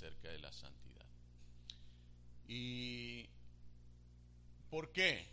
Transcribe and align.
acerca 0.00 0.28
de 0.28 0.38
la 0.38 0.50
santidad. 0.50 1.04
¿Y 2.48 3.28
por 4.70 4.92
qué? 4.92 5.28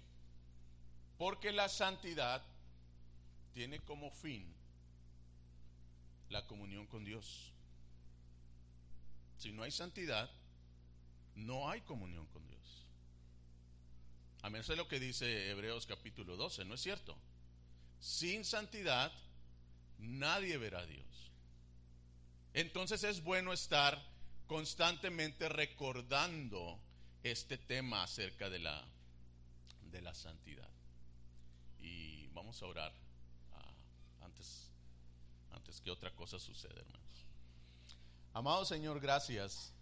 Porque 1.17 1.54
la 1.54 1.70
santidad 1.70 2.43
tiene 3.53 3.80
como 3.80 4.11
fin 4.11 4.53
la 6.30 6.45
comunión 6.45 6.85
con 6.88 7.06
Dios. 7.06 7.53
Si 9.38 9.54
no 9.54 9.64
hay 9.64 9.71
santidad, 9.71 10.30
no 11.36 11.70
hay 11.70 11.80
comunión 11.82 12.26
con 12.28 12.46
Dios. 12.46 12.86
A 14.42 14.50
menos 14.50 14.70
es 14.70 14.76
lo 14.76 14.90
que 14.90 15.00
dice 15.00 15.50
Hebreos 15.50 15.86
capítulo 15.86 16.36
12, 16.36 16.66
¿no 16.66 16.74
es 16.74 16.82
cierto? 16.82 17.18
Sin 18.02 18.44
santidad, 18.44 19.14
nadie 19.98 20.58
verá 20.58 20.80
a 20.80 20.86
Dios. 20.86 21.32
Entonces 22.54 23.06
es 23.06 23.24
bueno 23.24 23.54
estar 23.54 24.17
constantemente 24.48 25.50
recordando 25.50 26.79
este 27.21 27.57
tema 27.57 28.04
acerca 28.04 28.50
de 28.50 28.60
la, 28.60 28.83
de 29.92 30.01
la 30.01 30.14
santidad. 30.14 30.69
Y 31.79 32.27
vamos 32.27 32.61
a 32.63 32.67
orar 32.67 32.93
ah, 33.53 33.73
antes, 34.25 34.71
antes 35.52 35.81
que 35.81 35.91
otra 35.91 36.11
cosa 36.15 36.39
suceda, 36.39 36.79
hermanos. 36.79 37.25
Amado 38.33 38.65
Señor, 38.65 38.99
gracias 38.99 39.73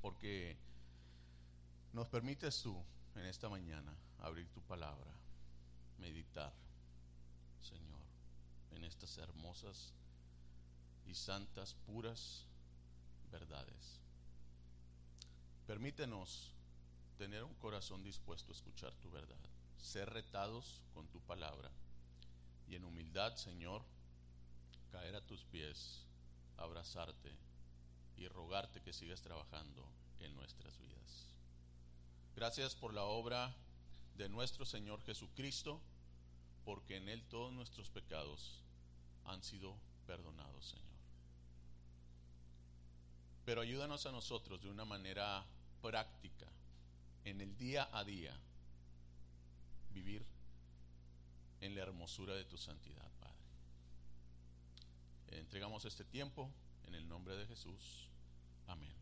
porque 0.00 0.56
nos 1.92 2.08
permites 2.08 2.62
tú 2.62 2.82
en 3.14 3.24
esta 3.26 3.48
mañana 3.48 3.94
abrir 4.18 4.48
tu 4.48 4.60
palabra, 4.62 5.10
meditar, 5.98 6.52
Señor, 7.62 8.00
en 8.72 8.84
estas 8.84 9.16
hermosas 9.18 9.92
y 11.06 11.14
santas, 11.14 11.74
puras 11.86 12.46
verdades. 13.32 14.00
Permítenos 15.66 16.52
tener 17.18 17.42
un 17.42 17.54
corazón 17.54 18.04
dispuesto 18.04 18.52
a 18.52 18.54
escuchar 18.54 18.94
tu 18.96 19.10
verdad, 19.10 19.40
ser 19.78 20.10
retados 20.10 20.82
con 20.94 21.08
tu 21.08 21.20
palabra 21.20 21.70
y 22.68 22.76
en 22.76 22.84
humildad, 22.84 23.34
Señor, 23.36 23.82
caer 24.90 25.16
a 25.16 25.26
tus 25.26 25.44
pies, 25.44 26.04
abrazarte 26.58 27.32
y 28.16 28.28
rogarte 28.28 28.80
que 28.82 28.92
sigas 28.92 29.22
trabajando 29.22 29.88
en 30.20 30.34
nuestras 30.36 30.78
vidas. 30.78 31.26
Gracias 32.36 32.74
por 32.74 32.94
la 32.94 33.04
obra 33.04 33.54
de 34.16 34.28
nuestro 34.28 34.64
Señor 34.64 35.02
Jesucristo, 35.02 35.80
porque 36.64 36.96
en 36.96 37.08
Él 37.08 37.22
todos 37.28 37.52
nuestros 37.52 37.88
pecados 37.90 38.62
han 39.24 39.42
sido 39.42 39.76
perdonados, 40.06 40.66
Señor. 40.66 40.91
Pero 43.44 43.60
ayúdanos 43.60 44.06
a 44.06 44.12
nosotros 44.12 44.62
de 44.62 44.70
una 44.70 44.84
manera 44.84 45.44
práctica, 45.80 46.46
en 47.24 47.40
el 47.40 47.56
día 47.56 47.88
a 47.92 48.04
día, 48.04 48.36
vivir 49.90 50.24
en 51.60 51.74
la 51.74 51.82
hermosura 51.82 52.34
de 52.34 52.44
tu 52.44 52.56
santidad, 52.56 53.10
Padre. 53.20 53.36
Entregamos 55.40 55.84
este 55.84 56.04
tiempo 56.04 56.50
en 56.86 56.94
el 56.94 57.08
nombre 57.08 57.36
de 57.36 57.46
Jesús. 57.46 58.08
Amén. 58.66 58.92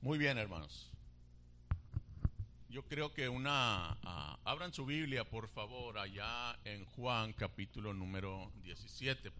Muy 0.00 0.18
bien, 0.18 0.38
hermanos. 0.38 0.90
Yo 2.70 2.84
creo 2.84 3.12
que 3.12 3.28
una... 3.28 3.98
ah, 4.02 4.38
abran 4.44 4.72
su 4.72 4.86
Biblia, 4.86 5.28
por 5.28 5.48
favor, 5.48 5.98
allá 5.98 6.58
en 6.64 6.84
Juan 6.84 7.32
capítulo 7.32 7.92
número 7.92 8.52
17. 8.62 9.32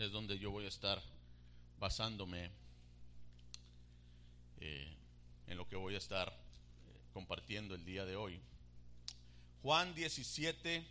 Es 0.00 0.10
donde 0.12 0.38
yo 0.38 0.50
voy 0.50 0.64
a 0.64 0.68
estar 0.68 0.98
basándome 1.78 2.50
eh, 4.58 4.96
en 5.46 5.58
lo 5.58 5.68
que 5.68 5.76
voy 5.76 5.94
a 5.94 5.98
estar 5.98 6.26
eh, 6.30 7.00
compartiendo 7.12 7.74
el 7.74 7.84
día 7.84 8.06
de 8.06 8.16
hoy. 8.16 8.40
Juan 9.60 9.94
17, 9.94 10.86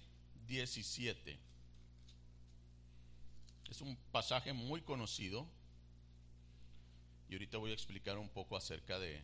17. 0.48 1.40
Es 3.72 3.81
un 3.81 3.98
pasaje 4.12 4.53
muy 4.53 4.81
conocido 4.81 5.48
y 7.30 7.34
ahorita 7.34 7.58
voy 7.58 7.72
a 7.72 7.74
explicar 7.74 8.19
un 8.19 8.30
poco 8.30 8.58
acerca 8.58 9.00
de, 9.00 9.24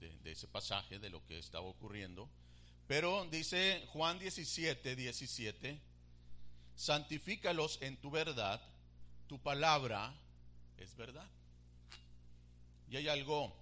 de, 0.00 0.10
de 0.24 0.32
ese 0.32 0.48
pasaje, 0.48 0.98
de 0.98 1.08
lo 1.08 1.24
que 1.26 1.38
estaba 1.38 1.66
ocurriendo. 1.66 2.28
Pero 2.88 3.26
dice 3.26 3.86
Juan 3.92 4.18
17, 4.18 4.96
17, 4.96 5.80
santifícalos 6.74 7.78
en 7.80 7.96
tu 7.96 8.10
verdad, 8.10 8.60
tu 9.26 9.38
palabra 9.38 10.14
es 10.78 10.94
verdad. 10.96 11.28
Y 12.88 12.96
hay 12.96 13.08
algo 13.08 13.54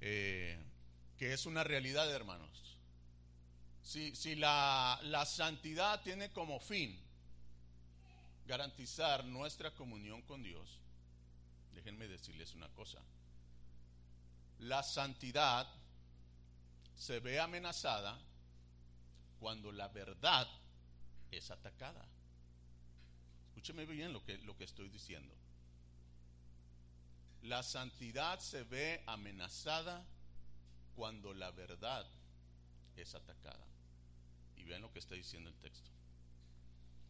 eh, 0.00 0.58
que 1.18 1.32
es 1.32 1.46
una 1.46 1.64
realidad, 1.64 2.10
hermanos. 2.12 2.48
Si, 3.82 4.14
si 4.14 4.34
la, 4.34 4.98
la 5.04 5.24
santidad 5.24 6.02
tiene 6.02 6.30
como 6.30 6.60
fin 6.60 6.98
garantizar 8.46 9.24
nuestra 9.24 9.72
comunión 9.74 10.22
con 10.22 10.42
Dios, 10.42 10.78
déjenme 11.74 12.06
decirles 12.06 12.54
una 12.54 12.68
cosa. 12.68 12.98
La 14.60 14.82
santidad 14.82 15.66
se 16.96 17.20
ve 17.20 17.40
amenazada 17.40 18.18
cuando 19.40 19.70
la 19.72 19.88
verdad 19.88 20.48
es 21.30 21.50
atacada. 21.50 22.04
Escúcheme 23.56 23.86
bien 23.86 24.12
lo 24.12 24.22
que, 24.22 24.36
lo 24.36 24.54
que 24.54 24.64
estoy 24.64 24.90
diciendo. 24.90 25.34
La 27.40 27.62
santidad 27.62 28.38
se 28.38 28.64
ve 28.64 29.02
amenazada 29.06 30.04
cuando 30.94 31.32
la 31.32 31.50
verdad 31.52 32.06
es 32.96 33.14
atacada. 33.14 33.64
Y 34.56 34.64
vean 34.64 34.82
lo 34.82 34.92
que 34.92 34.98
está 34.98 35.14
diciendo 35.14 35.48
el 35.48 35.56
texto. 35.56 35.88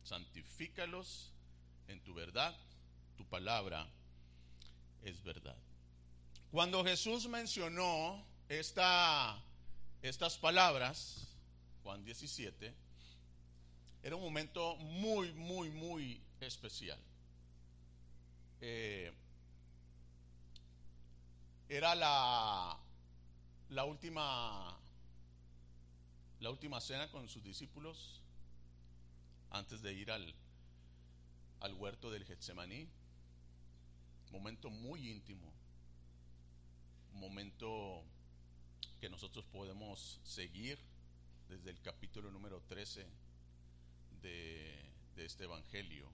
Santifícalos 0.05 1.33
en 1.89 1.99
tu 2.05 2.15
verdad, 2.15 2.57
tu 3.17 3.27
palabra 3.27 3.85
es 5.03 5.21
verdad. 5.25 5.57
Cuando 6.53 6.85
Jesús 6.85 7.27
mencionó 7.27 8.25
esta, 8.49 9.43
estas 10.01 10.39
palabras, 10.39 11.27
Juan 11.83 12.05
17, 12.05 12.73
era 14.05 14.15
un 14.15 14.23
momento 14.23 14.77
muy, 14.77 15.33
muy, 15.33 15.71
muy 15.71 16.23
especial. 16.41 16.99
Eh, 18.61 19.13
era 21.69 21.95
la, 21.95 22.79
la 23.71 23.85
última 23.85 24.79
la 26.41 26.51
última 26.51 26.81
cena 26.81 27.11
con 27.11 27.29
sus 27.29 27.43
discípulos 27.43 28.21
antes 29.51 29.83
de 29.83 29.93
ir 29.95 30.11
al, 30.11 30.35
al 31.61 31.75
huerto 31.75 32.11
del 32.11 32.25
Getsemaní. 32.25 32.89
Momento 34.31 34.71
muy 34.71 35.09
íntimo, 35.09 35.51
momento 37.13 38.03
que 39.01 39.09
nosotros 39.09 39.45
podemos 39.47 40.21
seguir 40.25 40.79
desde 41.49 41.71
el 41.71 41.81
capítulo 41.81 42.31
número 42.31 42.61
13 42.69 43.07
de, 44.21 44.85
de 45.15 45.25
este 45.25 45.45
Evangelio. 45.45 46.11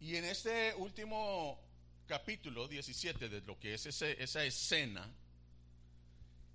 Y 0.00 0.16
en 0.16 0.24
este 0.24 0.74
último 0.76 1.58
capítulo 2.06 2.68
17 2.68 3.28
de 3.28 3.40
lo 3.42 3.58
que 3.58 3.74
es 3.74 3.86
ese, 3.86 4.22
esa 4.22 4.44
escena, 4.44 5.08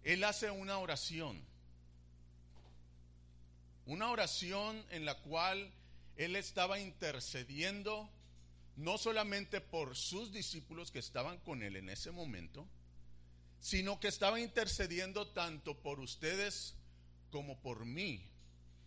él 0.03 0.23
hace 0.23 0.49
una 0.49 0.77
oración. 0.77 1.41
Una 3.85 4.09
oración 4.09 4.83
en 4.91 5.05
la 5.05 5.15
cual 5.21 5.71
él 6.15 6.35
estaba 6.35 6.79
intercediendo 6.79 8.09
no 8.77 8.97
solamente 8.97 9.61
por 9.61 9.95
sus 9.95 10.31
discípulos 10.31 10.91
que 10.91 10.99
estaban 10.99 11.37
con 11.39 11.63
él 11.63 11.75
en 11.75 11.89
ese 11.89 12.11
momento, 12.11 12.65
sino 13.59 13.99
que 13.99 14.07
estaba 14.07 14.39
intercediendo 14.39 15.27
tanto 15.27 15.77
por 15.77 15.99
ustedes 15.99 16.75
como 17.29 17.59
por 17.59 17.85
mí 17.85 18.23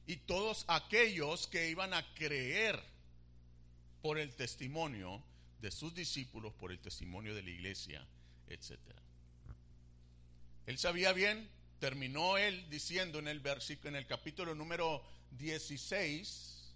y 0.07 0.17
todos 0.17 0.65
aquellos 0.69 1.47
que 1.47 1.69
iban 1.69 1.95
a 1.95 2.15
creer 2.15 2.96
por 4.07 4.19
el 4.19 4.37
testimonio 4.37 5.21
de 5.61 5.73
sus 5.73 5.93
discípulos, 5.93 6.55
por 6.55 6.71
el 6.71 6.79
testimonio 6.79 7.35
de 7.35 7.43
la 7.43 7.51
iglesia, 7.51 8.07
etc. 8.47 8.79
Él 10.65 10.79
sabía 10.79 11.13
bien, 11.13 11.51
terminó 11.81 12.39
él 12.39 12.71
diciendo 12.71 13.19
en 13.19 13.27
el 13.27 13.41
versículo, 13.41 13.89
en 13.89 13.97
el 13.97 14.07
capítulo 14.07 14.55
número 14.55 15.03
16, 15.33 16.73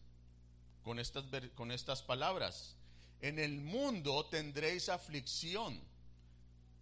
con 0.82 0.98
estas, 0.98 1.24
con 1.54 1.70
estas 1.70 2.02
palabras, 2.02 2.74
en 3.20 3.38
el 3.38 3.60
mundo 3.60 4.26
tendréis 4.26 4.88
aflicción, 4.88 5.80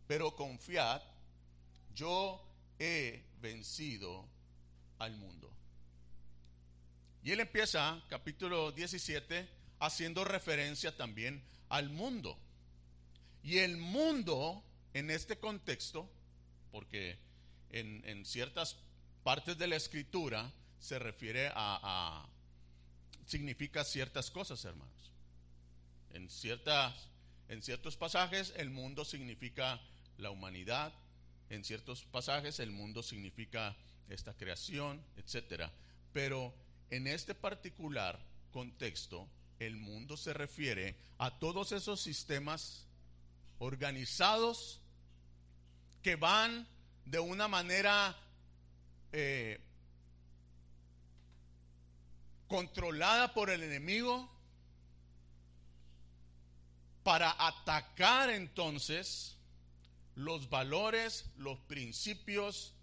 pero 0.07 0.35
confiad, 0.35 1.03
yo 1.95 2.43
he 2.79 3.23
vencido 3.43 4.27
al 4.99 5.15
mundo. 5.15 5.53
Y 7.23 7.33
él 7.33 7.41
empieza, 7.41 8.03
capítulo 8.09 8.73
17, 8.73 9.58
haciendo 9.81 10.25
referencia 10.25 10.97
también 10.97 11.43
al 11.69 11.91
mundo. 11.91 12.39
Y 13.43 13.59
el 13.59 13.77
mundo, 13.77 14.63
en 14.95 15.11
este 15.11 15.39
contexto, 15.39 16.09
porque 16.71 17.19
en, 17.71 18.25
ciertas 18.25 18.77
partes 19.23 19.57
de 19.59 19.67
la 19.67 19.77
escritura 19.77 20.53
se 20.81 20.99
refiere 20.99 21.51
a, 21.55 22.27
significa 23.27 23.85
ciertas 23.85 24.31
cosas, 24.31 24.65
hermanos. 24.65 25.13
En, 26.13 26.29
ciertas, 26.31 27.09
en 27.49 27.63
ciertos 27.63 27.97
pasajes 27.97 28.55
el 28.57 28.71
mundo 28.71 29.05
significa 29.05 29.81
la 30.17 30.31
humanidad, 30.31 30.93
en 31.51 31.65
ciertos 31.65 32.05
pasajes 32.05 32.59
el 32.61 32.71
mundo 32.71 33.03
significa 33.03 33.77
esta 34.09 34.35
creación, 34.35 35.03
etcétera. 35.17 35.71
Pero 36.13 36.55
en 36.91 37.07
este 37.07 37.35
particular 37.35 38.19
contexto, 38.51 39.29
el 39.59 39.77
mundo 39.77 40.17
se 40.17 40.33
refiere 40.33 40.97
a 41.19 41.39
todos 41.39 41.73
esos 41.73 42.01
sistemas 42.01 42.87
organizados 43.59 44.81
que 46.03 46.17
van 46.17 46.67
de 47.05 47.19
una 47.19 47.49
manera 47.49 48.17
eh, 49.13 49.61
controlada 52.47 53.35
por 53.35 53.51
el 53.51 53.63
enemigo 53.63 54.31
para 57.03 57.35
atacar 57.39 58.31
entonces 58.31 59.37
los 60.15 60.51
valores, 60.51 61.27
los 61.37 61.59
principios 61.61 62.75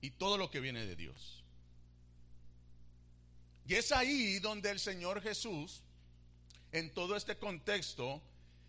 y 0.00 0.10
todo 0.10 0.38
lo 0.38 0.50
que 0.50 0.60
viene 0.60 0.86
de 0.86 0.96
Dios. 0.96 1.44
Y 3.66 3.74
es 3.74 3.92
ahí 3.92 4.38
donde 4.38 4.70
el 4.70 4.80
Señor 4.80 5.20
Jesús, 5.20 5.82
en 6.72 6.92
todo 6.92 7.16
este 7.16 7.36
contexto, 7.36 8.22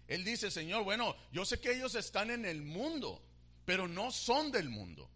Él 0.07 0.23
dice, 0.23 0.51
Señor, 0.51 0.83
bueno, 0.83 1.15
yo 1.31 1.45
sé 1.45 1.59
que 1.59 1.73
ellos 1.73 1.95
están 1.95 2.31
en 2.31 2.45
el 2.45 2.61
mundo, 2.61 3.21
pero 3.65 3.87
no 3.87 4.11
son 4.11 4.51
del 4.51 4.69
mundo. 4.69 5.09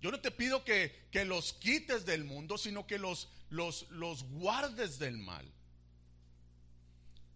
Yo 0.00 0.10
no 0.10 0.20
te 0.20 0.30
pido 0.30 0.64
que, 0.64 1.06
que 1.10 1.24
los 1.24 1.52
quites 1.54 2.06
del 2.06 2.24
mundo, 2.24 2.56
sino 2.56 2.86
que 2.86 2.98
los, 2.98 3.28
los, 3.50 3.88
los 3.90 4.24
guardes 4.24 4.98
del 4.98 5.18
mal. 5.18 5.50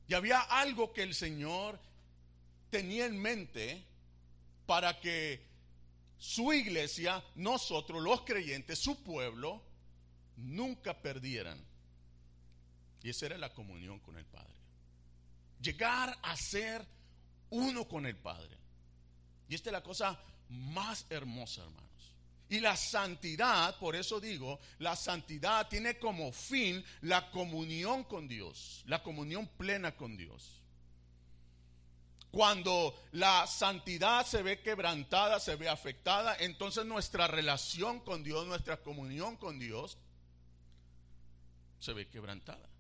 Y 0.09 0.15
había 0.15 0.41
algo 0.41 0.93
que 0.93 1.03
el 1.03 1.15
Señor 1.15 1.81
tenía 2.71 3.07
en 3.07 3.21
mente 3.21 3.85
para 4.67 5.01
que 5.01 5.45
su 6.19 6.53
iglesia, 6.53 7.25
nosotros 7.35 8.03
los 8.03 8.23
creyentes, 8.23 8.79
su 8.79 9.03
pueblo, 9.03 9.63
nunca 10.37 11.01
perdieran. 11.03 11.63
Y 13.03 13.11
esa 13.11 13.27
era 13.27 13.39
la 13.39 13.53
comunión 13.53 13.99
con 14.01 14.17
el 14.17 14.25
Padre. 14.25 14.55
Llegar 15.61 16.19
a 16.23 16.37
ser 16.37 16.87
uno 17.51 17.87
con 17.87 18.07
el 18.07 18.17
Padre. 18.17 18.57
Y 19.49 19.55
esta 19.55 19.71
es 19.71 19.73
la 19.73 19.83
cosa 19.83 20.19
más 20.49 21.07
hermosa, 21.11 21.63
hermanos. 21.63 21.89
Y 22.49 22.61
la 22.61 22.77
santidad, 22.77 23.79
por 23.79 23.97
eso 23.97 24.21
digo, 24.21 24.61
la 24.79 24.95
santidad 24.95 25.69
tiene 25.69 25.99
como 25.99 26.33
fin 26.33 26.85
la 27.01 27.31
comunión 27.31 28.05
con 28.05 28.29
Dios, 28.29 28.83
la 28.87 29.03
comunión 29.03 29.47
plena 29.47 29.97
con 29.97 30.17
Dios. 30.17 30.61
Cuando 32.31 32.95
la 33.13 33.47
santidad 33.47 34.27
se 34.27 34.43
ve 34.43 34.61
quebrantada, 34.61 35.41
se 35.41 35.57
ve 35.57 35.69
afectada, 35.69 36.37
entonces 36.41 36.85
nuestra 36.85 37.27
relación 37.27 38.01
con 38.01 38.23
Dios, 38.23 38.47
nuestra 38.47 38.79
comunión 38.83 39.37
con 39.37 39.59
Dios, 39.59 39.99
se 41.79 41.93
ve 41.93 42.09
quebrantada. 42.09 42.72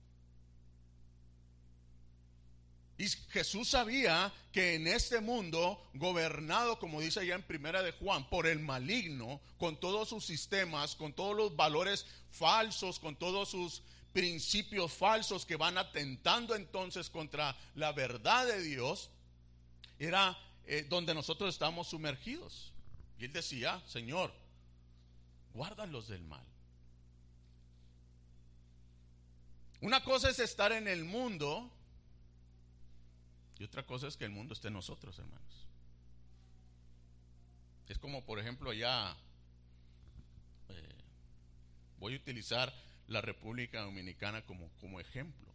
Y 3.02 3.08
Jesús 3.08 3.70
sabía 3.70 4.32
que 4.52 4.76
en 4.76 4.86
este 4.86 5.20
mundo, 5.20 5.84
gobernado, 5.94 6.78
como 6.78 7.00
dice 7.00 7.18
allá 7.18 7.34
en 7.34 7.42
Primera 7.42 7.82
de 7.82 7.90
Juan, 7.90 8.28
por 8.28 8.46
el 8.46 8.60
maligno, 8.60 9.40
con 9.58 9.74
todos 9.80 10.10
sus 10.10 10.24
sistemas, 10.24 10.94
con 10.94 11.12
todos 11.12 11.36
los 11.36 11.56
valores 11.56 12.06
falsos, 12.30 13.00
con 13.00 13.16
todos 13.16 13.48
sus 13.48 13.82
principios 14.12 14.92
falsos 14.92 15.44
que 15.44 15.56
van 15.56 15.78
atentando 15.78 16.54
entonces 16.54 17.10
contra 17.10 17.56
la 17.74 17.90
verdad 17.90 18.46
de 18.46 18.62
Dios, 18.62 19.10
era 19.98 20.38
eh, 20.64 20.86
donde 20.88 21.12
nosotros 21.12 21.52
estamos 21.52 21.88
sumergidos. 21.88 22.70
Y 23.18 23.24
él 23.24 23.32
decía, 23.32 23.82
Señor, 23.88 24.32
guárdalos 25.54 26.06
del 26.06 26.22
mal. 26.22 26.46
Una 29.80 30.04
cosa 30.04 30.30
es 30.30 30.38
estar 30.38 30.70
en 30.70 30.86
el 30.86 31.04
mundo 31.04 31.68
y 33.62 33.64
otra 33.64 33.86
cosa 33.86 34.08
es 34.08 34.16
que 34.16 34.24
el 34.24 34.32
mundo 34.32 34.54
esté 34.54 34.66
en 34.66 34.74
nosotros, 34.74 35.16
hermanos. 35.20 35.68
Es 37.86 37.96
como, 37.96 38.24
por 38.24 38.40
ejemplo, 38.40 38.70
allá, 38.70 39.16
eh, 40.68 40.94
voy 42.00 42.14
a 42.14 42.16
utilizar 42.16 42.74
la 43.06 43.20
República 43.20 43.82
Dominicana 43.82 44.42
como, 44.42 44.68
como 44.80 44.98
ejemplo. 44.98 45.46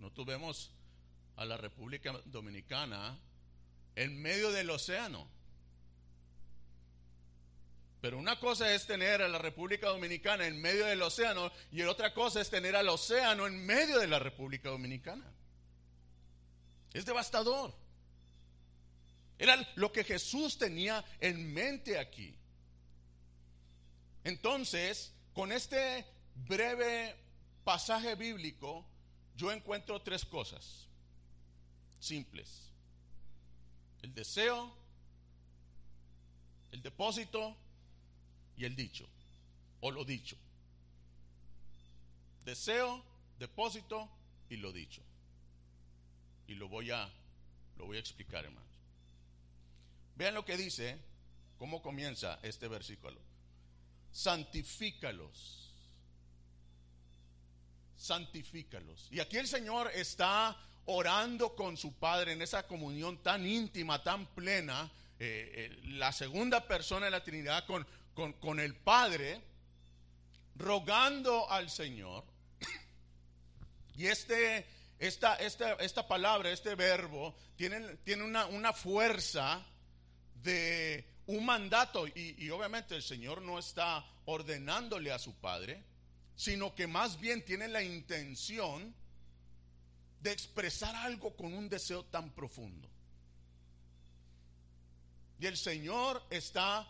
No, 0.00 0.10
tuvimos 0.10 0.72
a 1.36 1.44
la 1.44 1.56
República 1.56 2.20
Dominicana 2.24 3.16
en 3.94 4.20
medio 4.20 4.50
del 4.50 4.68
océano. 4.68 5.28
Pero 8.00 8.18
una 8.18 8.40
cosa 8.40 8.74
es 8.74 8.88
tener 8.88 9.22
a 9.22 9.28
la 9.28 9.38
República 9.38 9.86
Dominicana 9.86 10.48
en 10.48 10.60
medio 10.60 10.86
del 10.86 11.00
océano 11.00 11.52
y 11.70 11.82
otra 11.82 12.12
cosa 12.12 12.40
es 12.40 12.50
tener 12.50 12.74
al 12.74 12.88
océano 12.88 13.46
en 13.46 13.64
medio 13.64 14.00
de 14.00 14.08
la 14.08 14.18
República 14.18 14.70
Dominicana. 14.70 15.35
Es 16.92 17.04
devastador. 17.04 17.74
Era 19.38 19.56
lo 19.74 19.92
que 19.92 20.04
Jesús 20.04 20.56
tenía 20.56 21.04
en 21.20 21.52
mente 21.52 21.98
aquí. 21.98 22.34
Entonces, 24.24 25.12
con 25.34 25.52
este 25.52 26.06
breve 26.48 27.14
pasaje 27.64 28.14
bíblico, 28.14 28.84
yo 29.36 29.52
encuentro 29.52 30.00
tres 30.00 30.24
cosas 30.24 30.86
simples. 32.00 32.70
El 34.02 34.14
deseo, 34.14 34.72
el 36.72 36.82
depósito 36.82 37.56
y 38.56 38.64
el 38.64 38.76
dicho, 38.76 39.06
o 39.80 39.90
lo 39.90 40.04
dicho. 40.04 40.36
Deseo, 42.44 43.04
depósito 43.38 44.08
y 44.48 44.56
lo 44.56 44.72
dicho. 44.72 45.02
Y 46.48 46.54
lo 46.54 46.68
voy 46.68 46.90
a, 46.90 47.08
lo 47.76 47.86
voy 47.86 47.96
a 47.96 48.00
explicar, 48.00 48.44
hermanos. 48.44 48.68
Vean 50.16 50.34
lo 50.34 50.44
que 50.44 50.56
dice, 50.56 50.98
cómo 51.58 51.82
comienza 51.82 52.38
este 52.42 52.68
versículo. 52.68 53.20
Santifícalos. 54.12 55.70
Santifícalos. 57.96 59.08
Y 59.10 59.20
aquí 59.20 59.36
el 59.36 59.48
Señor 59.48 59.90
está 59.94 60.56
orando 60.86 61.54
con 61.54 61.76
su 61.76 61.92
Padre 61.94 62.32
en 62.32 62.42
esa 62.42 62.66
comunión 62.66 63.18
tan 63.22 63.46
íntima, 63.46 64.02
tan 64.02 64.26
plena, 64.26 64.90
eh, 65.18 65.70
eh, 65.72 65.80
la 65.88 66.12
segunda 66.12 66.66
persona 66.66 67.06
de 67.06 67.10
la 67.10 67.24
Trinidad 67.24 67.66
con, 67.66 67.86
con, 68.14 68.32
con 68.34 68.60
el 68.60 68.74
Padre, 68.74 69.40
rogando 70.56 71.50
al 71.50 71.70
Señor. 71.70 72.24
Y 73.98 74.08
este 74.08 74.66
esta, 74.98 75.36
esta, 75.36 76.08
palabra, 76.08 76.50
este 76.50 76.74
verbo, 76.74 77.34
tiene, 77.56 77.96
tiene 77.98 78.24
una, 78.24 78.72
fuerza 78.72 79.64
de 80.42 81.04
un 81.26 81.44
mandato 81.44 82.06
y, 82.06 82.34
y, 82.38 82.50
obviamente 82.50 82.94
el 82.94 83.02
Señor 83.02 83.42
no 83.42 83.58
está 83.58 84.04
ordenándole 84.24 85.12
a 85.12 85.18
su 85.18 85.34
Padre, 85.34 85.82
sino 86.34 86.74
que 86.74 86.86
más 86.86 87.20
bien 87.20 87.44
tiene 87.44 87.68
la 87.68 87.82
intención 87.82 88.94
de 90.20 90.32
expresar 90.32 90.94
algo 90.96 91.36
con 91.36 91.52
un 91.52 91.68
deseo 91.68 92.04
tan 92.04 92.30
profundo. 92.30 92.88
Y 95.38 95.46
el 95.46 95.56
Señor 95.56 96.22
está 96.30 96.86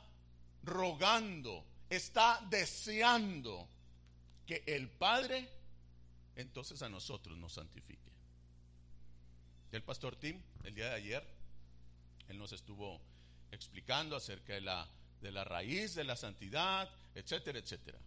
rogando, 0.62 1.64
está 1.90 2.44
deseando 2.48 3.68
que 4.46 4.62
el 4.66 4.88
Padre 4.88 5.55
entonces 6.36 6.82
a 6.82 6.88
nosotros 6.88 7.36
nos 7.38 7.54
santifique. 7.54 8.10
El 9.72 9.82
pastor 9.82 10.16
Tim, 10.16 10.40
el 10.64 10.74
día 10.74 10.90
de 10.90 10.94
ayer, 10.94 11.26
él 12.28 12.38
nos 12.38 12.52
estuvo 12.52 13.00
explicando 13.50 14.16
acerca 14.16 14.54
de 14.54 14.60
la, 14.60 14.88
de 15.20 15.32
la 15.32 15.44
raíz 15.44 15.94
de 15.94 16.04
la 16.04 16.16
santidad, 16.16 16.88
etcétera, 17.14 17.58
etcétera. 17.58 17.98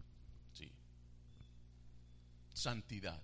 Sí. 0.53 0.71
Santidad. 2.53 3.21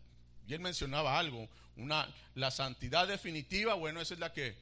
Y 0.48 0.54
él 0.54 0.60
mencionaba 0.60 1.18
algo, 1.18 1.48
una, 1.78 2.08
la 2.36 2.52
santidad 2.52 3.08
definitiva, 3.08 3.74
bueno, 3.74 4.02
esa 4.02 4.14
es 4.14 4.20
la 4.20 4.34
que 4.34 4.56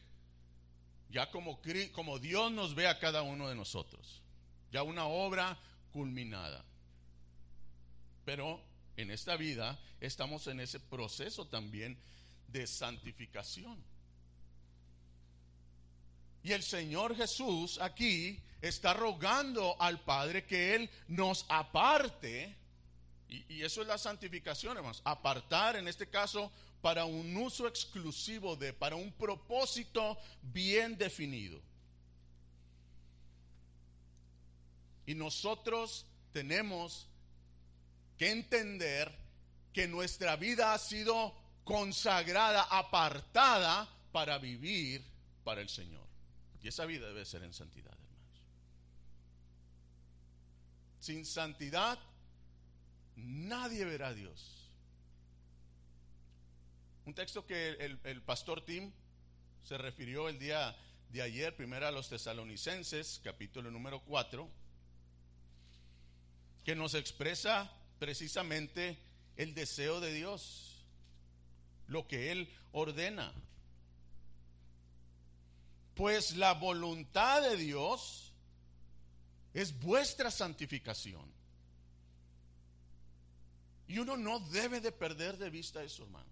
ya 1.10 1.30
como, 1.30 1.60
como 1.92 2.20
Dios 2.20 2.52
nos 2.52 2.74
ve 2.74 2.88
a 2.88 3.00
cada 3.00 3.22
uno 3.22 3.48
de 3.48 3.56
nosotros, 3.56 4.22
ya 4.72 4.84
una 4.84 5.06
obra 5.06 5.58
culminada. 5.92 6.64
Pero 8.26 8.62
en 8.98 9.12
esta 9.12 9.36
vida 9.36 9.80
estamos 10.00 10.48
en 10.48 10.60
ese 10.60 10.80
proceso 10.80 11.48
también 11.48 11.98
de 12.48 12.68
santificación. 12.68 13.84
Y 16.44 16.52
el 16.52 16.62
Señor 16.62 17.16
Jesús 17.16 17.80
aquí 17.80 18.40
está 18.62 18.94
rogando 18.94 19.82
al 19.82 20.02
Padre 20.02 20.46
que 20.46 20.76
Él 20.76 20.90
nos 21.08 21.46
aparte, 21.50 22.56
y, 23.30 23.62
eso 23.62 23.82
es 23.82 23.88
la 23.88 23.98
santificación, 23.98 24.78
hermanos, 24.78 25.02
apartar 25.06 25.78
en 25.78 25.88
este 25.88 26.08
caso 26.08 26.52
para 26.82 27.06
un 27.06 27.36
uso 27.38 27.66
exclusivo 27.66 28.58
de, 28.58 28.74
para 28.74 28.98
un 28.98 29.12
propósito 29.14 30.18
bien 30.42 30.98
definido. 30.98 31.60
Y 35.06 35.16
nosotros 35.16 36.06
tenemos 36.34 37.08
que 38.18 38.32
entender 38.32 39.12
que 39.72 39.88
nuestra 39.88 40.36
vida 40.36 40.74
ha 40.74 40.78
sido 40.78 41.36
consagrada, 41.64 42.64
apartada 42.64 43.90
para 44.12 44.38
vivir 44.38 45.04
para 45.44 45.62
el 45.62 45.70
Señor. 45.70 46.04
Y 46.62 46.68
esa 46.68 46.86
vida 46.86 47.08
debe 47.08 47.26
ser 47.26 47.44
en 47.44 47.54
santidad, 47.54 47.92
hermanos. 47.92 48.42
Sin 51.00 51.26
santidad, 51.26 52.00
nadie 53.16 53.84
verá 53.86 54.10
a 54.10 54.14
Dios. 54.14 54.72
Un 57.06 57.14
texto 57.14 57.46
que 57.46 57.72
el, 57.72 58.00
el, 58.04 58.22
pastor 58.22 58.64
Tim 58.64 58.92
se 59.64 59.78
refirió 59.78 60.30
el 60.30 60.40
día 60.40 60.74
de 61.10 61.22
ayer, 61.22 61.54
primero 61.54 61.86
a 61.86 61.92
los 61.92 62.08
tesalonicenses, 62.08 63.20
capítulo 63.22 63.70
número 63.70 64.02
4, 64.04 64.50
que 66.64 66.76
nos 66.76 66.94
expresa 66.94 67.70
precisamente 68.04 68.98
el 69.38 69.54
deseo 69.54 70.02
de 70.02 70.12
Dios, 70.12 70.76
lo 71.88 72.06
que 72.06 72.34
Él 72.34 72.54
ordena. 72.74 73.32
Pues 75.96 76.36
la 76.36 76.54
voluntad 76.54 77.42
de 77.44 77.56
Dios 77.56 78.34
es 79.54 79.80
vuestra 79.80 80.32
santificación. 80.32 81.24
Y 83.88 84.00
uno 84.00 84.18
no 84.18 84.42
debe 84.42 84.82
de 84.82 84.92
perder 84.92 85.38
de 85.38 85.50
vista 85.50 85.82
eso, 85.82 86.04
hermanos. 86.04 86.28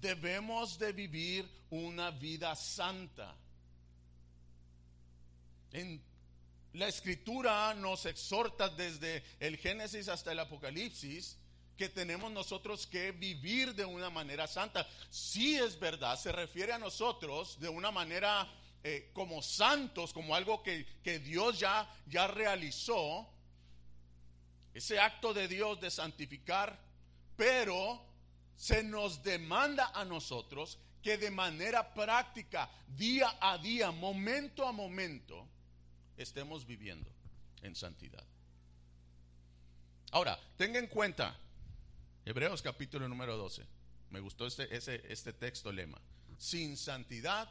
Debemos 0.00 0.76
de 0.76 0.92
vivir 0.92 1.48
una 1.70 2.10
vida 2.10 2.56
santa. 2.56 3.36
En 5.70 6.02
la 6.74 6.88
escritura 6.88 7.72
nos 7.74 8.04
exhorta 8.04 8.68
desde 8.68 9.22
el 9.38 9.56
Génesis 9.56 10.08
hasta 10.08 10.32
el 10.32 10.40
Apocalipsis 10.40 11.38
que 11.76 11.88
tenemos 11.88 12.32
nosotros 12.32 12.86
que 12.86 13.12
vivir 13.12 13.74
de 13.74 13.84
una 13.84 14.10
manera 14.10 14.46
santa. 14.46 14.86
Si 15.08 15.56
es 15.56 15.78
verdad, 15.78 16.18
se 16.18 16.32
refiere 16.32 16.72
a 16.72 16.78
nosotros 16.78 17.58
de 17.60 17.68
una 17.68 17.92
manera 17.92 18.48
eh, 18.82 19.10
como 19.12 19.40
santos, 19.40 20.12
como 20.12 20.34
algo 20.34 20.62
que, 20.62 20.84
que 21.02 21.20
Dios 21.20 21.60
ya, 21.60 21.88
ya 22.06 22.26
realizó, 22.26 23.28
ese 24.72 24.98
acto 24.98 25.32
de 25.32 25.46
Dios 25.46 25.80
de 25.80 25.92
santificar, 25.92 26.76
pero 27.36 28.04
se 28.56 28.82
nos 28.82 29.22
demanda 29.22 29.92
a 29.94 30.04
nosotros 30.04 30.78
que 31.02 31.18
de 31.18 31.30
manera 31.30 31.94
práctica, 31.94 32.68
día 32.88 33.36
a 33.40 33.58
día, 33.58 33.92
momento 33.92 34.66
a 34.66 34.72
momento, 34.72 35.48
estemos 36.16 36.66
viviendo 36.66 37.10
en 37.62 37.74
santidad. 37.74 38.24
Ahora, 40.10 40.38
tenga 40.56 40.78
en 40.78 40.86
cuenta, 40.86 41.36
Hebreos 42.24 42.62
capítulo 42.62 43.08
número 43.08 43.36
12, 43.36 43.64
me 44.10 44.20
gustó 44.20 44.46
este, 44.46 44.74
este 45.12 45.32
texto 45.32 45.72
lema, 45.72 46.00
sin 46.38 46.76
santidad 46.76 47.48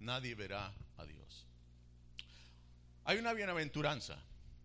nadie 0.00 0.34
verá 0.34 0.72
a 0.96 1.04
Dios. 1.04 1.46
Hay 3.04 3.18
una 3.18 3.32
bienaventuranza, 3.32 4.16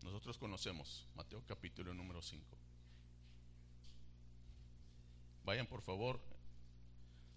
nosotros 0.04 0.38
conocemos, 0.38 1.06
Mateo 1.16 1.44
capítulo 1.48 1.94
número 1.94 2.22
5. 2.22 2.46
Vayan 5.44 5.68
por 5.68 5.82
favor 5.82 6.20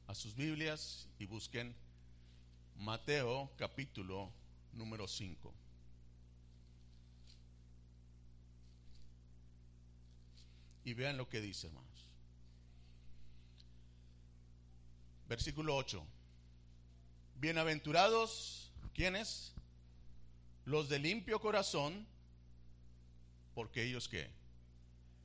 a 0.06 0.14
sus 0.14 0.34
Biblias 0.34 1.08
y 1.18 1.26
busquen 1.26 1.74
Mateo 2.76 3.50
capítulo 3.56 4.32
número 4.72 5.06
5. 5.06 5.54
Y 10.84 10.94
vean 10.94 11.16
lo 11.16 11.28
que 11.28 11.40
dice, 11.40 11.66
hermanos. 11.66 11.90
Versículo 15.28 15.76
8. 15.76 16.04
Bienaventurados, 17.36 18.72
¿quiénes? 18.94 19.52
Los 20.64 20.88
de 20.88 20.98
limpio 20.98 21.40
corazón, 21.40 22.06
porque 23.54 23.84
ellos 23.84 24.08
qué? 24.08 24.30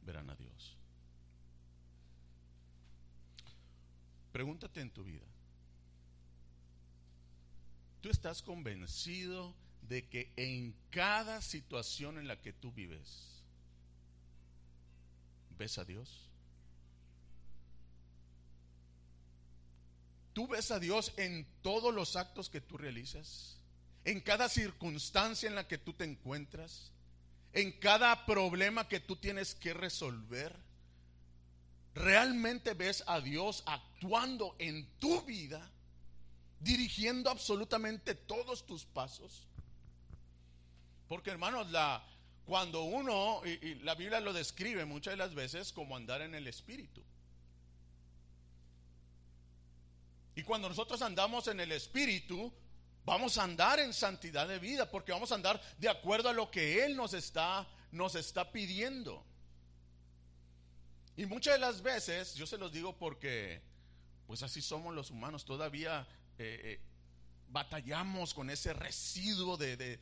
Verán 0.05 0.29
a 0.29 0.35
Dios. 0.35 0.77
Pregúntate 4.31 4.81
en 4.81 4.91
tu 4.91 5.03
vida. 5.03 5.25
¿Tú 8.01 8.09
estás 8.09 8.43
convencido 8.43 9.55
de 9.81 10.07
que 10.07 10.31
en 10.35 10.75
cada 10.89 11.41
situación 11.41 12.17
en 12.17 12.27
la 12.27 12.39
que 12.41 12.53
tú 12.53 12.71
vives, 12.71 13.34
¿Ves 15.57 15.77
a 15.77 15.85
Dios? 15.85 16.29
¿Tú 20.33 20.47
ves 20.47 20.69
a 20.71 20.79
Dios 20.79 21.13
en 21.15 21.47
todos 21.62 21.93
los 21.93 22.17
actos 22.17 22.50
que 22.50 22.59
tú 22.59 22.77
realizas? 22.77 23.57
¿En 24.03 24.19
cada 24.19 24.50
circunstancia 24.50 25.47
en 25.47 25.55
la 25.55 25.67
que 25.67 25.77
tú 25.77 25.93
te 25.93 26.03
encuentras? 26.03 26.91
¿En 27.53 27.71
cada 27.79 28.25
problema 28.25 28.89
que 28.89 29.00
tú 29.00 29.15
tienes 29.15 29.55
que 29.55 29.74
resolver? 29.74 30.53
¿Realmente 31.93 32.74
ves 32.74 33.05
a 33.07 33.21
Dios 33.21 33.63
actuando 33.65 34.57
en 34.59 34.85
tu 35.00 35.21
vida? 35.21 35.71
Dirigiendo 36.59 37.29
absolutamente 37.29 38.13
todos 38.13 38.65
tus 38.65 38.83
pasos. 38.83 39.47
Porque 41.07 41.29
hermanos, 41.29 41.71
la, 41.71 42.05
cuando 42.45 42.83
uno, 42.83 43.41
y, 43.45 43.75
la 43.75 43.95
Biblia 43.95 44.19
lo 44.19 44.31
describe 44.31 44.85
muchas 44.85 45.13
de 45.13 45.17
las 45.17 45.33
veces 45.33 45.73
como 45.73 45.95
andar 45.95 46.21
en 46.21 46.35
el 46.35 46.47
Espíritu. 46.47 47.03
Y 50.35 50.43
cuando 50.43 50.69
nosotros 50.69 51.01
andamos 51.01 51.47
en 51.47 51.59
el 51.59 51.71
Espíritu, 51.71 52.53
vamos 53.03 53.37
a 53.37 53.43
andar 53.43 53.79
en 53.79 53.93
santidad 53.93 54.47
de 54.47 54.59
vida, 54.59 54.89
porque 54.91 55.11
vamos 55.11 55.31
a 55.31 55.35
andar 55.35 55.61
de 55.79 55.89
acuerdo 55.89 56.29
a 56.29 56.33
lo 56.33 56.51
que 56.51 56.85
Él 56.85 56.95
nos 56.95 57.13
está, 57.13 57.67
nos 57.91 58.15
está 58.15 58.51
pidiendo. 58.51 59.25
Y 61.17 61.25
muchas 61.25 61.53
de 61.53 61.59
las 61.59 61.81
veces, 61.81 62.35
yo 62.35 62.45
se 62.45 62.57
los 62.57 62.71
digo 62.71 62.97
porque, 62.97 63.61
pues 64.27 64.43
así 64.43 64.61
somos 64.61 64.93
los 64.93 65.09
humanos, 65.09 65.45
todavía 65.45 66.05
eh, 66.37 66.59
eh, 66.63 66.79
batallamos 67.55 68.33
con 68.33 68.50
ese 68.50 68.74
residuo 68.74 69.55
de, 69.55 69.97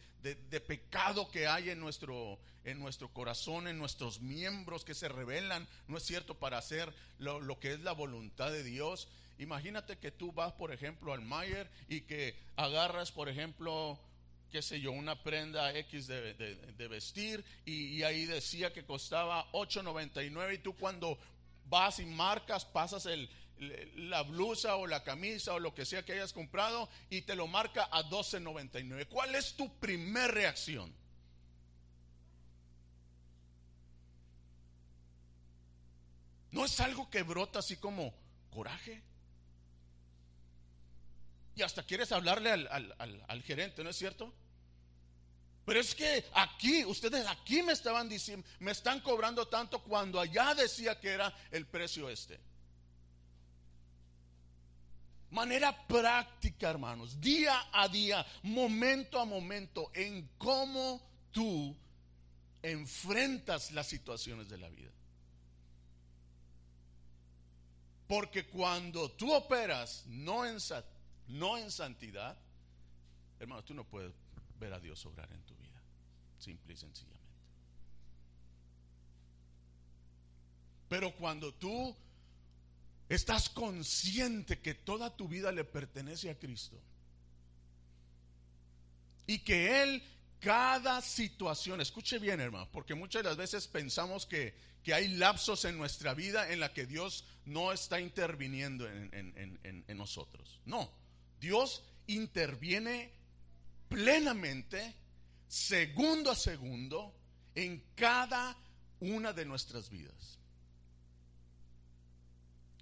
pecado 0.68 1.30
que 1.30 1.46
hay 1.46 1.70
en 1.70 1.80
nuestro, 1.80 2.40
en 2.64 2.80
nuestro 2.80 3.14
corazón, 3.14 3.68
en 3.68 3.78
nuestros 3.78 4.22
miembros 4.22 4.84
que 4.84 4.96
se 4.96 5.08
rebelan, 5.08 5.68
no 5.88 5.98
es 5.98 6.04
cierto, 6.04 6.34
para 6.34 6.58
hacer 6.58 6.92
lo, 7.20 7.60
que 7.60 7.74
es 7.74 7.80
la 7.82 7.92
voluntad 7.92 8.52
de 8.52 8.64
Dios. 8.64 9.08
Imagínate 9.38 10.00
que 10.00 10.10
tú 10.10 10.32
vas, 10.32 10.52
por 10.54 10.72
ejemplo, 10.72 11.14
al 11.14 11.22
Mayer 11.22 11.70
y 11.88 12.02
que 12.02 12.36
agarras, 12.56 13.12
por 13.12 13.30
ejemplo, 13.30 14.00
qué 14.52 14.64
sé 14.64 14.82
yo, 14.82 14.92
una 14.92 15.22
prenda 15.22 15.78
X 15.78 16.08
de, 16.08 16.88
vestir 16.90 17.46
y, 17.66 17.98
y, 17.98 18.04
ahí 18.04 18.26
decía 18.26 18.74
que 18.74 18.84
costaba 18.84 19.48
8.99 19.52 20.56
y 20.56 20.58
tú 20.58 20.76
cuando 20.76 21.20
vas 21.70 22.00
y 22.00 22.06
marcas, 22.08 22.66
pasas 22.66 23.06
el, 23.06 23.30
la 23.60 24.24
blusa 24.24 24.76
o 24.76 24.88
la 24.88 25.04
camisa 25.04 25.54
o 25.54 25.60
lo 25.60 25.74
que 25.74 25.86
sea 25.86 26.04
que 26.04 26.14
hayas 26.14 26.34
comprado 26.34 26.90
y 27.10 27.22
te 27.22 27.36
lo 27.36 27.48
marca 27.48 27.88
a 27.92 28.04
12.99. 28.04 29.08
¿Cuál 29.08 29.36
es 29.36 29.54
tu 29.54 29.80
primer 29.80 30.32
reacción? 30.32 30.94
¿No 36.52 36.66
es 36.66 36.80
algo 36.80 37.10
que 37.10 37.24
brota 37.24 37.60
así 37.60 37.78
como 37.78 38.14
coraje? 38.52 39.02
Y 41.56 41.62
hasta 41.62 41.84
quieres 41.84 42.12
hablarle 42.12 42.52
al, 42.52 42.96
al 43.28 43.44
gerente, 43.44 43.84
¿no 43.84 43.90
es 43.90 43.96
cierto? 43.96 44.34
Pero 45.66 45.80
es 45.80 45.96
que 45.96 46.26
aquí, 46.34 46.84
ustedes 46.84 47.26
aquí 47.28 47.64
me 47.64 47.72
estaban 47.72 48.10
diciendo, 48.10 48.46
me 48.60 48.72
están 48.72 49.00
cobrando 49.00 49.48
tanto 49.48 49.82
cuando 49.82 50.20
allá 50.20 50.54
decía 50.54 51.00
que 51.00 51.10
era 51.10 51.34
el 51.52 51.66
precio 51.66 52.10
este 52.10 52.40
manera 55.34 55.76
práctica, 55.88 56.70
hermanos, 56.70 57.20
día 57.20 57.70
a 57.74 57.90
día, 57.90 58.26
momento 58.44 59.20
a 59.20 59.26
momento, 59.26 59.92
en 59.94 60.30
cómo 60.38 61.02
tú 61.32 61.76
enfrentas 62.62 63.72
las 63.72 63.88
situaciones 63.88 64.48
de 64.48 64.58
la 64.60 64.70
vida. 64.70 64.92
Porque 68.08 68.46
cuando 68.46 69.10
tú 69.12 69.34
operas 69.34 70.06
no 70.08 70.46
en, 70.46 70.60
santidad, 71.72 72.38
hermanos, 73.40 73.66
tú 73.66 73.74
no 73.74 73.84
puedes 73.86 74.14
ver 74.60 74.74
a 74.74 74.80
Dios 74.80 75.04
obrar 75.06 75.32
en 75.32 75.42
tu 75.42 75.56
vida, 75.56 75.82
simple 76.38 76.74
y 76.74 76.78
sencillamente. 76.78 77.24
Pero 80.90 81.16
cuando 81.16 81.52
tú 81.56 81.96
estás 83.16 83.50
consciente 83.50 84.60
que 84.60 84.74
toda 84.74 85.16
tu 85.16 85.28
vida 85.28 85.52
le 85.52 85.64
pertenece 85.64 86.30
a 86.30 86.38
Cristo 86.38 86.80
y 89.26 89.40
que 89.40 89.84
Él 89.84 90.04
cada 90.40 91.02
situación, 91.02 91.80
escuche 91.80 92.20
bien 92.20 92.42
hermano, 92.42 92.68
porque 92.72 92.96
muchas 92.96 93.24
de 93.24 93.30
las 93.30 93.38
veces 93.38 93.68
pensamos 93.68 94.26
que, 94.26 94.74
hay 94.94 95.08
lapsos 95.08 95.64
en 95.64 95.78
nuestra 95.78 96.14
vida 96.14 96.52
en 96.52 96.60
la 96.60 96.74
que 96.74 96.86
Dios 96.86 97.24
no 97.46 97.72
está 97.72 98.02
interviniendo 98.02 98.86
en, 98.86 99.14
en 99.88 99.98
nosotros. 99.98 100.60
No, 100.66 100.92
Dios 101.40 101.86
interviene 102.08 103.10
plenamente, 103.88 104.94
segundo 105.48 106.32
a 106.32 106.36
segundo, 106.36 107.16
en 107.56 107.82
cada 107.96 108.58
una 109.00 109.32
de 109.32 109.46
nuestras 109.46 109.90
vidas. 109.90 110.40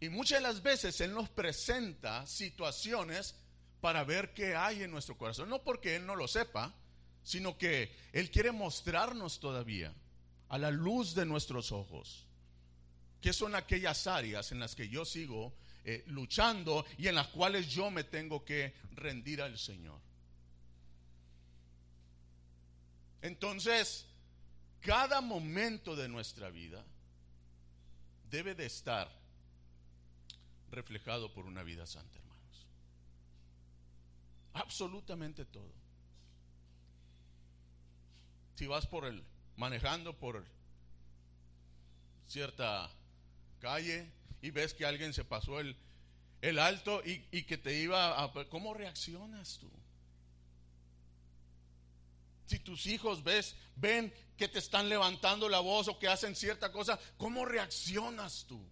Y 0.01 0.10
muchas 0.10 0.39
de 0.39 0.48
las 0.48 0.62
veces 0.62 1.00
Él 1.00 1.13
nos 1.13 1.29
presenta 1.29 2.25
situaciones 2.25 3.36
para 3.79 4.03
ver 4.03 4.34
qué 4.34 4.55
hay 4.55 4.84
en 4.84 4.91
nuestro 4.91 5.15
corazón. 5.17 5.48
No 5.48 5.63
porque 5.63 5.96
Él 5.96 6.05
no 6.05 6.15
lo 6.15 6.27
sepa, 6.27 6.74
sino 7.24 7.58
que 7.58 7.96
Él 8.12 8.29
quiere 8.31 8.51
mostrarnos 8.51 9.39
todavía 9.39 9.93
a 10.50 10.58
la 10.58 10.72
luz 10.72 11.15
de 11.15 11.25
nuestros 11.25 11.72
ojos 11.72 12.25
qué 13.22 13.31
son 13.31 13.53
aquellas 13.53 14.08
áreas 14.08 14.51
en 14.51 14.60
las 14.60 14.75
que 14.75 14.89
yo 14.89 15.05
sigo 15.05 15.53
eh, 15.86 16.03
luchando 16.08 16.86
y 16.98 17.08
en 17.08 17.15
las 17.15 17.27
cuales 17.27 17.70
yo 17.70 17.91
me 17.91 18.03
tengo 18.03 18.43
que 18.43 18.74
rendir 18.96 19.41
al 19.41 19.58
Señor. 19.58 20.00
Entonces, 23.22 24.08
cada 24.79 25.22
momento 25.22 25.96
de 25.96 26.10
nuestra 26.10 26.50
vida 26.50 26.84
debe 28.31 28.55
de 28.55 28.65
estar 28.65 29.21
reflejado 30.72 31.34
por 31.34 31.46
una 31.46 31.63
vida 31.63 31.86
santa, 31.86 32.18
hermanos. 32.18 32.68
Absolutamente 34.54 35.46
todo 35.46 35.82
si 38.62 38.68
vas 38.68 38.86
por 38.86 39.06
el, 39.06 39.24
manejando 39.56 40.16
por 40.16 40.46
cierta 42.28 42.92
calle 43.60 44.08
y 44.40 44.51
ves 44.51 44.75
que 44.75 44.86
alguien 44.86 45.16
se 45.16 45.25
pasó 45.25 45.60
el, 45.60 45.75
el 46.44 46.60
alto 46.60 47.01
y, 47.04 47.25
y, 47.32 47.42
que 47.42 47.58
te 47.58 47.74
iba 47.74 48.24
a... 48.24 48.32
¿Cómo 48.50 48.75
reaccionas 48.75 49.58
tú? 49.58 49.68
Si 52.46 52.60
tus 52.60 52.86
hijos 52.86 53.24
ves, 53.24 53.56
ven 53.78 54.13
que 54.38 54.48
te 54.48 54.60
están 54.60 54.90
levantando 54.90 55.50
la 55.50 55.60
voz 55.60 55.88
o 55.88 55.98
que 55.98 56.08
hacen 56.08 56.36
cierta 56.36 56.72
cosa, 56.72 57.00
¿cómo 57.18 57.46
reaccionas 57.46 58.46
tú? 58.48 58.63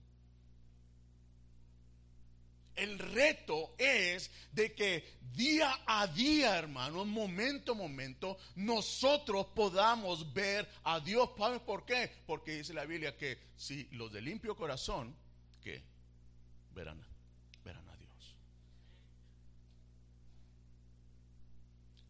El 2.79 2.97
reto 2.97 3.75
es 3.77 4.31
de 4.53 4.73
que 4.73 5.19
día 5.33 5.81
a 5.85 6.07
día, 6.07 6.57
hermano, 6.57 7.03
momento 7.03 7.73
a 7.73 7.75
momento, 7.75 8.37
nosotros 8.55 9.47
podamos 9.47 10.31
ver 10.33 10.65
a 10.85 11.01
Dios. 11.01 11.29
por 11.65 11.83
qué? 11.85 12.09
Porque 12.25 12.57
dice 12.57 12.73
la 12.73 12.85
Biblia 12.85 13.17
que 13.17 13.37
si 13.57 13.83
los 13.91 14.13
de 14.13 14.21
limpio 14.21 14.55
corazón, 14.55 15.13
que 15.61 15.83
verán, 16.73 17.05
verán 17.65 17.87
a 17.89 17.97
Dios. 17.97 18.35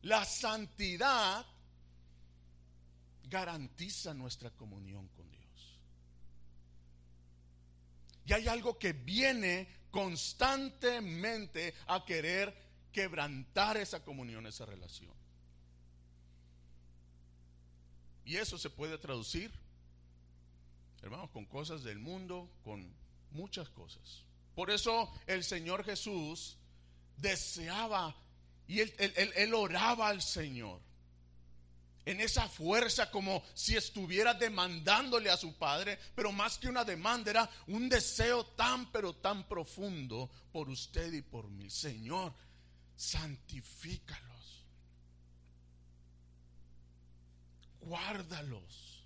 La 0.03 0.23
santidad 0.23 1.43
garantiza 3.23 4.13
nuestra 4.13 4.51
comunión 4.51 5.07
con 5.09 5.31
Dios. 5.31 5.79
Y 8.27 8.33
hay 8.33 8.47
algo 8.47 8.77
que 8.77 8.93
viene 8.93 9.78
constantemente 9.91 11.73
a 11.87 12.03
querer 12.05 12.55
quebrantar 12.91 13.77
esa 13.77 14.03
comunión, 14.03 14.45
esa 14.47 14.65
relación. 14.65 15.13
Y 18.25 18.37
eso 18.37 18.57
se 18.57 18.69
puede 18.69 18.97
traducir, 18.97 19.51
hermanos, 21.01 21.29
con 21.31 21.45
cosas 21.45 21.83
del 21.83 21.99
mundo, 21.99 22.49
con 22.63 22.93
muchas 23.31 23.69
cosas. 23.69 24.23
Por 24.55 24.69
eso 24.69 25.11
el 25.25 25.43
Señor 25.43 25.83
Jesús 25.83 26.57
deseaba 27.17 28.15
y 28.67 28.81
él, 28.81 28.93
él 28.97 29.53
oraba 29.53 30.09
al 30.09 30.21
Señor 30.21 30.88
en 32.05 32.21
esa 32.21 32.47
fuerza 32.47 33.11
como 33.11 33.43
si 33.53 33.75
estuviera 33.75 34.33
demandándole 34.33 35.29
a 35.29 35.37
su 35.37 35.53
padre, 35.55 35.99
pero 36.15 36.31
más 36.31 36.57
que 36.57 36.67
una 36.67 36.83
demanda 36.83 37.31
era 37.31 37.49
un 37.67 37.89
deseo 37.89 38.45
tan 38.45 38.91
pero 38.91 39.13
tan 39.15 39.47
profundo 39.47 40.29
por 40.51 40.69
usted 40.69 41.13
y 41.13 41.21
por 41.21 41.49
mí. 41.49 41.69
Señor, 41.69 42.33
santifícalos. 42.95 44.65
Guárdalos. 47.81 49.03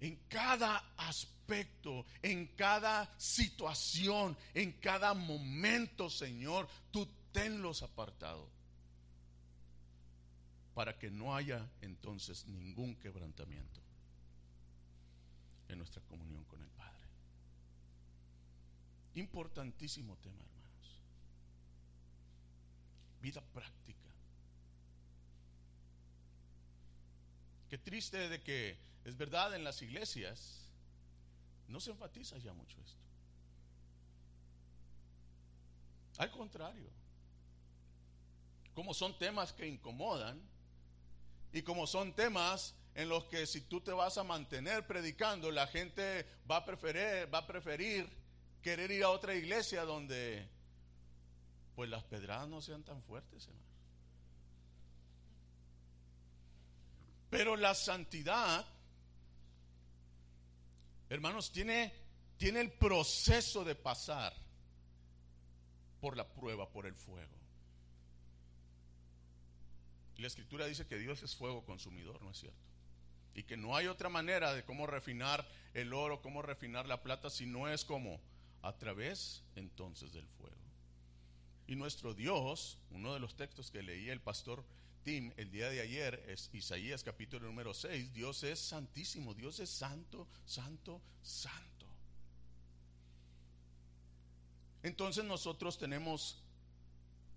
En 0.00 0.16
cada 0.28 0.92
aspecto, 0.96 2.06
en 2.22 2.46
cada 2.48 3.12
situación, 3.18 4.36
en 4.54 4.72
cada 4.72 5.12
momento, 5.12 6.08
Señor, 6.08 6.68
tú 6.92 7.08
tenlos 7.32 7.82
apartados 7.82 8.57
para 10.78 10.96
que 10.96 11.10
no 11.10 11.34
haya 11.34 11.68
entonces 11.80 12.46
ningún 12.46 12.94
quebrantamiento 12.94 13.80
en 15.66 15.76
nuestra 15.76 16.00
comunión 16.02 16.44
con 16.44 16.62
el 16.62 16.68
Padre. 16.68 17.02
Importantísimo 19.14 20.16
tema, 20.18 20.40
hermanos. 20.40 21.00
Vida 23.20 23.40
práctica. 23.40 24.08
Qué 27.68 27.78
triste 27.78 28.28
de 28.28 28.40
que, 28.40 28.78
es 29.04 29.16
verdad, 29.16 29.56
en 29.56 29.64
las 29.64 29.82
iglesias 29.82 30.70
no 31.66 31.80
se 31.80 31.90
enfatiza 31.90 32.38
ya 32.38 32.52
mucho 32.52 32.80
esto. 32.80 33.02
Al 36.18 36.30
contrario, 36.30 36.88
como 38.74 38.94
son 38.94 39.18
temas 39.18 39.52
que 39.52 39.66
incomodan, 39.66 40.40
y 41.52 41.62
como 41.62 41.86
son 41.86 42.14
temas 42.14 42.74
en 42.94 43.08
los 43.08 43.24
que 43.24 43.46
si 43.46 43.62
tú 43.62 43.80
te 43.80 43.92
vas 43.92 44.18
a 44.18 44.24
mantener 44.24 44.86
predicando, 44.86 45.50
la 45.50 45.66
gente 45.66 46.26
va 46.50 46.56
a 46.56 46.64
preferir, 46.64 47.32
va 47.32 47.46
preferir 47.46 48.08
querer 48.62 48.90
ir 48.90 49.04
a 49.04 49.10
otra 49.10 49.34
iglesia 49.34 49.84
donde 49.84 50.48
pues 51.76 51.88
las 51.88 52.02
pedradas 52.02 52.48
no 52.48 52.60
sean 52.60 52.82
tan 52.82 53.00
fuertes, 53.04 53.46
hermano. 53.46 53.68
Pero 57.30 57.56
la 57.56 57.74
santidad, 57.74 58.66
hermanos, 61.08 61.52
tiene, 61.52 61.92
tiene 62.36 62.60
el 62.60 62.72
proceso 62.72 63.64
de 63.64 63.74
pasar 63.74 64.34
por 66.00 66.16
la 66.16 66.26
prueba, 66.26 66.68
por 66.68 66.86
el 66.86 66.94
fuego. 66.94 67.37
La 70.18 70.26
escritura 70.26 70.66
dice 70.66 70.86
que 70.86 70.98
Dios 70.98 71.22
es 71.22 71.36
fuego 71.36 71.64
consumidor, 71.64 72.20
¿no 72.22 72.32
es 72.32 72.38
cierto? 72.38 72.58
Y 73.34 73.44
que 73.44 73.56
no 73.56 73.76
hay 73.76 73.86
otra 73.86 74.08
manera 74.08 74.52
de 74.52 74.64
cómo 74.64 74.86
refinar 74.86 75.46
el 75.74 75.92
oro, 75.92 76.20
cómo 76.22 76.42
refinar 76.42 76.86
la 76.86 77.02
plata, 77.02 77.30
si 77.30 77.46
no 77.46 77.68
es 77.68 77.84
como 77.84 78.20
a 78.62 78.76
través 78.76 79.44
entonces 79.54 80.12
del 80.12 80.26
fuego. 80.26 80.56
Y 81.68 81.76
nuestro 81.76 82.14
Dios, 82.14 82.78
uno 82.90 83.14
de 83.14 83.20
los 83.20 83.36
textos 83.36 83.70
que 83.70 83.82
leía 83.82 84.12
el 84.12 84.20
pastor 84.20 84.64
Tim 85.04 85.32
el 85.36 85.52
día 85.52 85.70
de 85.70 85.80
ayer, 85.80 86.24
es 86.26 86.50
Isaías 86.52 87.04
capítulo 87.04 87.46
número 87.46 87.72
6, 87.72 88.12
Dios 88.12 88.42
es 88.42 88.58
santísimo, 88.58 89.34
Dios 89.34 89.60
es 89.60 89.70
santo, 89.70 90.26
santo, 90.44 91.00
santo. 91.22 91.86
Entonces 94.82 95.24
nosotros 95.24 95.78
tenemos 95.78 96.42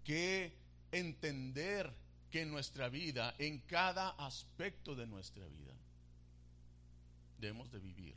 que 0.04 0.58
entender 0.92 2.01
que 2.32 2.42
en 2.42 2.52
nuestra 2.52 2.90
vida, 2.90 3.36
en 3.38 3.60
cada 3.60 4.12
aspecto 4.12 4.96
de 4.96 5.06
nuestra 5.06 5.46
vida, 5.48 5.74
debemos 7.38 7.72
de 7.72 7.80
vivir 7.80 8.16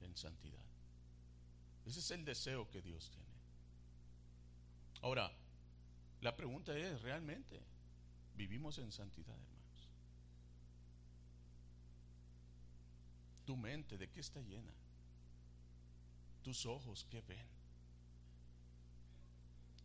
en 0.00 0.16
santidad. 0.16 0.58
Ese 1.86 2.00
es 2.00 2.10
el 2.10 2.24
deseo 2.24 2.70
que 2.70 2.80
Dios 2.82 3.10
tiene. 3.10 3.26
Ahora, 5.02 5.30
la 6.20 6.36
pregunta 6.36 6.76
es, 6.76 7.00
¿realmente 7.02 7.60
vivimos 8.36 8.78
en 8.78 8.90
santidad, 8.90 9.34
hermanos? 9.34 9.88
¿Tu 13.44 13.56
mente 13.56 13.96
de 13.96 14.08
qué 14.08 14.20
está 14.20 14.40
llena? 14.40 14.72
tus 16.48 16.64
ojos 16.64 17.06
qué 17.10 17.20
ven, 17.20 17.46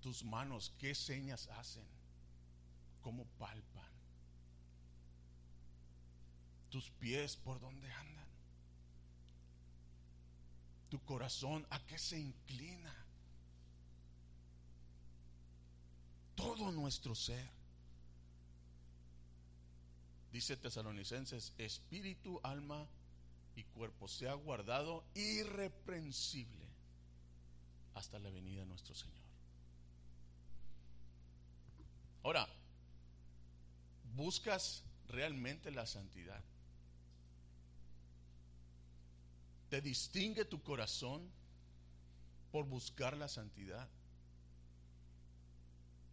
tus 0.02 0.24
manos 0.24 0.72
qué 0.80 0.96
señas 0.96 1.48
hacen, 1.48 1.84
cómo 3.04 3.26
palpan, 3.38 3.92
tus 6.70 6.90
pies 6.92 7.36
por 7.36 7.60
dónde 7.60 7.92
andan, 7.92 8.26
tu 10.90 11.00
corazón 11.04 11.68
a 11.70 11.80
qué 11.86 12.00
se 12.00 12.18
inclina, 12.18 12.96
todo 16.36 16.72
nuestro 16.72 17.14
ser. 17.14 17.48
Dice 20.32 20.58
Tesalonicenses, 20.58 21.54
espíritu, 21.60 22.40
alma 22.44 22.88
y 23.56 23.64
cuerpo 23.66 24.08
sea 24.08 24.34
guardado 24.34 25.04
irreprensible 25.14 26.68
hasta 27.94 28.18
la 28.18 28.32
venida 28.32 28.62
de 28.62 28.66
nuestro 28.66 28.96
Señor. 28.96 29.22
Ahora, 32.24 32.48
¿buscas 34.16 34.84
realmente 35.08 35.72
la 35.72 35.86
santidad? 35.86 36.42
¿Te 39.70 39.82
distingue 39.82 40.46
tu 40.46 40.62
corazón 40.62 41.28
por 42.52 42.66
buscar 42.66 43.18
la 43.18 43.28
santidad? 43.28 43.88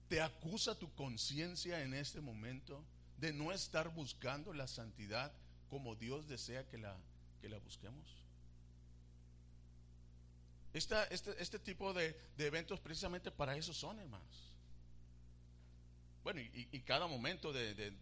¿Te 0.08 0.20
acusa 0.20 0.74
tu 0.78 0.92
conciencia 0.94 1.82
en 1.82 1.94
este 1.94 2.20
momento 2.20 2.82
de 3.18 3.32
no 3.32 3.52
estar 3.52 3.92
buscando 3.94 4.52
la 4.52 4.66
santidad 4.66 5.32
como 5.68 5.94
Dios 5.94 6.26
desea 6.26 6.66
que 6.68 6.78
la, 6.78 6.96
que 7.40 7.48
la 7.48 7.58
busquemos? 7.58 8.20
este, 10.72 10.96
este, 11.42 11.58
tipo 11.58 11.92
de, 11.92 12.16
eventos 12.38 12.80
precisamente 12.80 13.30
para 13.30 13.56
eso 13.56 13.72
son, 13.72 13.98
hermanos. 13.98 14.49
Bueno, 16.22 16.40
y, 16.40 16.80
cada 16.80 17.06
momento 17.06 17.52
de, 17.52 17.92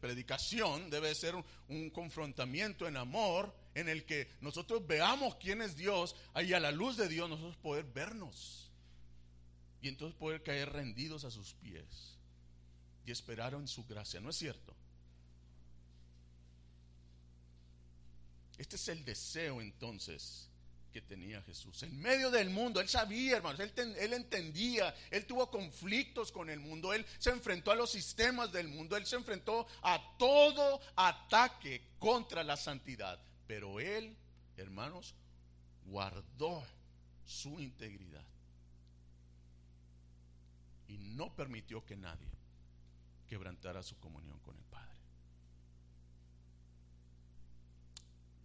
predicación 0.00 0.88
debe 0.90 1.14
ser 1.14 1.34
un, 1.68 1.90
confrontamiento 1.90 2.88
en 2.88 2.96
amor 2.96 3.54
en 3.74 3.88
el 3.88 4.04
que 4.04 4.28
nosotros 4.40 4.86
veamos 4.86 5.36
quién 5.36 5.62
es 5.62 5.76
Dios 5.76 6.16
y 6.42 6.52
a 6.52 6.60
la 6.60 6.70
luz 6.70 6.96
de 6.96 7.08
Dios 7.08 7.28
nosotros 7.28 7.56
poder 7.56 7.84
vernos 7.84 8.70
y 9.82 9.88
entonces 9.88 10.16
poder 10.18 10.42
caer 10.42 10.72
rendidos 10.72 11.24
a 11.24 11.30
sus 11.30 11.54
pies 11.54 12.16
y 13.04 13.10
esperaron 13.10 13.66
su 13.66 13.84
gracia, 13.84 14.20
¿no 14.20 14.30
es 14.30 14.36
cierto? 14.36 14.74
Este 18.56 18.76
es 18.76 18.88
el 18.88 19.04
deseo 19.04 19.60
entonces 19.60 20.51
que 20.92 21.00
tenía 21.00 21.42
Jesús. 21.42 21.82
En 21.82 21.98
medio 22.00 22.30
del 22.30 22.50
mundo, 22.50 22.80
él 22.80 22.88
sabía, 22.88 23.38
hermanos, 23.38 23.60
él, 23.60 23.72
él, 23.98 24.12
entendía, 24.12 24.94
él 25.10 25.26
tuvo 25.26 25.50
conflictos 25.50 26.30
con 26.30 26.50
el 26.50 26.60
mundo, 26.60 26.92
él 26.92 27.04
se 27.18 27.30
enfrentó 27.30 27.72
a 27.72 27.74
los 27.74 27.90
sistemas 27.90 28.52
del 28.52 28.68
mundo, 28.68 28.96
él 28.96 29.06
se 29.06 29.16
enfrentó 29.16 29.66
a 29.82 30.16
todo 30.18 30.80
ataque 30.94 31.82
contra 31.98 32.44
la 32.44 32.56
santidad. 32.56 33.18
Pero 33.46 33.80
él, 33.80 34.14
hermanos, 34.56 35.14
guardó 35.86 36.62
su 37.24 37.58
integridad 37.58 38.24
y 40.88 40.98
no 40.98 41.34
permitió 41.34 41.84
que 41.84 41.96
nadie 41.96 42.28
quebrantara 43.26 43.82
su 43.82 43.98
comunión 43.98 44.38
con 44.40 44.56
el 44.56 44.64
Padre. 44.64 44.92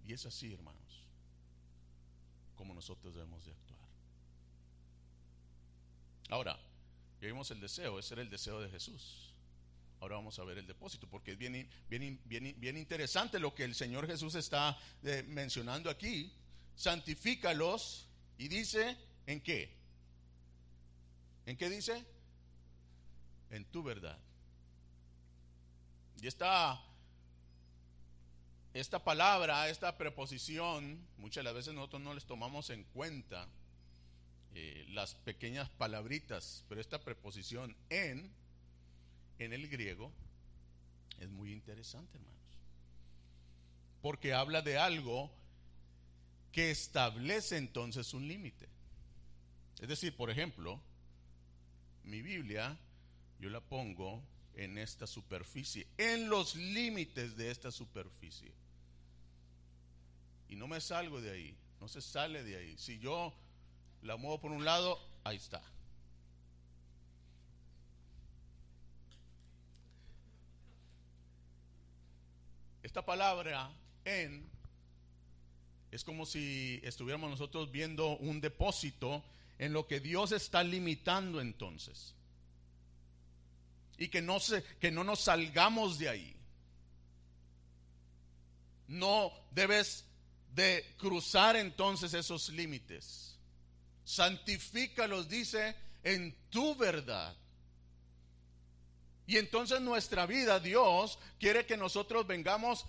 Y 0.05 0.13
es 0.13 0.25
así, 0.25 0.53
hermanos, 0.53 1.06
como 2.57 2.73
nosotros 2.73 3.13
debemos 3.13 3.45
de 3.45 3.51
actuar. 3.51 3.79
Ahora, 6.29 6.59
ya 7.21 7.27
vimos 7.27 7.49
el 7.51 7.61
deseo, 7.61 7.99
ese 7.99 8.15
era 8.15 8.21
el 8.21 8.29
deseo 8.29 8.59
de 8.59 8.69
Jesús. 8.69 9.33
Ahora 9.99 10.15
vamos 10.15 10.37
a 10.37 10.43
ver 10.43 10.57
el 10.57 10.67
depósito, 10.67 11.07
porque 11.07 11.31
es 11.31 11.37
bien, 11.37 11.67
bien, 11.89 12.19
bien, 12.25 12.55
bien 12.59 12.77
interesante 12.77 13.39
lo 13.39 13.55
que 13.55 13.63
el 13.63 13.73
Señor 13.73 14.05
Jesús 14.05 14.35
está 14.35 14.77
eh, 15.03 15.23
mencionando 15.27 15.89
aquí. 15.89 16.31
Santifícalos 16.75 18.07
y 18.37 18.47
dice, 18.47 18.95
¿en 19.25 19.41
qué? 19.41 19.75
¿En 21.47 21.57
qué 21.57 21.69
dice? 21.69 22.05
En 23.49 23.65
tu 23.65 23.81
verdad. 23.81 24.19
Y 26.21 26.27
esta, 26.27 26.79
esta 28.73 29.03
palabra, 29.03 29.69
esta 29.69 29.97
preposición, 29.97 30.99
muchas 31.17 31.43
las 31.43 31.53
veces 31.53 31.73
nosotros 31.73 32.01
no 32.01 32.13
les 32.13 32.25
tomamos 32.25 32.69
en 32.69 32.83
cuenta 32.83 33.47
eh, 34.53 34.85
las 34.89 35.15
pequeñas 35.15 35.69
palabritas, 35.69 36.63
pero 36.67 36.81
esta 36.81 36.99
preposición 36.99 37.75
en, 37.89 38.31
en 39.39 39.53
el 39.53 39.67
griego, 39.67 40.11
es 41.19 41.29
muy 41.29 41.51
interesante, 41.51 42.17
hermanos. 42.17 42.37
Porque 44.01 44.33
habla 44.33 44.61
de 44.61 44.77
algo 44.77 45.31
que 46.51 46.71
establece 46.71 47.57
entonces 47.57 48.13
un 48.13 48.27
límite. 48.27 48.67
Es 49.79 49.87
decir, 49.87 50.15
por 50.15 50.29
ejemplo, 50.29 50.81
mi 52.03 52.21
Biblia, 52.21 52.77
yo 53.39 53.49
la 53.49 53.61
pongo 53.61 54.23
en 54.57 54.79
esta 54.79 55.05
superficie, 55.05 55.87
en 55.97 56.29
los 56.29 56.55
límites 56.55 57.37
de 57.37 57.51
esta 57.51 57.71
superficie. 57.71 58.51
Y 60.49 60.55
no 60.55 60.67
me 60.67 60.81
salgo 60.81 61.21
de 61.21 61.31
ahí, 61.31 61.55
no 61.79 61.87
se 61.87 62.01
sale 62.01 62.43
de 62.43 62.57
ahí. 62.57 62.75
Si 62.77 62.97
yo 62.97 63.33
la 64.01 64.17
muevo 64.17 64.41
por 64.41 64.51
un 64.51 64.65
lado, 64.65 64.99
ahí 65.23 65.37
está. 65.37 65.61
Esta 72.81 73.05
palabra 73.05 73.69
en 74.05 74.49
es 75.91 76.03
como 76.03 76.25
si 76.25 76.81
estuviéramos 76.83 77.29
nosotros 77.29 77.71
viendo 77.71 78.17
un 78.17 78.41
depósito 78.41 79.23
en 79.59 79.71
lo 79.71 79.87
que 79.87 79.99
Dios 79.99 80.31
está 80.31 80.63
limitando 80.63 81.39
entonces 81.41 82.16
y 83.97 84.09
que 84.09 84.21
no, 84.21 84.39
se, 84.39 84.63
que 84.79 84.91
no 84.91 85.03
nos 85.03 85.21
salgamos 85.21 85.97
de 85.97 86.09
ahí. 86.09 86.35
No 88.87 89.31
debes 89.51 90.05
de 90.53 90.85
cruzar 90.97 91.55
entonces 91.55 92.13
esos 92.13 92.49
límites. 92.49 93.37
Santifícalos, 94.05 95.27
dice, 95.27 95.75
en 96.03 96.35
tu 96.49 96.75
verdad. 96.75 97.35
Y 99.25 99.37
entonces 99.37 99.81
nuestra 99.81 100.25
vida, 100.25 100.59
Dios 100.59 101.19
quiere 101.39 101.65
que 101.65 101.75
nosotros 101.75 102.25
vengamos, 102.25 102.85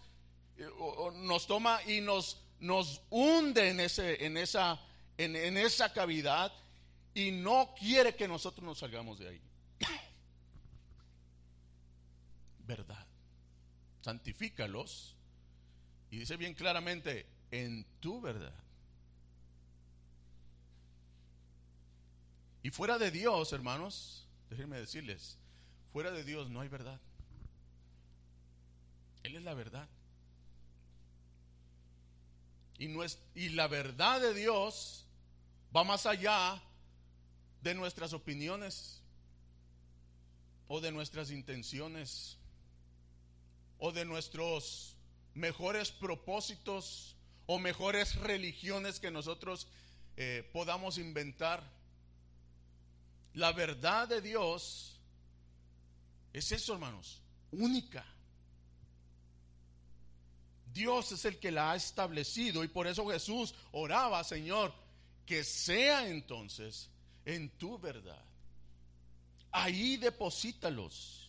eh, 0.57 0.69
nos 1.15 1.47
toma 1.47 1.81
y 1.87 2.01
nos, 2.01 2.41
nos 2.61 3.01
hunde 3.11 3.71
en, 3.71 3.81
ese, 3.81 4.25
en, 4.25 4.37
esa, 4.37 4.81
en, 5.17 5.35
en 5.35 5.57
esa 5.57 5.93
cavidad 5.93 6.53
y 7.13 7.33
no 7.33 7.75
quiere 7.77 8.15
que 8.15 8.29
nosotros 8.29 8.65
nos 8.65 8.79
salgamos 8.79 9.19
de 9.19 9.31
ahí 9.31 9.48
verdad. 12.69 13.05
Santifícalos. 14.03 15.17
Y 16.11 16.21
dice 16.21 16.37
bien 16.37 16.55
claramente, 16.55 17.27
en 17.51 17.85
tu 17.99 18.21
verdad. 18.21 18.55
Y 22.63 22.71
fuera 22.71 22.99
de 22.99 23.11
Dios, 23.11 23.53
hermanos, 23.53 24.27
déjenme 24.51 24.79
decirles, 24.79 25.37
fuera 25.93 26.11
de 26.11 26.23
Dios 26.23 26.49
no 26.49 26.61
hay 26.61 26.69
verdad. 26.69 27.01
Él 29.23 29.37
es 29.37 29.43
la 29.43 29.55
verdad. 29.55 29.89
Y, 32.79 32.89
no 32.89 33.03
es, 33.03 33.19
y 33.35 33.51
la 33.51 33.67
verdad 33.67 34.21
de 34.21 34.35
Dios 34.35 35.05
va 35.75 35.85
más 35.85 36.07
allá 36.07 36.63
de 37.63 37.75
nuestras 37.75 38.13
opiniones 38.13 39.03
o 40.69 40.81
de 40.81 40.93
nuestras 40.93 41.31
intenciones 41.31 42.38
o 43.79 43.93
de 43.93 44.05
nuestros 44.05 44.97
mejores 45.35 45.91
propósitos 45.91 47.17
o 47.47 47.59
mejores 47.59 48.17
religiones 48.17 49.01
que 49.01 49.11
nosotros 49.11 49.69
eh, 50.17 50.49
podamos 50.53 50.99
inventar. 50.99 51.63
La 53.35 53.53
verdad 53.53 54.09
de 54.09 54.21
Dios 54.21 55.01
es 56.33 56.53
eso, 56.53 56.75
hermanos, 56.75 57.21
única. 57.53 58.05
Dios 60.73 61.13
es 61.13 61.25
el 61.25 61.39
que 61.39 61.51
la 61.51 61.73
ha 61.73 61.77
establecido 61.77 62.63
y 62.63 62.69
por 62.69 62.87
eso 62.87 63.09
Jesús 63.09 63.55
oraba, 63.73 64.23
Señor, 64.25 64.73
que 65.25 65.45
sea 65.45 66.09
entonces 66.09 66.91
en 67.25 67.49
tu 67.51 67.79
verdad. 67.79 68.25
Ahí 69.51 69.97
deposítalos. 69.97 71.28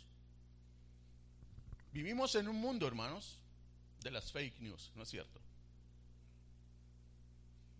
Vivimos 1.91 2.35
en 2.35 2.47
un 2.47 2.57
mundo, 2.57 2.87
hermanos, 2.87 3.39
de 4.01 4.11
las 4.11 4.31
fake 4.31 4.59
news, 4.59 4.91
¿no 4.95 5.03
es 5.03 5.09
cierto? 5.09 5.39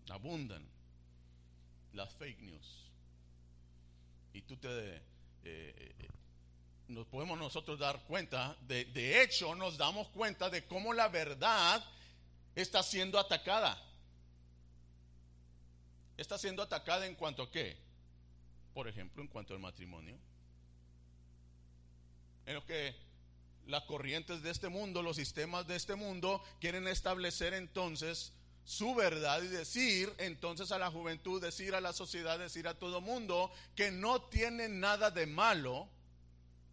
Abundan 0.09 0.65
las 1.93 2.13
fake 2.15 2.39
news. 2.39 2.85
Y 4.33 4.41
tú 4.41 4.57
te... 4.57 4.67
Eh, 4.97 5.01
eh, 5.43 6.09
nos 6.87 7.05
podemos 7.05 7.37
nosotros 7.37 7.77
dar 7.77 8.03
cuenta, 8.05 8.57
de, 8.61 8.85
de 8.85 9.21
hecho 9.21 9.53
nos 9.53 9.77
damos 9.77 10.07
cuenta 10.07 10.49
de 10.49 10.65
cómo 10.65 10.91
la 10.91 11.07
verdad 11.07 11.83
está 12.55 12.81
siendo 12.81 13.19
atacada. 13.19 13.79
Está 16.17 16.39
siendo 16.39 16.63
atacada 16.63 17.05
en 17.05 17.13
cuanto 17.13 17.43
a 17.43 17.51
qué? 17.51 17.77
Por 18.73 18.87
ejemplo, 18.87 19.21
en 19.21 19.27
cuanto 19.27 19.53
al 19.53 19.59
matrimonio. 19.59 20.17
En 22.47 22.55
lo 22.55 22.65
que 22.65 22.95
las 23.67 23.83
corrientes 23.83 24.41
de 24.41 24.49
este 24.49 24.69
mundo, 24.69 25.01
los 25.01 25.17
sistemas 25.17 25.67
de 25.67 25.75
este 25.75 25.95
mundo 25.95 26.43
quieren 26.59 26.87
establecer 26.87 27.53
entonces 27.53 28.33
su 28.65 28.93
verdad 28.93 29.41
y 29.41 29.47
decir 29.47 30.13
entonces 30.19 30.71
a 30.71 30.77
la 30.77 30.91
juventud, 30.91 31.41
decir 31.41 31.73
a 31.73 31.81
la 31.81 31.91
sociedad, 31.91 32.37
decir 32.37 32.67
a 32.67 32.77
todo 32.77 33.01
mundo 33.01 33.51
que 33.75 33.91
no 33.91 34.21
tiene 34.21 34.69
nada 34.69 35.09
de 35.09 35.25
malo 35.25 35.89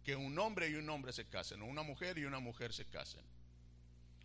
que 0.03 0.15
un 0.15 0.37
hombre 0.39 0.69
y 0.69 0.75
un 0.75 0.89
hombre 0.89 1.11
se 1.11 1.25
casen, 1.25 1.61
o 1.61 1.65
una 1.65 1.83
mujer 1.83 2.17
y 2.17 2.25
una 2.25 2.39
mujer 2.39 2.71
se 2.71 2.85
casen. 2.85 3.21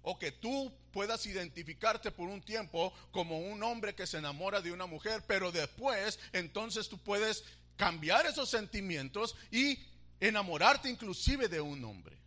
O 0.02 0.18
que 0.18 0.32
tú 0.32 0.72
puedas 0.92 1.24
identificarte 1.26 2.10
por 2.10 2.28
un 2.28 2.42
tiempo 2.42 2.92
como 3.10 3.38
un 3.38 3.62
hombre 3.62 3.94
que 3.94 4.06
se 4.06 4.18
enamora 4.18 4.60
de 4.60 4.70
una 4.70 4.86
mujer, 4.86 5.24
pero 5.26 5.50
después 5.50 6.20
entonces 6.32 6.88
tú 6.88 6.98
puedes 6.98 7.44
cambiar 7.76 8.26
esos 8.26 8.48
sentimientos 8.48 9.34
y 9.50 9.78
enamorarte 10.20 10.88
inclusive 10.88 11.48
de 11.48 11.60
un 11.60 11.84
hombre. 11.84 12.21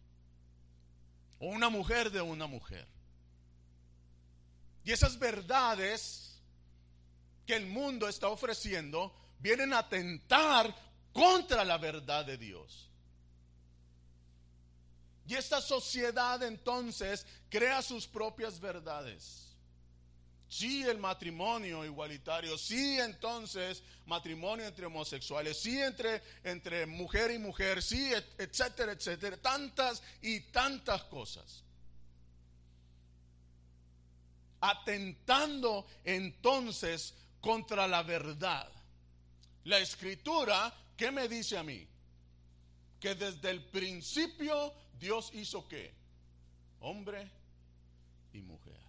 Una 1.45 1.69
mujer 1.69 2.12
de 2.12 2.21
una 2.21 2.47
mujer. 2.47 2.88
Y 4.84 4.91
esas 4.91 5.17
verdades 5.19 6.39
que 7.45 7.55
el 7.55 7.67
mundo 7.67 8.08
está 8.08 8.29
ofreciendo 8.29 9.13
vienen 9.39 9.73
a 9.73 9.79
atentar 9.79 10.75
contra 11.13 11.63
la 11.63 11.77
verdad 11.77 12.25
de 12.25 12.38
Dios. 12.38 12.89
Y 15.27 15.36
esta 15.36 15.62
sociedad 15.62 16.41
entonces 16.43 17.25
crea 17.49 17.81
sus 17.81 18.08
propias 18.08 18.60
verdades. 18.60 19.44
Sí, 20.55 20.83
el 20.83 20.99
matrimonio 20.99 21.83
igualitario, 21.83 22.57
sí, 22.57 22.97
entonces 22.97 23.83
matrimonio 24.05 24.65
entre 24.65 24.85
homosexuales, 24.85 25.59
sí, 25.59 25.81
entre, 25.81 26.23
entre 26.45 26.85
mujer 26.85 27.31
y 27.31 27.39
mujer, 27.39 27.83
sí, 27.83 28.13
etcétera, 28.37 28.93
etcétera, 28.93 29.35
tantas 29.35 30.01
y 30.21 30.39
tantas 30.51 31.03
cosas. 31.03 31.61
Atentando 34.61 35.85
entonces 36.05 37.15
contra 37.41 37.85
la 37.85 38.03
verdad. 38.03 38.71
La 39.65 39.79
escritura, 39.79 40.73
¿qué 40.95 41.11
me 41.11 41.27
dice 41.27 41.57
a 41.57 41.63
mí? 41.63 41.85
Que 43.01 43.13
desde 43.13 43.49
el 43.49 43.61
principio 43.61 44.73
Dios 44.97 45.31
hizo 45.33 45.67
qué? 45.67 45.93
Hombre 46.79 47.29
y 48.31 48.39
mujer. 48.39 48.85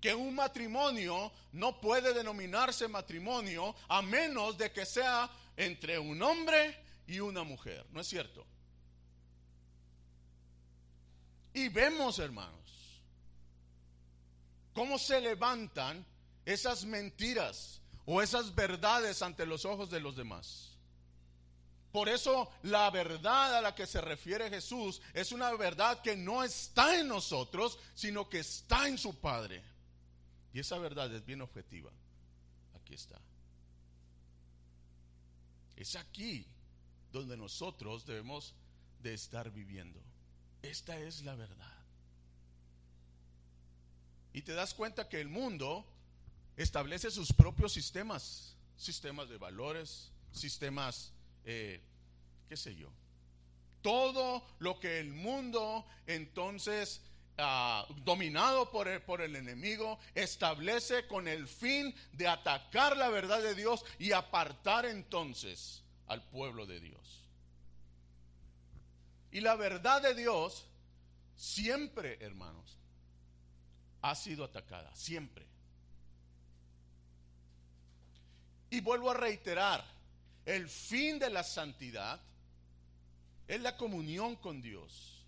Que 0.00 0.14
un 0.14 0.34
matrimonio 0.34 1.32
no 1.52 1.80
puede 1.80 2.14
denominarse 2.14 2.88
matrimonio 2.88 3.74
a 3.88 4.00
menos 4.02 4.56
de 4.56 4.72
que 4.72 4.86
sea 4.86 5.30
entre 5.56 5.98
un 5.98 6.22
hombre 6.22 6.76
y 7.06 7.20
una 7.20 7.42
mujer. 7.42 7.84
¿No 7.90 8.00
es 8.00 8.06
cierto? 8.06 8.46
Y 11.52 11.68
vemos, 11.68 12.18
hermanos, 12.18 13.02
cómo 14.72 14.98
se 14.98 15.20
levantan 15.20 16.06
esas 16.44 16.84
mentiras 16.84 17.80
o 18.06 18.22
esas 18.22 18.54
verdades 18.54 19.22
ante 19.22 19.46
los 19.46 19.64
ojos 19.64 19.90
de 19.90 20.00
los 20.00 20.16
demás. 20.16 20.70
Por 21.92 22.08
eso 22.08 22.50
la 22.62 22.88
verdad 22.90 23.56
a 23.56 23.60
la 23.60 23.74
que 23.74 23.86
se 23.86 24.00
refiere 24.00 24.48
Jesús 24.48 25.02
es 25.12 25.32
una 25.32 25.52
verdad 25.54 26.00
que 26.02 26.16
no 26.16 26.44
está 26.44 26.98
en 26.98 27.08
nosotros, 27.08 27.78
sino 27.94 28.28
que 28.28 28.40
está 28.40 28.86
en 28.86 28.96
su 28.96 29.18
Padre. 29.18 29.62
Y 30.52 30.60
esa 30.60 30.78
verdad 30.78 31.12
es 31.14 31.24
bien 31.24 31.40
objetiva. 31.40 31.90
Aquí 32.74 32.94
está. 32.94 33.18
Es 35.76 35.96
aquí 35.96 36.46
donde 37.12 37.36
nosotros 37.36 38.04
debemos 38.04 38.54
de 39.02 39.14
estar 39.14 39.50
viviendo. 39.50 40.00
Esta 40.62 40.98
es 40.98 41.22
la 41.22 41.34
verdad. 41.34 41.78
Y 44.32 44.42
te 44.42 44.52
das 44.52 44.74
cuenta 44.74 45.08
que 45.08 45.20
el 45.20 45.28
mundo 45.28 45.86
establece 46.56 47.10
sus 47.10 47.32
propios 47.32 47.72
sistemas, 47.72 48.54
sistemas 48.76 49.28
de 49.28 49.38
valores, 49.38 50.10
sistemas 50.32 51.12
eh, 51.44 51.80
qué 52.48 52.56
sé 52.56 52.74
yo, 52.74 52.88
todo 53.80 54.44
lo 54.58 54.78
que 54.80 55.00
el 55.00 55.12
mundo 55.12 55.86
entonces, 56.06 57.00
ah, 57.40 57.86
dominado 58.04 58.70
por 58.70 58.88
el, 58.88 59.02
por 59.02 59.20
el 59.20 59.36
enemigo, 59.36 59.98
establece 60.14 61.06
con 61.06 61.28
el 61.28 61.46
fin 61.46 61.94
de 62.12 62.28
atacar 62.28 62.96
la 62.96 63.08
verdad 63.08 63.42
de 63.42 63.54
Dios 63.54 63.84
y 63.98 64.12
apartar 64.12 64.86
entonces 64.86 65.82
al 66.06 66.22
pueblo 66.22 66.66
de 66.66 66.80
Dios. 66.80 67.24
Y 69.32 69.40
la 69.40 69.54
verdad 69.54 70.02
de 70.02 70.14
Dios 70.14 70.66
siempre, 71.36 72.18
hermanos, 72.20 72.78
ha 74.02 74.14
sido 74.14 74.44
atacada, 74.44 74.94
siempre. 74.94 75.46
Y 78.70 78.80
vuelvo 78.80 79.10
a 79.10 79.14
reiterar, 79.14 79.84
el 80.46 80.68
fin 80.68 81.18
de 81.18 81.30
la 81.30 81.42
santidad 81.42 82.20
es 83.46 83.60
la 83.60 83.76
comunión 83.76 84.36
con 84.36 84.62
Dios. 84.62 85.19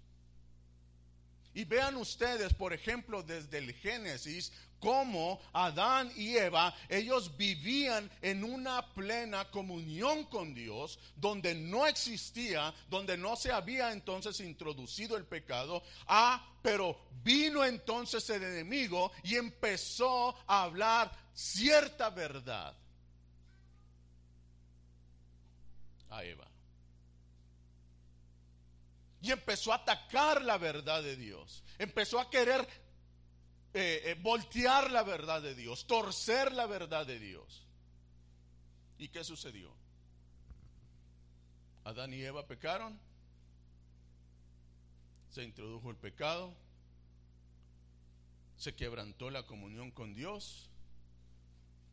Y 1.54 1.64
vean 1.64 1.96
ustedes, 1.96 2.54
por 2.54 2.72
ejemplo, 2.72 3.22
desde 3.22 3.58
el 3.58 3.74
Génesis, 3.74 4.52
cómo 4.82 5.40
Adán 5.52 6.10
y 6.16 6.36
Eva, 6.36 6.74
ellos 6.88 7.36
vivían 7.36 8.10
en 8.20 8.42
una 8.42 8.92
plena 8.94 9.48
comunión 9.50 10.24
con 10.24 10.54
Dios, 10.54 10.98
donde 11.14 11.54
no 11.54 11.86
existía, 11.86 12.74
donde 12.90 13.16
no 13.16 13.36
se 13.36 13.52
había 13.52 13.92
entonces 13.92 14.40
introducido 14.40 15.16
el 15.16 15.24
pecado. 15.24 15.84
Ah, 16.08 16.44
pero 16.62 16.98
vino 17.22 17.64
entonces 17.64 18.28
el 18.30 18.42
enemigo 18.42 19.12
y 19.22 19.36
empezó 19.36 20.36
a 20.46 20.64
hablar 20.64 21.12
cierta 21.32 22.10
verdad 22.10 22.74
a 26.10 26.24
Eva. 26.24 26.51
Y 29.22 29.30
empezó 29.30 29.72
a 29.72 29.76
atacar 29.76 30.42
la 30.42 30.58
verdad 30.58 31.02
de 31.02 31.16
Dios. 31.16 31.62
Empezó 31.78 32.18
a 32.18 32.28
querer 32.28 32.60
eh, 33.74 34.02
eh, 34.04 34.16
voltear 34.20 34.90
la 34.90 35.02
verdad 35.02 35.40
de 35.40 35.54
Dios, 35.54 35.86
torcer 35.86 36.52
la 36.52 36.66
verdad 36.66 37.06
de 37.06 37.18
Dios. 37.18 37.66
¿Y 38.98 39.08
qué 39.08 39.24
sucedió? 39.24 39.72
Adán 41.84 42.12
y 42.12 42.22
Eva 42.22 42.46
pecaron, 42.46 42.98
se 45.30 45.42
introdujo 45.42 45.90
el 45.90 45.96
pecado, 45.96 46.54
se 48.56 48.74
quebrantó 48.74 49.30
la 49.30 49.44
comunión 49.44 49.90
con 49.90 50.14
Dios 50.14 50.68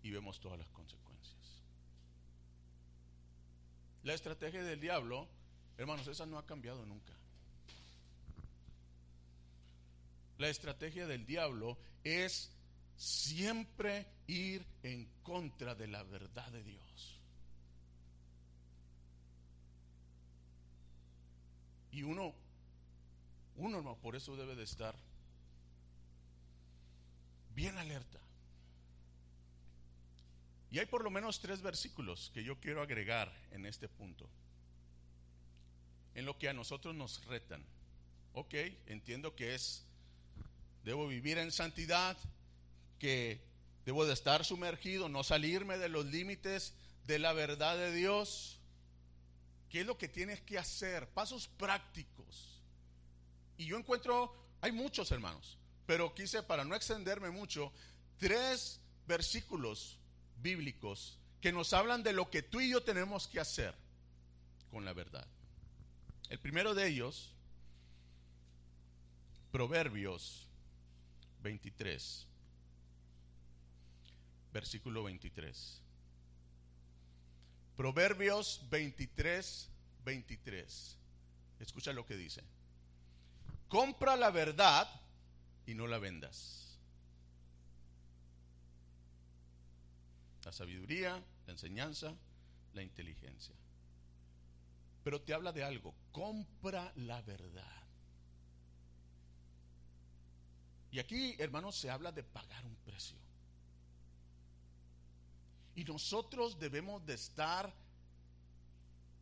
y 0.04 0.12
vemos 0.12 0.40
todas 0.40 0.60
las 0.60 0.70
consecuencias. 0.70 1.64
La 4.04 4.14
estrategia 4.14 4.64
del 4.64 4.80
diablo, 4.80 5.28
hermanos, 5.80 6.08
esa 6.08 6.26
no 6.26 6.38
ha 6.38 6.46
cambiado 6.46 6.86
nunca. 6.86 7.14
La 10.38 10.50
estrategia 10.50 11.08
del 11.08 11.26
diablo 11.26 11.78
es 12.04 12.52
siempre 12.98 14.06
ir 14.28 14.66
en 14.84 15.08
contra 15.24 15.76
de 15.76 15.88
la 15.88 16.04
verdad 16.04 16.52
de 16.52 16.64
Dios. 16.64 17.20
Y 21.92 22.04
uno, 22.04 22.34
uno 23.56 23.98
por 24.02 24.16
eso 24.16 24.36
debe 24.36 24.56
de 24.56 24.64
estar 24.64 24.96
bien 27.56 27.78
alerta. 27.78 28.20
Y 30.72 30.80
hay 30.80 30.86
por 30.86 31.04
lo 31.04 31.10
menos 31.10 31.40
tres 31.40 31.62
versículos 31.62 32.32
que 32.34 32.44
yo 32.44 32.60
quiero 32.60 32.82
agregar 32.82 33.34
en 33.52 33.66
este 33.66 33.90
punto. 33.90 34.30
En 36.20 36.26
lo 36.26 36.38
que 36.38 36.50
a 36.50 36.54
nosotros 36.54 36.94
nos 36.94 37.24
retan. 37.28 37.64
Ok, 38.34 38.54
entiendo 38.88 39.38
que 39.38 39.56
es, 39.56 39.86
debo 40.84 41.08
vivir 41.08 41.38
en 41.38 41.50
santidad, 41.50 42.18
que 43.00 43.40
debo 43.86 44.06
de 44.06 44.12
estar 44.12 44.44
sumergido, 44.44 45.08
no 45.08 45.24
salirme 45.24 45.78
de 45.78 45.88
los 45.88 46.06
límites 46.08 46.74
de 47.08 47.20
la 47.20 47.32
verdad 47.32 47.78
de 47.78 47.94
Dios. 47.94 48.60
¿Qué 49.70 49.80
es 49.80 49.86
lo 49.86 49.98
que 49.98 50.10
tienes 50.10 50.42
que 50.42 50.58
hacer? 50.58 51.08
Pasos 51.08 51.48
prácticos. 51.48 52.62
Y 53.56 53.68
yo 53.68 53.78
encuentro, 53.78 54.36
hay 54.60 54.74
muchos 54.74 55.10
hermanos, 55.14 55.58
pero 55.86 56.14
quise, 56.14 56.44
para 56.44 56.66
no 56.66 56.76
extenderme 56.76 57.30
mucho, 57.30 57.72
tres 58.18 58.82
versículos 59.08 59.98
bíblicos 60.42 61.18
que 61.40 61.54
nos 61.54 61.72
hablan 61.72 62.04
de 62.04 62.12
lo 62.12 62.30
que 62.30 62.44
tú 62.44 62.60
y 62.60 62.72
yo 62.72 62.84
tenemos 62.84 63.26
que 63.26 63.40
hacer 63.40 63.74
con 64.70 64.84
la 64.84 64.92
verdad. 64.92 65.26
El 66.30 66.40
primero 66.40 66.76
de 66.76 66.88
ellos, 66.88 67.34
Proverbios 69.52 70.48
23, 71.42 72.28
versículo 74.54 75.04
23. 75.04 75.82
Proverbios 77.76 78.62
23, 78.70 79.70
23. 80.06 80.98
Escucha 81.60 81.94
lo 81.94 82.06
que 82.06 82.16
dice. 82.16 82.44
Compra 83.68 84.16
la 84.16 84.30
verdad 84.30 84.88
y 85.66 85.74
no 85.74 85.88
la 85.88 85.98
vendas. 85.98 86.78
La 90.46 90.52
sabiduría, 90.52 91.24
la 91.48 91.54
enseñanza, 91.54 92.14
la 92.74 92.84
inteligencia. 92.84 93.56
Pero 95.04 95.22
te 95.22 95.34
habla 95.34 95.52
de 95.52 95.64
algo. 95.64 95.94
Compra 96.12 96.92
la 96.96 97.22
verdad. 97.22 97.80
Y 100.92 101.00
aquí, 101.00 101.36
hermanos, 101.38 101.78
se 101.78 101.90
habla 101.90 102.12
de 102.12 102.24
pagar 102.24 102.66
un 102.66 102.76
precio. 102.78 103.18
Y 105.76 105.84
nosotros 105.84 106.60
debemos 106.60 107.06
de 107.06 107.14
estar 107.14 107.74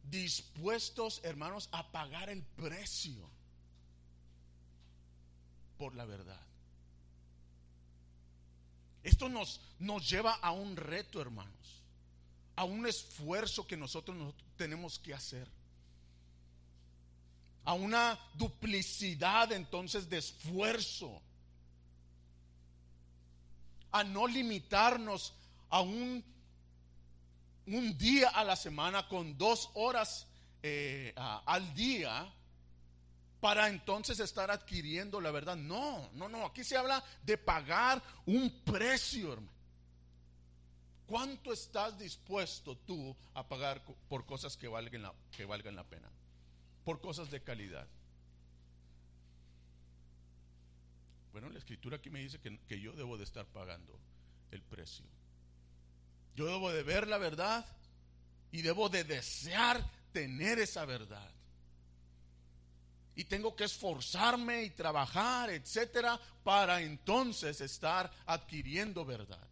dispuestos, 0.10 1.20
hermanos, 1.24 1.70
a 1.72 1.92
pagar 1.92 2.30
el 2.30 2.42
precio 2.42 3.30
por 5.78 5.96
la 5.96 6.06
verdad. 6.06 6.42
Esto 9.04 9.30
nos, 9.30 9.62
nos 9.80 10.10
lleva 10.10 10.34
a 10.36 10.52
un 10.52 10.76
reto, 10.76 11.22
hermanos, 11.22 11.82
a 12.56 12.64
un 12.64 12.88
esfuerzo 12.88 13.68
que 13.68 13.78
nosotros 13.78 14.34
tenemos 14.56 15.00
que 15.00 15.14
hacer, 15.14 15.48
a 17.68 17.74
una 17.74 18.18
duplicidad 18.34 19.52
entonces 19.52 20.10
de 20.10 20.20
esfuerzo, 20.20 21.22
a 23.92 24.06
no 24.06 24.26
limitarnos 24.26 25.34
a 25.70 25.82
un 25.82 26.24
un 27.66 27.98
día 27.98 28.30
a 28.30 28.46
la 28.46 28.56
semana 28.56 29.06
con 29.10 29.38
dos 29.38 29.70
horas 29.74 30.26
eh, 30.64 31.14
al 31.18 31.74
día 31.74 32.34
para 33.42 33.68
entonces 33.68 34.18
estar 34.22 34.50
adquiriendo 34.50 35.20
la 35.20 35.32
verdad. 35.32 35.58
No, 35.58 36.10
no, 36.14 36.30
no. 36.30 36.46
Aquí 36.46 36.64
se 36.64 36.78
habla 36.78 37.04
de 37.22 37.38
pagar 37.38 38.02
un 38.26 38.62
precio, 38.64 39.34
hermano. 39.34 39.58
¿Cuánto 41.06 41.52
estás 41.52 42.00
dispuesto 42.00 42.78
tú 42.78 43.14
a 43.34 43.46
pagar 43.46 43.84
por 44.08 44.26
cosas 44.26 44.56
que 44.56 44.70
valgan 44.70 45.02
la, 45.02 45.14
que 45.36 45.44
valgan 45.44 45.76
la 45.76 45.84
pena? 45.84 46.10
Por 46.88 47.02
cosas 47.02 47.30
de 47.30 47.42
calidad. 47.42 47.86
Bueno, 51.34 51.50
la 51.50 51.60
escritura 51.60 51.98
aquí 51.98 52.10
me 52.10 52.22
dice 52.22 52.40
que, 52.40 52.80
yo 52.80 52.94
debo 52.94 53.18
de 53.18 53.26
estar 53.26 53.46
pagando 53.46 54.00
el 54.52 54.62
precio. 54.62 55.04
Yo 56.38 56.46
debo 56.46 56.72
de 56.72 56.84
ver 56.84 57.06
la 57.10 57.18
verdad 57.18 57.66
y 58.54 58.62
debo 58.62 58.88
de 58.88 59.04
desear 59.04 59.84
tener 60.14 60.60
esa 60.60 60.86
verdad. 60.86 61.30
Y 63.16 63.26
tengo 63.26 63.54
que 63.54 63.66
esforzarme 63.66 64.64
y 64.64 64.70
trabajar, 64.70 65.50
etcétera, 65.50 66.18
para 66.46 66.82
entonces 66.82 67.60
estar 67.60 68.10
adquiriendo 68.26 69.04
verdad. 69.04 69.46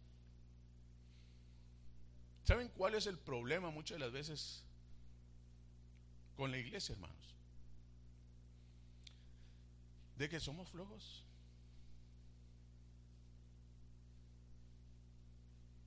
¿Saben 2.44 2.70
cuál 2.70 2.94
es 2.94 3.06
el 3.06 3.18
problema 3.18 3.68
muchas 3.68 3.98
de 3.98 4.04
las 4.06 4.12
veces 4.12 4.65
con 6.36 6.50
la 6.50 6.58
iglesia, 6.58 6.92
hermanos? 6.94 7.34
De 10.16 10.28
que 10.28 10.40
somos 10.40 10.68
flojos. 10.70 11.26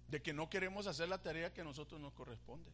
de 0.10 0.22
que 0.22 0.34
no 0.34 0.50
queremos 0.50 0.88
hacer 0.88 1.08
la 1.08 1.22
tarea 1.22 1.54
que 1.54 1.62
a 1.62 1.64
nosotros 1.64 2.00
nos 2.02 2.14
corresponde. 2.14 2.70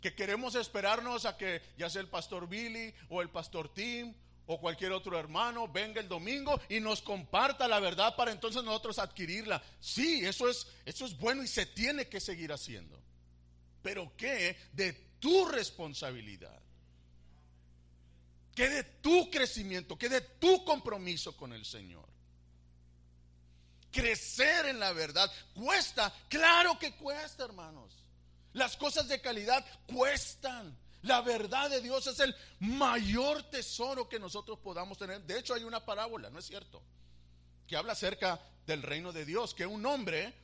Que 0.00 0.14
queremos 0.14 0.54
esperarnos 0.54 1.26
a 1.26 1.36
que 1.36 1.60
ya 1.76 1.90
sea 1.90 2.00
el 2.00 2.08
pastor 2.08 2.48
Billy 2.48 2.94
o 3.10 3.20
el 3.20 3.28
pastor 3.28 3.72
Tim 3.72 4.14
o 4.46 4.58
cualquier 4.58 4.92
otro 4.92 5.18
hermano 5.18 5.68
venga 5.68 6.00
el 6.00 6.08
domingo 6.08 6.58
y 6.68 6.80
nos 6.80 7.02
comparta 7.02 7.68
la 7.68 7.80
verdad 7.80 8.16
para 8.16 8.32
entonces 8.32 8.64
nosotros 8.64 8.98
adquirirla. 8.98 9.62
Sí, 9.78 10.24
eso 10.24 10.48
es, 10.48 10.66
eso 10.86 11.04
es 11.04 11.16
bueno 11.18 11.42
y 11.42 11.46
se 11.46 11.66
tiene 11.66 12.08
que 12.08 12.18
seguir 12.18 12.50
haciendo. 12.52 12.98
Pero 13.82 14.12
¿qué 14.16 14.56
de 14.72 14.92
tu 15.18 15.46
responsabilidad? 15.46 16.60
¿Qué 18.54 18.68
de 18.68 18.84
tu 18.84 19.30
crecimiento? 19.30 19.96
¿Qué 19.96 20.08
de 20.08 20.20
tu 20.20 20.64
compromiso 20.64 21.36
con 21.36 21.52
el 21.52 21.64
Señor? 21.64 22.10
crecer 23.90 24.66
en 24.66 24.78
la 24.78 24.92
verdad. 24.92 25.30
Cuesta, 25.54 26.12
claro 26.28 26.78
que 26.78 26.94
cuesta, 26.96 27.44
hermanos. 27.44 27.92
Las 28.52 28.76
cosas 28.76 29.08
de 29.08 29.20
calidad 29.20 29.64
cuestan. 29.86 30.76
La 31.02 31.22
verdad 31.22 31.70
de 31.70 31.80
Dios 31.80 32.06
es 32.06 32.20
el 32.20 32.34
mayor 32.58 33.42
tesoro 33.44 34.08
que 34.08 34.18
nosotros 34.18 34.58
podamos 34.58 34.98
tener. 34.98 35.22
De 35.22 35.38
hecho, 35.38 35.54
hay 35.54 35.64
una 35.64 35.84
parábola, 35.84 36.28
¿no 36.30 36.38
es 36.38 36.46
cierto? 36.46 36.82
Que 37.66 37.76
habla 37.76 37.92
acerca 37.92 38.40
del 38.66 38.82
reino 38.82 39.12
de 39.12 39.24
Dios, 39.24 39.54
que 39.54 39.66
un 39.66 39.86
hombre 39.86 40.34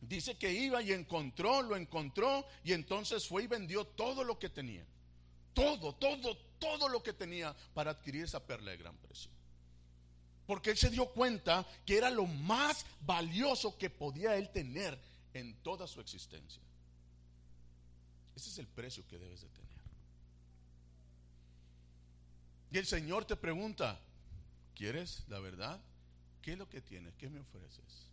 dice 0.00 0.36
que 0.36 0.52
iba 0.52 0.82
y 0.82 0.92
encontró, 0.92 1.62
lo 1.62 1.76
encontró 1.76 2.46
y 2.64 2.72
entonces 2.72 3.26
fue 3.26 3.44
y 3.44 3.46
vendió 3.46 3.86
todo 3.86 4.24
lo 4.24 4.38
que 4.38 4.48
tenía. 4.48 4.84
Todo, 5.52 5.94
todo, 5.94 6.36
todo 6.58 6.88
lo 6.88 7.02
que 7.02 7.12
tenía 7.12 7.54
para 7.74 7.90
adquirir 7.90 8.24
esa 8.24 8.44
perla 8.44 8.70
de 8.70 8.76
gran 8.76 8.96
precio. 8.96 9.30
Porque 10.46 10.70
él 10.70 10.78
se 10.78 10.90
dio 10.90 11.06
cuenta 11.06 11.66
que 11.84 11.96
era 11.96 12.10
lo 12.10 12.26
más 12.26 12.84
valioso 13.02 13.76
que 13.76 13.90
podía 13.90 14.36
él 14.36 14.50
tener 14.50 14.98
en 15.34 15.54
toda 15.62 15.86
su 15.86 16.00
existencia. 16.00 16.62
Ese 18.34 18.50
es 18.50 18.58
el 18.58 18.66
precio 18.66 19.06
que 19.06 19.18
debes 19.18 19.42
de 19.42 19.48
tener. 19.48 19.70
Y 22.72 22.78
el 22.78 22.86
Señor 22.86 23.24
te 23.24 23.36
pregunta, 23.36 24.00
¿quieres 24.74 25.24
la 25.28 25.40
verdad? 25.40 25.80
¿Qué 26.40 26.52
es 26.52 26.58
lo 26.58 26.68
que 26.68 26.80
tienes? 26.80 27.14
¿Qué 27.16 27.28
me 27.28 27.40
ofreces? 27.40 28.09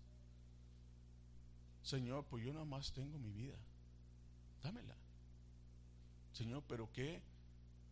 Señor, 1.87 2.25
pues 2.25 2.43
yo 2.43 2.51
nada 2.51 2.65
más 2.65 2.91
tengo 2.91 3.17
mi 3.17 3.31
vida. 3.31 3.55
Dámela. 4.61 4.93
Señor, 6.33 6.61
pero 6.67 6.91
¿qué? 6.91 7.21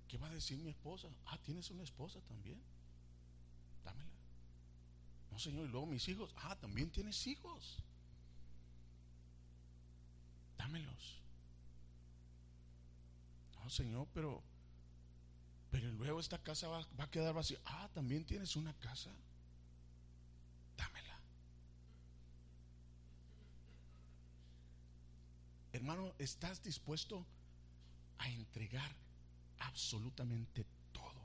¿Qué 0.09 0.17
va 0.17 0.27
a 0.27 0.31
decir 0.33 0.57
mi 0.57 0.69
esposa? 0.69 1.07
Ah, 1.27 1.37
¿tienes 1.37 1.71
una 1.71 1.83
esposa 1.83 2.19
también? 2.27 2.61
Dámela. 3.85 4.11
No, 5.31 5.39
Señor, 5.39 5.65
y 5.65 5.69
luego 5.69 5.85
mis 5.85 6.05
hijos. 6.09 6.35
Ah, 6.35 6.57
también 6.57 6.91
tienes 6.91 7.25
hijos. 7.25 7.77
Dámelos. 10.57 11.21
No, 13.63 13.69
Señor, 13.69 14.09
pero, 14.13 14.43
pero 15.71 15.89
luego 15.91 16.19
esta 16.19 16.37
casa 16.37 16.67
va, 16.67 16.85
va 16.99 17.05
a 17.05 17.11
quedar 17.11 17.33
vacía. 17.33 17.59
Ah, 17.63 17.89
también 17.93 18.25
tienes 18.25 18.57
una 18.57 18.73
casa. 18.73 19.11
Dámela. 20.75 21.17
Hermano, 25.85 26.15
¿estás 26.17 26.63
dispuesto 26.63 27.23
a 28.17 28.27
entregar 28.27 28.91
absolutamente 29.59 30.65
todo? 30.91 31.21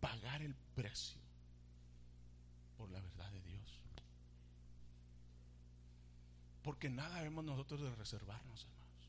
Pagar 0.00 0.42
el 0.42 0.56
precio 0.74 1.20
por 2.76 2.90
la 2.90 3.00
verdad 3.00 3.30
de 3.30 3.40
Dios. 3.42 3.62
Porque 6.64 6.90
nada 6.90 7.22
vemos 7.22 7.44
nosotros 7.44 7.80
de 7.80 7.94
reservarnos, 7.94 8.64
hermanos. 8.64 9.08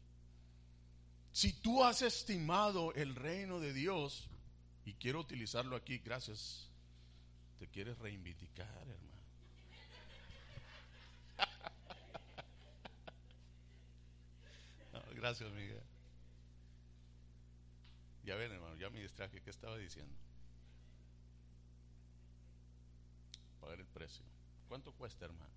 Si 1.31 1.53
tú 1.53 1.83
has 1.83 2.03
estimado 2.03 2.93
el 2.93 3.15
reino 3.15 3.59
de 3.59 3.73
Dios, 3.73 4.29
y 4.85 4.93
quiero 4.93 5.21
utilizarlo 5.21 5.75
aquí, 5.75 5.97
gracias, 5.97 6.69
te 7.57 7.67
quieres 7.67 7.97
reivindicar, 7.97 8.87
hermano. 8.87 9.08
Gracias, 15.19 15.51
Miguel. 15.51 15.81
Ya 18.23 18.35
ven, 18.35 18.51
hermano, 18.51 18.75
ya 18.77 18.89
me 18.89 19.01
distraje. 19.01 19.41
¿Qué 19.41 19.49
estaba 19.49 19.77
diciendo? 19.77 20.15
pagar 23.59 23.79
el 23.79 23.87
precio. 23.87 24.23
¿Cuánto 24.67 24.91
cuesta, 24.93 25.25
hermano? 25.25 25.51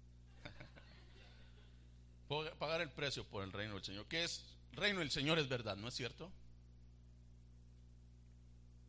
pagar 2.58 2.80
el 2.80 2.90
precio 2.90 3.24
por 3.24 3.44
el 3.44 3.52
reino 3.52 3.74
del 3.74 3.84
Señor. 3.84 4.06
¿Qué 4.06 4.24
es? 4.24 4.44
reino 4.72 5.00
del 5.00 5.10
Señor 5.10 5.38
es 5.38 5.48
verdad, 5.48 5.76
¿no 5.76 5.88
es 5.88 5.94
cierto? 5.94 6.32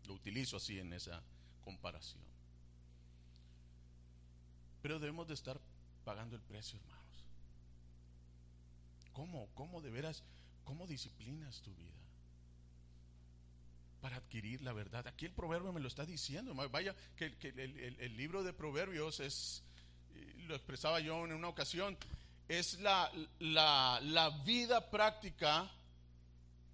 Lo 0.07 0.13
utilizo 0.13 0.57
así 0.57 0.79
en 0.79 0.93
esa 0.93 1.21
comparación. 1.61 2.23
Pero 4.81 4.99
debemos 4.99 5.27
de 5.27 5.33
estar 5.33 5.59
pagando 6.03 6.35
el 6.35 6.41
precio, 6.41 6.79
hermanos. 6.79 7.25
¿Cómo, 9.13 9.47
cómo 9.55 9.81
de 9.81 9.91
veras, 9.91 10.23
cómo 10.63 10.87
disciplinas 10.87 11.61
tu 11.61 11.73
vida? 11.75 11.91
Para 14.01 14.17
adquirir 14.17 14.61
la 14.61 14.73
verdad. 14.73 15.07
Aquí 15.07 15.25
el 15.25 15.31
proverbio 15.31 15.71
me 15.71 15.79
lo 15.79 15.87
está 15.87 16.05
diciendo. 16.05 16.53
Vaya, 16.53 16.95
que, 17.15 17.35
el, 17.41 18.17
libro 18.17 18.43
de 18.43 18.53
proverbios 18.53 19.19
es, 19.19 19.63
lo 20.47 20.55
expresaba 20.55 20.99
yo 20.99 21.23
en 21.25 21.33
una 21.33 21.47
ocasión, 21.47 21.97
es 22.47 22.79
la, 22.81 23.11
la, 23.39 23.99
la 24.01 24.29
vida 24.43 24.89
práctica 24.89 25.71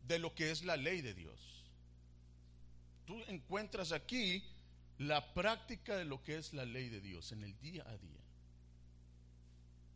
de 0.08 0.18
lo 0.18 0.34
que 0.34 0.50
es 0.50 0.64
la 0.64 0.76
ley 0.76 1.02
de 1.02 1.14
Dios. 1.14 1.40
Tú 3.06 3.22
encuentras 3.28 3.92
aquí 3.92 4.44
la 5.00 5.34
práctica 5.34 5.96
de 5.96 6.06
lo 6.06 6.22
que 6.22 6.38
es 6.38 6.54
la 6.54 6.66
ley 6.66 6.90
de 6.90 7.00
Dios 7.00 7.32
en 7.32 7.44
el 7.44 7.58
día 7.60 7.84
a 7.88 7.98
día. 7.98 8.20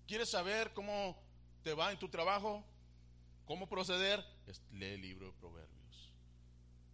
¿Quieres 0.08 0.30
saber 0.30 0.72
cómo 0.74 1.18
te 1.64 1.74
va 1.74 1.92
en 1.92 2.00
tu 2.00 2.10
trabajo? 2.10 2.64
¿Cómo 3.46 3.68
proceder? 3.68 4.24
Lee 4.72 4.94
el 4.94 5.02
libro 5.02 5.28
de 5.28 5.34
Proverbios. 5.34 6.12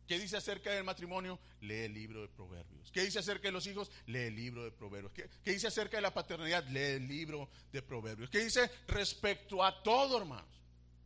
¿Qué 0.08 0.18
dice 0.18 0.38
acerca 0.38 0.72
del 0.72 0.84
matrimonio? 0.84 1.40
Lee 1.62 1.86
el 1.86 1.94
libro 1.94 2.22
de 2.22 2.30
Proverbios. 2.30 2.92
¿Qué 2.92 3.02
dice 3.02 3.20
acerca 3.20 3.48
de 3.48 3.52
los 3.52 3.68
hijos? 3.68 3.92
Lee 4.08 4.22
el 4.22 4.36
libro 4.36 4.64
de 4.64 4.72
Proverbios. 4.72 5.14
¿Qué, 5.14 5.30
¿Qué, 5.44 5.52
dice 5.52 5.68
acerca 5.68 5.98
de 5.98 6.02
la 6.02 6.14
paternidad? 6.14 6.68
Lee 6.70 6.96
el 6.96 7.08
libro 7.08 7.48
de 7.72 7.82
Proverbios. 7.84 8.30
¿Qué 8.32 8.40
dice 8.40 8.72
respecto 8.88 9.64
a 9.64 9.84
todo, 9.84 10.18
hermanos? 10.18 10.50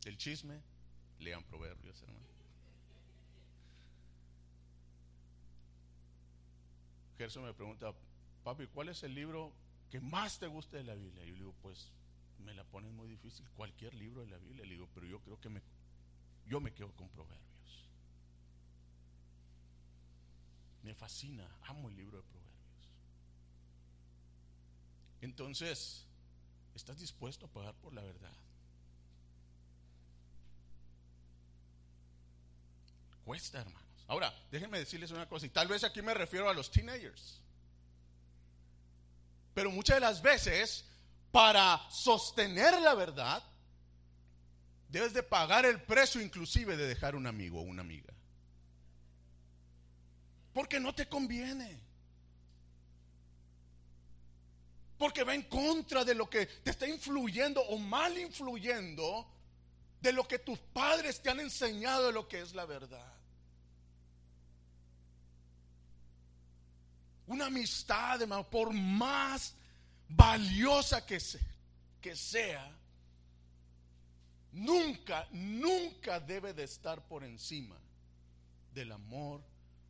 El 0.06 0.16
chisme, 0.16 0.58
lean 1.18 1.44
Proverbios, 1.44 2.00
hermanos. 2.00 2.24
Gerson 7.18 7.44
me 7.44 7.54
pregunta, 7.54 7.92
papi, 8.42 8.66
¿cuál 8.68 8.88
es 8.88 9.02
el 9.02 9.14
libro 9.14 9.52
que 9.90 10.00
más 10.00 10.38
te 10.38 10.46
gusta 10.46 10.76
de 10.76 10.84
la 10.84 10.94
Biblia? 10.94 11.24
Y 11.24 11.28
yo 11.28 11.32
le 11.34 11.38
digo, 11.40 11.54
pues 11.62 11.90
me 12.44 12.54
la 12.54 12.64
pones 12.64 12.92
muy 12.92 13.08
difícil, 13.08 13.48
cualquier 13.50 13.94
libro 13.94 14.20
de 14.22 14.28
la 14.28 14.38
Biblia. 14.38 14.64
Le 14.64 14.74
digo, 14.74 14.88
pero 14.94 15.06
yo 15.06 15.20
creo 15.20 15.40
que 15.40 15.48
me, 15.48 15.62
yo 16.46 16.60
me 16.60 16.72
quedo 16.72 16.92
con 16.92 17.08
Proverbios. 17.08 17.88
Me 20.82 20.94
fascina, 20.94 21.48
amo 21.62 21.88
el 21.88 21.96
libro 21.96 22.18
de 22.18 22.22
Proverbios. 22.24 22.54
Entonces, 25.22 26.04
¿estás 26.74 27.00
dispuesto 27.00 27.46
a 27.46 27.48
pagar 27.48 27.74
por 27.76 27.94
la 27.94 28.02
verdad? 28.02 28.32
Cuesta, 33.24 33.62
hermano. 33.62 33.86
Ahora, 34.06 34.34
déjenme 34.50 34.78
decirles 34.78 35.10
una 35.10 35.26
cosa, 35.26 35.46
y 35.46 35.48
tal 35.48 35.66
vez 35.66 35.82
aquí 35.82 36.02
me 36.02 36.12
refiero 36.12 36.48
a 36.50 36.52
los 36.52 36.70
teenagers. 36.70 37.40
Pero 39.54 39.70
muchas 39.70 39.96
de 39.96 40.00
las 40.00 40.20
veces, 40.20 40.84
para 41.34 41.80
sostener 41.90 42.80
la 42.80 42.94
verdad, 42.94 43.42
debes 44.88 45.12
de 45.12 45.24
pagar 45.24 45.66
el 45.66 45.82
precio 45.82 46.20
inclusive 46.20 46.76
de 46.76 46.86
dejar 46.86 47.16
un 47.16 47.26
amigo 47.26 47.58
o 47.58 47.62
una 47.64 47.82
amiga. 47.82 48.14
Porque 50.52 50.78
no 50.78 50.94
te 50.94 51.08
conviene. 51.08 51.80
Porque 54.96 55.24
va 55.24 55.34
en 55.34 55.42
contra 55.42 56.04
de 56.04 56.14
lo 56.14 56.30
que 56.30 56.46
te 56.46 56.70
está 56.70 56.86
influyendo 56.86 57.60
o 57.62 57.78
mal 57.78 58.16
influyendo 58.16 59.28
de 60.00 60.12
lo 60.12 60.28
que 60.28 60.38
tus 60.38 60.60
padres 60.60 61.20
te 61.20 61.30
han 61.30 61.40
enseñado 61.40 62.06
de 62.06 62.12
lo 62.12 62.28
que 62.28 62.42
es 62.42 62.54
la 62.54 62.64
verdad. 62.64 63.12
Una 67.26 67.46
amistad, 67.46 68.22
hermano, 68.22 68.48
por 68.48 68.72
más 68.72 69.56
valiosa 70.16 71.04
que, 71.04 71.20
sea, 72.16 72.76
nunca, 74.52 75.28
nunca 75.32 76.20
debe 76.20 76.52
de 76.52 76.64
estar 76.64 77.06
por 77.06 77.24
encima 77.24 77.76
del 78.72 78.92
amor 78.92 79.42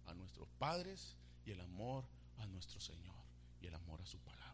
a 0.07 0.15
nuestros 0.15 0.49
padres 0.59 1.17
y 1.45 1.53
el 1.53 1.61
amor 1.61 2.05
a 2.39 2.47
nuestro 2.47 2.81
Señor 2.81 3.15
y 3.61 3.67
el 3.67 3.75
amor 3.75 4.01
a 4.01 4.07
su 4.07 4.19
palabra. 4.19 4.45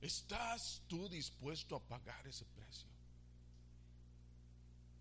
¿Estás 0.00 0.82
tú 0.86 1.08
dispuesto 1.08 1.76
a 1.76 1.80
pagar 1.80 2.26
ese 2.26 2.44
precio? 2.44 2.97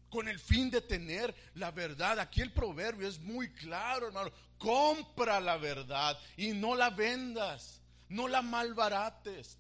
Con 0.10 0.28
el 0.28 0.40
fin 0.40 0.70
de 0.70 0.82
tener 0.82 1.34
la 1.56 1.72
verdad. 1.72 2.20
Aquí 2.20 2.42
el 2.42 2.52
proverbio 2.52 3.08
es 3.08 3.20
muy 3.20 3.52
claro, 3.52 4.08
hermano. 4.08 4.32
Compra 4.58 5.40
la 5.40 5.58
verdad 5.58 6.18
y 6.36 6.54
no 6.54 6.76
la 6.76 6.90
vendas, 6.90 7.82
no 8.10 8.28
la 8.28 8.42
malbarates, 8.42 9.58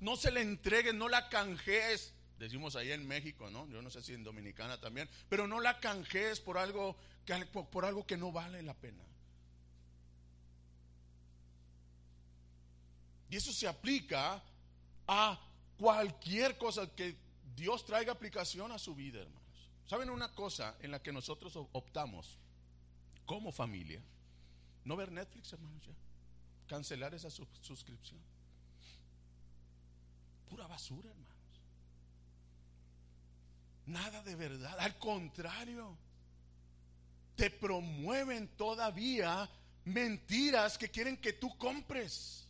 no 0.00 0.16
se 0.16 0.30
la 0.30 0.40
entregues, 0.40 0.94
no 0.94 1.08
la 1.08 1.28
canjees. 1.28 2.12
Decimos 2.38 2.76
ahí 2.76 2.92
en 2.92 3.06
México, 3.06 3.50
¿no? 3.50 3.68
Yo 3.68 3.80
no 3.80 3.90
sé 3.90 4.02
si 4.02 4.12
en 4.12 4.24
Dominicana 4.24 4.80
también, 4.80 5.08
pero 5.28 5.46
no 5.46 5.60
la 5.60 5.80
canjees 5.80 6.40
por 6.40 6.58
algo 6.58 6.96
que, 7.24 7.34
por 7.46 7.84
algo 7.84 8.06
que 8.06 8.16
no 8.16 8.32
vale 8.32 8.62
la 8.62 8.74
pena. 8.74 9.02
Y 13.30 13.36
eso 13.36 13.52
se 13.52 13.66
aplica 13.66 14.42
a 15.08 15.40
cualquier 15.76 16.56
cosa 16.56 16.88
que 16.94 17.16
Dios 17.56 17.84
traiga 17.84 18.12
aplicación 18.12 18.70
a 18.72 18.78
su 18.78 18.94
vida, 18.94 19.20
hermano. 19.20 19.43
¿Saben 19.86 20.10
una 20.10 20.34
cosa 20.34 20.76
en 20.80 20.90
la 20.90 21.02
que 21.02 21.12
nosotros 21.12 21.56
optamos 21.72 22.38
como 23.26 23.52
familia? 23.52 24.02
No 24.84 24.96
ver 24.96 25.12
Netflix, 25.12 25.52
hermanos, 25.52 25.84
ya. 25.84 25.92
Cancelar 26.66 27.14
esa 27.14 27.30
suscripción. 27.30 28.20
Pura 30.48 30.66
basura, 30.66 31.10
hermanos. 31.10 31.34
Nada 33.86 34.22
de 34.22 34.34
verdad. 34.34 34.78
Al 34.78 34.98
contrario, 34.98 35.96
te 37.36 37.50
promueven 37.50 38.48
todavía 38.56 39.50
mentiras 39.84 40.78
que 40.78 40.90
quieren 40.90 41.16
que 41.16 41.34
tú 41.34 41.56
compres. 41.58 42.43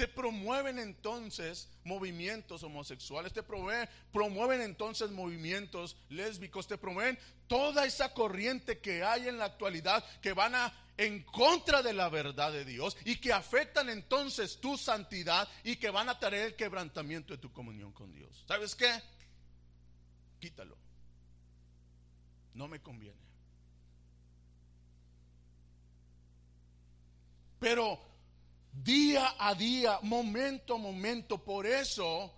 Te 0.00 0.08
promueven 0.08 0.78
entonces 0.78 1.68
movimientos 1.84 2.62
homosexuales, 2.62 3.34
te 3.34 3.42
promueven, 3.42 3.86
promueven 4.10 4.62
entonces 4.62 5.10
movimientos 5.10 5.94
lésbicos, 6.08 6.66
te 6.66 6.78
promueven 6.78 7.18
toda 7.46 7.84
esa 7.84 8.14
corriente 8.14 8.78
que 8.78 9.04
hay 9.04 9.28
en 9.28 9.36
la 9.36 9.44
actualidad 9.44 10.02
que 10.22 10.32
van 10.32 10.54
a 10.54 10.72
en 10.96 11.22
contra 11.24 11.82
de 11.82 11.92
la 11.92 12.08
verdad 12.08 12.50
de 12.50 12.64
Dios 12.64 12.96
y 13.04 13.16
que 13.16 13.34
afectan 13.34 13.90
entonces 13.90 14.58
tu 14.58 14.78
santidad 14.78 15.46
y 15.64 15.76
que 15.76 15.90
van 15.90 16.08
a 16.08 16.18
traer 16.18 16.46
el 16.46 16.56
quebrantamiento 16.56 17.34
de 17.34 17.38
tu 17.38 17.52
comunión 17.52 17.92
con 17.92 18.10
Dios. 18.14 18.42
¿Sabes 18.48 18.74
qué? 18.74 19.02
Quítalo. 20.38 20.78
No 22.54 22.68
me 22.68 22.80
conviene. 22.80 23.20
Pero 27.58 28.09
día 28.72 29.34
a 29.38 29.54
día, 29.54 29.98
momento 30.02 30.74
a 30.74 30.78
momento. 30.78 31.42
Por 31.42 31.66
eso 31.66 32.32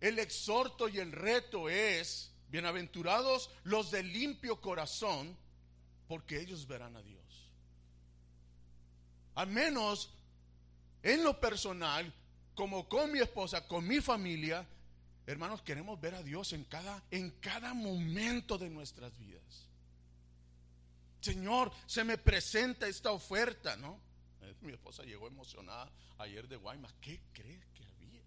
el 0.00 0.18
exhorto 0.18 0.88
y 0.88 0.98
el 0.98 1.12
reto 1.12 1.68
es, 1.68 2.32
bienaventurados 2.48 3.50
los 3.64 3.90
de 3.90 4.02
limpio 4.02 4.60
corazón, 4.60 5.36
porque 6.06 6.40
ellos 6.40 6.66
verán 6.66 6.96
a 6.96 7.02
Dios. 7.02 7.18
Al 9.34 9.48
menos 9.48 10.10
en 11.02 11.22
lo 11.22 11.38
personal, 11.38 12.12
como 12.54 12.88
con 12.88 13.12
mi 13.12 13.20
esposa, 13.20 13.66
con 13.68 13.86
mi 13.86 14.00
familia, 14.00 14.66
hermanos, 15.26 15.62
queremos 15.62 16.00
ver 16.00 16.14
a 16.14 16.22
Dios 16.22 16.52
en 16.52 16.64
cada, 16.64 17.04
en 17.10 17.30
cada 17.40 17.72
momento 17.74 18.58
de 18.58 18.68
nuestras 18.68 19.16
vidas. 19.18 19.68
Señor, 21.20 21.72
se 21.86 22.04
me 22.04 22.18
presenta 22.18 22.88
esta 22.88 23.12
oferta, 23.12 23.76
¿no? 23.76 24.00
Mi 24.62 24.72
esposa 24.72 25.02
llegó 25.04 25.26
emocionada 25.26 25.90
ayer 26.18 26.48
de 26.48 26.56
Guaymas. 26.56 26.92
¿Qué 27.00 27.20
crees 27.32 27.64
que 27.74 27.84
había? 27.84 28.22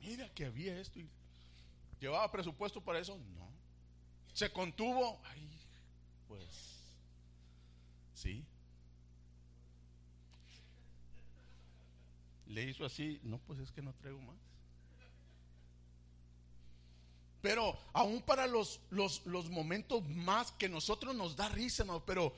Mira 0.00 0.28
que 0.34 0.46
había 0.46 0.78
esto. 0.78 1.00
¿Llevaba 2.00 2.30
presupuesto 2.30 2.80
para 2.80 2.98
eso? 2.98 3.18
No. 3.38 3.48
¿Se 4.34 4.50
contuvo? 4.52 5.20
Ay, 5.24 5.48
pues 6.28 6.44
sí. 8.14 8.44
Le 12.46 12.64
hizo 12.64 12.84
así, 12.84 13.20
no, 13.22 13.38
pues 13.38 13.58
es 13.60 13.72
que 13.72 13.80
no 13.80 13.94
traigo 13.94 14.20
más. 14.20 14.36
Pero 17.40 17.78
aún 17.92 18.22
para 18.22 18.46
los, 18.46 18.80
los, 18.90 19.24
los 19.26 19.50
momentos 19.50 20.02
más 20.08 20.50
que 20.52 20.68
nosotros 20.68 21.14
nos 21.14 21.36
da 21.36 21.48
risa, 21.50 21.84
no, 21.84 22.04
pero 22.04 22.34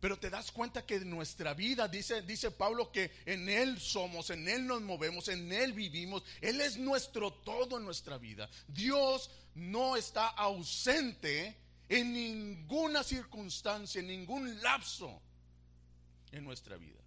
pero 0.00 0.18
te 0.18 0.30
das 0.30 0.50
cuenta 0.50 0.86
que 0.86 0.98
nuestra 1.00 1.52
vida, 1.52 1.86
dice, 1.86 2.22
dice 2.22 2.50
Pablo, 2.50 2.90
que 2.90 3.10
en 3.26 3.48
Él 3.48 3.78
somos, 3.78 4.30
en 4.30 4.48
Él 4.48 4.66
nos 4.66 4.80
movemos, 4.80 5.28
en 5.28 5.52
Él 5.52 5.74
vivimos. 5.74 6.22
Él 6.40 6.60
es 6.60 6.78
nuestro 6.78 7.32
todo 7.32 7.76
en 7.76 7.84
nuestra 7.84 8.16
vida. 8.16 8.48
Dios 8.66 9.30
no 9.54 9.96
está 9.96 10.28
ausente 10.28 11.56
en 11.88 12.12
ninguna 12.14 13.02
circunstancia, 13.02 14.00
en 14.00 14.06
ningún 14.06 14.62
lapso 14.62 15.20
en 16.32 16.44
nuestra 16.44 16.76
vida. 16.76 16.98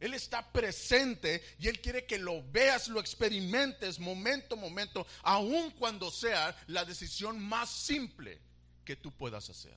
Él 0.00 0.14
está 0.14 0.50
presente 0.50 1.44
y 1.60 1.68
Él 1.68 1.80
quiere 1.80 2.06
que 2.06 2.18
lo 2.18 2.42
veas, 2.50 2.88
lo 2.88 2.98
experimentes 2.98 4.00
momento 4.00 4.54
a 4.54 4.58
momento, 4.58 5.06
aun 5.22 5.70
cuando 5.72 6.10
sea 6.10 6.56
la 6.66 6.84
decisión 6.84 7.38
más 7.38 7.70
simple 7.70 8.40
que 8.84 8.96
tú 8.96 9.12
puedas 9.12 9.48
hacer. 9.50 9.76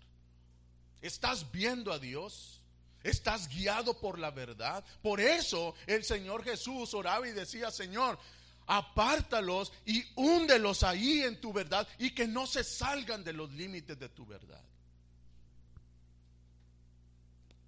¿Estás 1.06 1.52
viendo 1.52 1.94
a 1.94 2.00
Dios? 2.00 2.60
¿Estás 3.04 3.48
guiado 3.48 4.00
por 4.00 4.18
la 4.18 4.32
verdad? 4.32 4.84
Por 5.04 5.22
eso 5.22 5.76
el 5.86 6.04
Señor 6.04 6.44
Jesús 6.44 6.96
oraba 6.96 7.28
y 7.28 7.32
decía, 7.32 7.70
Señor, 7.70 8.18
apártalos 8.66 9.72
y 9.86 10.04
húndelos 10.16 10.82
ahí 10.82 11.22
en 11.22 11.40
tu 11.40 11.54
verdad 11.54 11.88
y 12.00 12.10
que 12.10 12.28
no 12.28 12.48
se 12.48 12.64
salgan 12.64 13.24
de 13.24 13.34
los 13.34 13.52
límites 13.52 14.00
de 14.00 14.10
tu 14.10 14.26
verdad. 14.26 14.64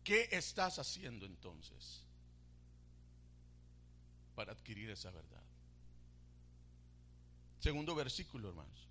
¿Qué 0.04 0.30
estás 0.32 0.80
haciendo 0.80 1.28
entonces 1.28 2.02
para 4.34 4.54
adquirir 4.54 4.90
esa 4.90 5.12
verdad? 5.12 5.44
Segundo 7.60 7.94
versículo, 7.94 8.50
hermanos. 8.50 8.88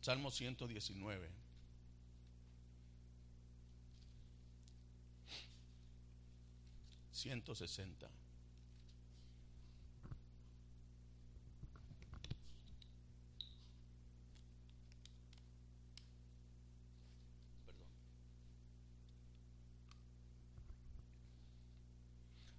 Salmo 0.00 0.30
119. 0.30 1.47
Ciento 7.18 7.52
sesenta. 7.52 8.08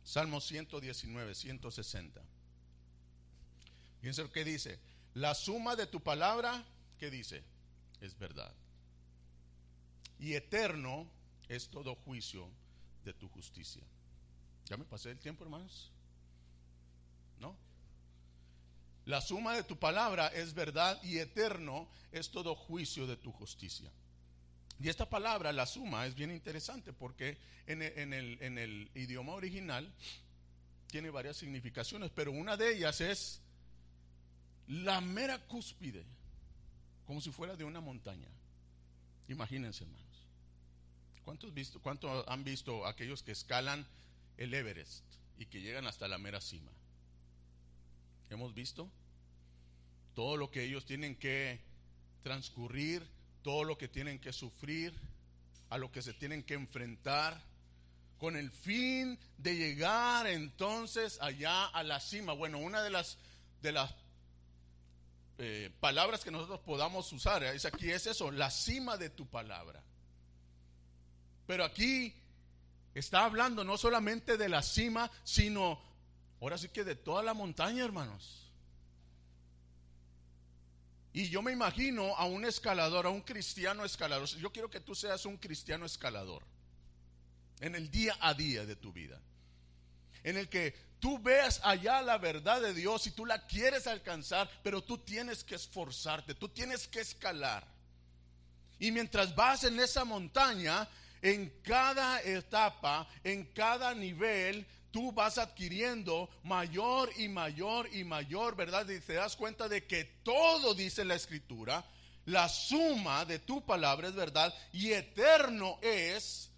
Salmo 0.04 0.42
119, 0.42 1.34
160. 1.34 2.22
Fíjense 4.02 4.24
lo 4.24 4.30
que 4.30 4.44
dice. 4.44 4.78
La 5.14 5.36
suma 5.36 5.78
de 5.78 5.88
tu 5.88 6.02
palabra, 6.02 6.66
¿qué 6.98 7.10
dice? 7.10 7.46
Es 8.02 8.20
verdad. 8.20 8.54
Y 10.20 10.34
eterno 10.34 11.10
es 11.48 11.70
todo 11.70 11.96
juicio 11.96 12.50
de 13.06 13.14
tu 13.14 13.30
justicia. 13.30 13.84
¿Ya 14.70 14.78
me 14.78 14.86
pasé 14.86 15.10
el 15.12 15.20
tiempo, 15.20 15.44
hermanos? 15.44 15.92
¿No? 17.40 17.56
La 19.06 19.20
suma 19.20 19.56
de 19.56 19.64
tu 19.64 19.78
palabra 19.78 20.28
es 20.28 20.54
verdad 20.54 21.02
y 21.04 21.18
eterno 21.18 21.90
es 22.12 22.30
todo 22.30 22.56
juicio 22.56 23.08
de 23.08 23.18
tu 23.18 23.32
justicia. 23.32 23.92
Y 24.80 24.88
esta 24.88 25.10
palabra, 25.10 25.52
la 25.52 25.66
suma, 25.66 26.06
es 26.06 26.16
bien 26.16 26.32
interesante 26.32 26.94
porque 26.94 27.38
en 27.66 27.82
el, 27.82 28.92
idioma 28.94 29.34
original 29.34 29.92
tiene 30.88 31.10
varias 31.10 31.38
significaciones, 31.38 32.12
pero 32.12 32.32
una 32.32 32.56
de 32.56 32.76
ellas 32.76 33.02
es 33.02 33.42
la 34.68 35.02
mera 35.02 35.40
cúspide, 35.48 36.06
como 37.06 37.20
si 37.20 37.32
fuera 37.32 37.56
de 37.56 37.64
una 37.64 37.82
montaña. 37.82 38.28
Imagínense, 39.28 39.84
hermanos. 39.84 40.06
¿Cuántos, 41.26 41.54
visto, 41.54 41.82
¿Cuántos 41.82 42.26
han 42.28 42.44
visto 42.44 42.86
aquellos 42.86 43.22
que 43.22 43.34
escalan 43.34 43.86
el 44.40 44.54
Everest 44.54 45.04
y 45.38 45.46
que 45.46 45.62
llegan 45.62 45.86
hasta 45.86 46.08
la 46.08 46.18
mera 46.18 46.42
cima? 46.42 46.72
¿Hemos 48.30 48.54
visto? 48.54 48.90
Todo 50.16 50.36
lo 50.36 50.50
que 50.50 50.64
ellos 50.64 50.86
tienen 50.86 51.16
que 51.16 51.62
transcurrir 52.24 53.08
todo 53.44 53.64
lo 53.64 53.78
que 53.78 53.88
tienen 53.88 54.20
que 54.20 54.34
sufrir, 54.34 54.94
a 55.70 55.78
lo 55.78 55.92
que 55.92 56.02
se 56.02 56.14
tienen 56.14 56.44
que 56.44 56.56
enfrentar, 56.56 57.42
con 58.18 58.36
el 58.36 58.52
fin 58.52 59.18
de 59.38 59.56
llegar 59.56 60.28
entonces 60.28 61.18
allá 61.22 61.68
a 61.68 61.84
la 61.84 62.00
cima. 62.00 62.34
Bueno, 62.34 62.58
una 62.58 62.82
de 62.82 62.90
las, 62.90 63.18
de 63.62 63.72
las 63.72 63.94
eh, 65.38 65.72
palabras 65.80 66.24
que 66.24 66.32
nosotros 66.32 66.60
podamos 66.60 67.12
usar 67.14 67.44
es 67.44 67.66
aquí 67.66 67.90
es 67.92 68.08
eso, 68.08 68.30
la 68.32 68.52
cima 68.52 68.98
de 68.98 69.10
tu 69.10 69.26
palabra. 69.26 69.82
Pero 71.48 71.64
aquí 71.64 72.14
está 72.94 73.26
hablando 73.26 73.64
no 73.64 73.78
solamente 73.78 74.38
de 74.38 74.50
la 74.50 74.62
cima, 74.62 75.10
sino 75.24 75.80
ahora 76.42 76.58
sí 76.58 76.70
que 76.70 76.84
de 76.84 76.96
toda 76.96 77.24
la 77.24 77.34
montaña, 77.34 77.84
hermanos. 77.84 78.50
Y 81.12 81.30
yo 81.30 81.42
me 81.42 81.52
imagino 81.52 82.16
a 82.16 82.26
un 82.26 82.46
escalador, 82.46 83.06
a 83.06 83.10
un 83.10 83.22
cristiano 83.22 83.84
escalador. 83.84 84.28
Yo 84.28 84.52
quiero 84.52 84.70
que 84.70 84.80
tú 84.80 84.94
seas 84.96 85.26
un 85.26 85.38
cristiano 85.38 85.86
escalador 85.86 86.44
en 87.60 87.76
el 87.76 87.90
día 87.90 88.16
a 88.22 88.34
día 88.34 88.66
de 88.66 88.76
tu 88.76 88.94
vida. 88.94 89.20
En 90.24 90.38
el 90.38 90.50
que 90.50 90.76
tú 91.00 91.20
veas 91.20 91.62
allá 91.64 92.02
la 92.02 92.18
verdad 92.18 92.62
de 92.62 92.74
Dios 92.74 93.08
y 93.08 93.12
tú 93.12 93.26
la 93.26 93.48
quieres 93.48 93.88
alcanzar, 93.88 94.50
pero 94.64 94.84
tú 94.84 94.98
tienes 95.00 95.44
que 95.44 95.56
esforzarte, 95.56 96.36
tú 96.36 96.50
tienes 96.50 96.88
que 96.88 97.00
escalar. 97.00 97.66
Y 98.80 98.92
mientras 98.92 99.36
vas 99.36 99.64
en 99.64 99.80
esa 99.80 100.06
montaña, 100.06 100.88
en 101.22 101.50
cada 101.64 102.22
etapa, 102.22 103.08
en 103.24 103.46
cada 103.46 103.94
nivel, 103.94 104.66
tú 104.92 105.12
vas 105.12 105.38
adquiriendo 105.38 106.30
mayor 106.44 107.12
y 107.18 107.28
mayor 107.28 107.90
y 107.94 108.04
mayor, 108.04 108.56
¿verdad? 108.56 108.88
Y 108.90 109.00
te 109.00 109.14
das 109.14 109.36
cuenta 109.36 109.68
de 109.68 109.86
que 109.86 110.04
todo 110.24 110.74
dice 110.74 111.06
la 111.06 111.16
escritura, 111.16 111.86
la 112.26 112.48
suma 112.48 113.26
de 113.26 113.40
tu 113.40 113.66
palabra 113.66 114.08
es 114.08 114.16
verdad 114.16 114.54
y 114.72 114.92
eterno 114.92 115.80
es 115.82 116.52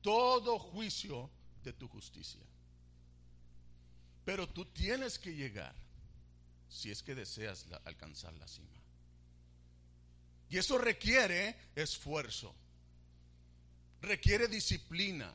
todo 0.00 0.58
juicio 0.58 1.30
de 1.62 1.72
tu 1.72 1.88
justicia. 1.88 2.40
Pero 4.24 4.48
tú 4.48 4.64
tienes 4.66 5.18
que 5.18 5.34
llegar 5.34 5.74
si 6.68 6.90
es 6.90 7.02
que 7.02 7.14
deseas 7.14 7.66
alcanzar 7.84 8.32
la 8.34 8.46
cima. 8.46 8.66
Y 10.48 10.58
eso 10.58 10.78
requiere 10.78 11.56
esfuerzo, 11.74 12.54
requiere 14.06 14.48
disciplina 14.48 15.34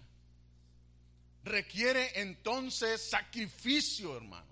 requiere 1.44 2.20
entonces 2.22 3.02
sacrificio, 3.10 4.16
hermanos. 4.16 4.48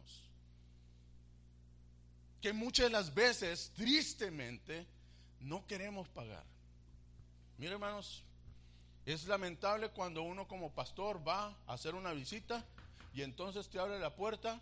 Que 2.41 2.53
muchas 2.53 2.85
de 2.85 2.91
las 2.91 3.13
veces, 3.13 3.71
tristemente, 3.75 4.85
no 5.41 5.65
queremos 5.67 6.07
pagar. 6.09 6.43
Mire, 7.57 7.73
hermanos, 7.73 8.23
es 9.05 9.27
lamentable 9.27 9.89
cuando 9.89 10.23
uno 10.23 10.47
como 10.47 10.71
pastor 10.71 11.25
va 11.27 11.57
a 11.67 11.73
hacer 11.73 11.95
una 11.95 12.13
visita 12.13 12.65
y 13.13 13.23
entonces 13.23 13.67
te 13.69 13.79
abre 13.79 13.99
la 13.99 14.15
puerta, 14.15 14.61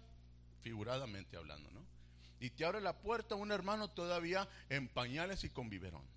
figuradamente 0.61 1.37
hablando, 1.37 1.69
¿no? 1.71 1.81
Y 2.39 2.49
te 2.51 2.65
abre 2.65 2.81
la 2.81 2.97
puerta 2.97 3.35
un 3.35 3.51
hermano 3.51 3.89
todavía 3.89 4.47
en 4.69 4.87
pañales 4.87 5.43
y 5.43 5.49
con 5.49 5.69
biberón. 5.69 6.16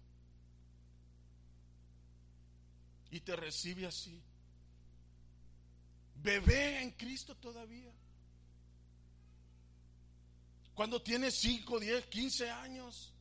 Y 3.11 3.21
te 3.21 3.35
recibe 3.37 3.87
así 3.87 4.23
bebé 6.23 6.83
en 6.83 6.91
Cristo 6.93 7.35
todavía. 7.37 7.93
Cuando 10.75 11.03
tiene 11.03 11.31
5, 11.31 11.81
10, 11.81 12.07
15 12.07 12.51
años 12.51 13.13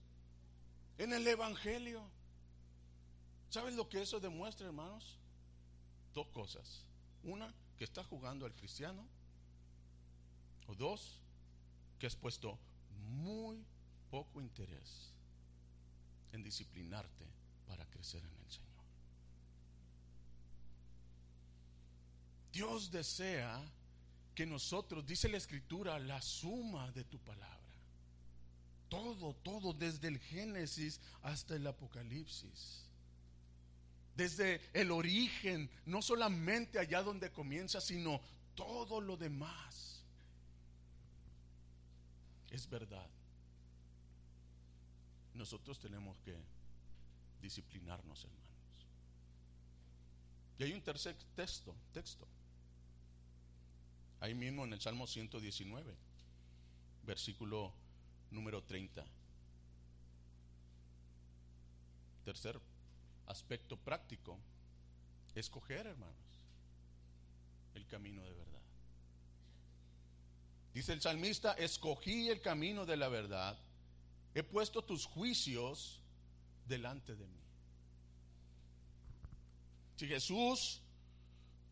en 0.97 1.13
el 1.13 1.27
Evangelio. 1.27 2.01
¿Sabes 3.49 3.73
lo 3.73 3.89
que 3.89 4.01
eso 4.01 4.19
demuestra, 4.19 4.67
hermanos? 4.67 5.17
Dos 6.13 6.27
cosas. 6.27 6.85
Una, 7.23 7.53
que 7.77 7.83
estás 7.83 8.05
jugando 8.07 8.45
al 8.45 8.53
cristiano. 8.53 9.05
O 10.67 10.75
dos, 10.75 11.19
que 11.97 12.07
has 12.07 12.15
puesto 12.15 12.59
muy 13.07 13.65
poco 14.11 14.39
interés 14.39 15.11
en 16.31 16.43
disciplinarte 16.43 17.25
para 17.67 17.85
crecer 17.87 18.23
en 18.23 18.43
el 18.45 18.51
Señor. 18.51 18.68
Dios 22.59 22.91
desea 22.91 23.57
que 24.35 24.45
nosotros, 24.45 25.05
dice 25.05 25.29
la 25.29 25.37
escritura, 25.37 25.97
la 25.97 26.21
suma 26.21 26.91
de 26.91 27.05
tu 27.05 27.17
palabra. 27.19 27.57
Todo, 28.89 29.33
todo, 29.35 29.71
desde 29.71 30.09
el 30.09 30.19
Génesis 30.19 30.99
hasta 31.21 31.55
el 31.55 31.65
Apocalipsis. 31.65 32.83
Desde 34.13 34.59
el 34.73 34.91
origen, 34.91 35.69
no 35.85 36.01
solamente 36.01 36.79
allá 36.79 37.01
donde 37.01 37.31
comienza, 37.31 37.79
sino 37.79 38.19
todo 38.55 38.99
lo 38.99 39.15
demás. 39.15 40.03
Es 42.51 42.69
verdad. 42.69 43.07
Nosotros 45.33 45.79
tenemos 45.79 46.19
que 46.25 46.35
disciplinarnos, 47.41 48.21
hermanos. 48.25 48.43
Y 50.57 50.63
hay 50.63 50.73
un 50.73 50.81
tercer 50.81 51.15
texto, 51.37 51.73
texto 51.93 52.27
Ahí 54.21 54.35
mismo 54.35 54.65
en 54.65 54.73
el 54.73 54.81
Salmo 54.81 55.07
119, 55.07 55.95
versículo 57.03 57.73
número 58.31 58.63
30. 58.63 59.05
tercer 62.29 62.59
aspecto 63.25 63.75
práctico, 63.75 64.37
escoger, 65.33 65.87
hermanos, 65.87 66.15
el 67.73 67.87
camino 67.87 68.21
de 68.23 68.33
verdad. 68.33 68.61
Dice 70.75 70.93
el 70.93 71.01
salmista, 71.01 71.53
escogí 71.53 72.29
el 72.29 72.39
camino 72.39 72.85
de 72.85 72.97
la 72.97 73.07
verdad, 73.07 73.57
he 74.35 74.43
puesto 74.43 74.83
tus 74.83 75.05
juicios 75.05 76.01
delante 76.67 77.15
de 77.15 77.25
mí. 77.25 77.41
Si 79.95 80.07
Jesús 80.07 80.81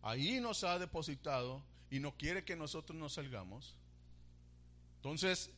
ahí 0.02 0.40
nos 0.40 0.64
ha 0.64 0.80
depositado 0.80 1.62
y 1.90 2.00
no 2.00 2.16
quiere 2.18 2.44
que 2.44 2.56
nosotros 2.56 2.98
nos 2.98 3.14
salgamos, 3.14 3.76
entonces 4.98 5.52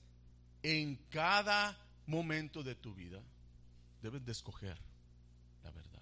en 0.63 0.95
cada 1.09 1.77
momento 2.05 2.63
de 2.63 2.75
tu 2.75 2.93
vida 2.93 3.21
debes 4.01 4.25
de 4.25 4.31
escoger 4.31 4.77
la 5.63 5.71
verdad. 5.71 6.01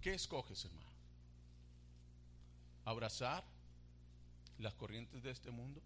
¿Qué 0.00 0.14
escoges, 0.14 0.64
hermano? 0.64 0.86
¿Abrazar 2.84 3.44
las 4.58 4.74
corrientes 4.74 5.22
de 5.22 5.30
este 5.30 5.50
mundo? 5.50 5.82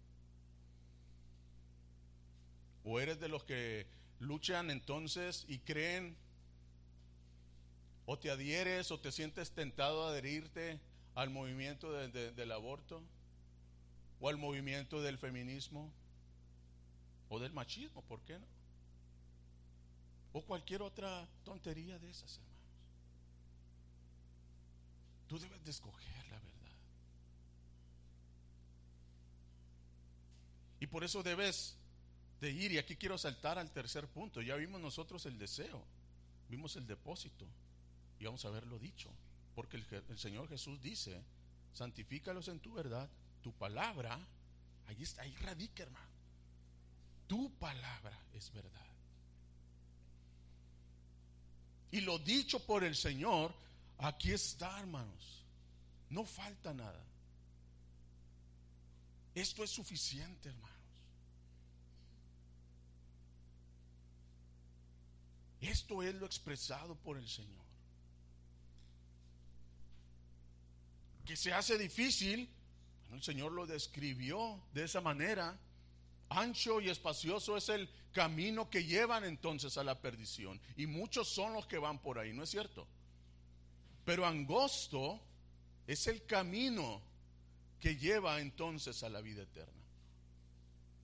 ¿O 2.83 2.99
eres 2.99 3.19
de 3.19 3.27
los 3.27 3.43
que 3.43 3.87
luchan 4.19 4.69
entonces 4.69 5.45
y 5.47 5.59
creen 5.59 6.15
o 8.05 8.17
te 8.17 8.29
adhieres 8.29 8.91
o 8.91 8.99
te 8.99 9.11
sientes 9.11 9.51
tentado 9.51 10.05
a 10.05 10.09
adherirte 10.11 10.79
al 11.15 11.29
movimiento 11.29 11.91
del 11.91 12.51
aborto 12.51 13.01
o 14.19 14.29
al 14.29 14.37
movimiento 14.37 15.01
del 15.01 15.17
feminismo 15.17 15.91
o 17.29 17.39
del 17.39 17.53
machismo, 17.53 18.01
¿por 18.03 18.21
qué 18.21 18.37
no? 18.37 18.45
O 20.33 20.41
cualquier 20.43 20.81
otra 20.81 21.27
tontería 21.43 21.99
de 21.99 22.09
esas, 22.09 22.37
hermanos. 22.37 22.51
Tú 25.27 25.39
debes 25.39 25.63
de 25.63 25.71
escoger 25.71 26.27
la 26.29 26.39
verdad. 26.39 26.71
Y 30.79 30.87
por 30.87 31.03
eso 31.03 31.23
debes 31.23 31.75
de 32.39 32.51
ir, 32.51 32.71
y 32.71 32.77
aquí 32.77 32.95
quiero 32.95 33.17
saltar 33.17 33.59
al 33.59 33.71
tercer 33.71 34.07
punto. 34.07 34.41
Ya 34.41 34.55
vimos 34.55 34.81
nosotros 34.81 35.25
el 35.25 35.37
deseo, 35.37 35.83
vimos 36.49 36.75
el 36.75 36.87
depósito, 36.87 37.45
y 38.19 38.25
vamos 38.25 38.43
a 38.45 38.49
haberlo 38.49 38.79
dicho. 38.79 39.09
Porque 39.61 39.77
el, 39.77 40.17
Señor 40.17 40.49
Jesús 40.49 40.81
dice, 40.81 41.21
santifícalos 41.71 42.47
en 42.47 42.59
tu 42.59 42.73
verdad, 42.73 43.07
tu 43.43 43.53
palabra, 43.53 44.19
ahí, 44.87 45.03
ahí 45.19 45.35
radica, 45.35 45.83
hermano. 45.83 46.09
Tu 47.27 47.47
palabra 47.59 48.19
es 48.33 48.51
verdad. 48.51 48.87
Y 51.91 52.01
lo 52.01 52.17
dicho 52.17 52.65
por 52.65 52.83
el 52.83 52.95
Señor, 52.95 53.53
aquí 53.99 54.31
está, 54.31 54.79
hermanos. 54.79 55.43
No 56.09 56.25
falta 56.25 56.73
nada. 56.73 57.05
Esto 59.35 59.63
es 59.63 59.69
suficiente, 59.69 60.49
hermanos. 60.49 60.71
Esto 65.59 66.01
es 66.01 66.15
lo 66.15 66.25
expresado 66.25 66.95
por 66.95 67.19
el 67.19 67.29
Señor. 67.29 67.70
Que 71.31 71.37
se 71.37 71.53
hace 71.53 71.77
difícil, 71.77 72.49
el 73.13 73.23
Señor 73.23 73.53
lo 73.53 73.65
describió 73.65 74.61
de 74.73 74.83
esa 74.83 74.99
manera. 74.99 75.57
Ancho 76.27 76.81
y 76.81 76.89
espacioso 76.89 77.55
es 77.55 77.69
el 77.69 77.89
camino 78.11 78.69
que 78.69 78.83
llevan 78.83 79.23
entonces 79.23 79.77
a 79.77 79.85
la 79.85 80.01
perdición. 80.01 80.59
Y 80.75 80.87
muchos 80.87 81.29
son 81.29 81.53
los 81.53 81.67
que 81.67 81.77
van 81.77 81.99
por 81.99 82.19
ahí, 82.19 82.33
¿no 82.33 82.43
es 82.43 82.49
cierto? 82.49 82.85
Pero 84.03 84.25
angosto 84.25 85.21
es 85.87 86.05
el 86.07 86.25
camino 86.25 87.01
que 87.79 87.95
lleva 87.95 88.41
entonces 88.41 89.01
a 89.01 89.07
la 89.07 89.21
vida 89.21 89.43
eterna. 89.43 89.85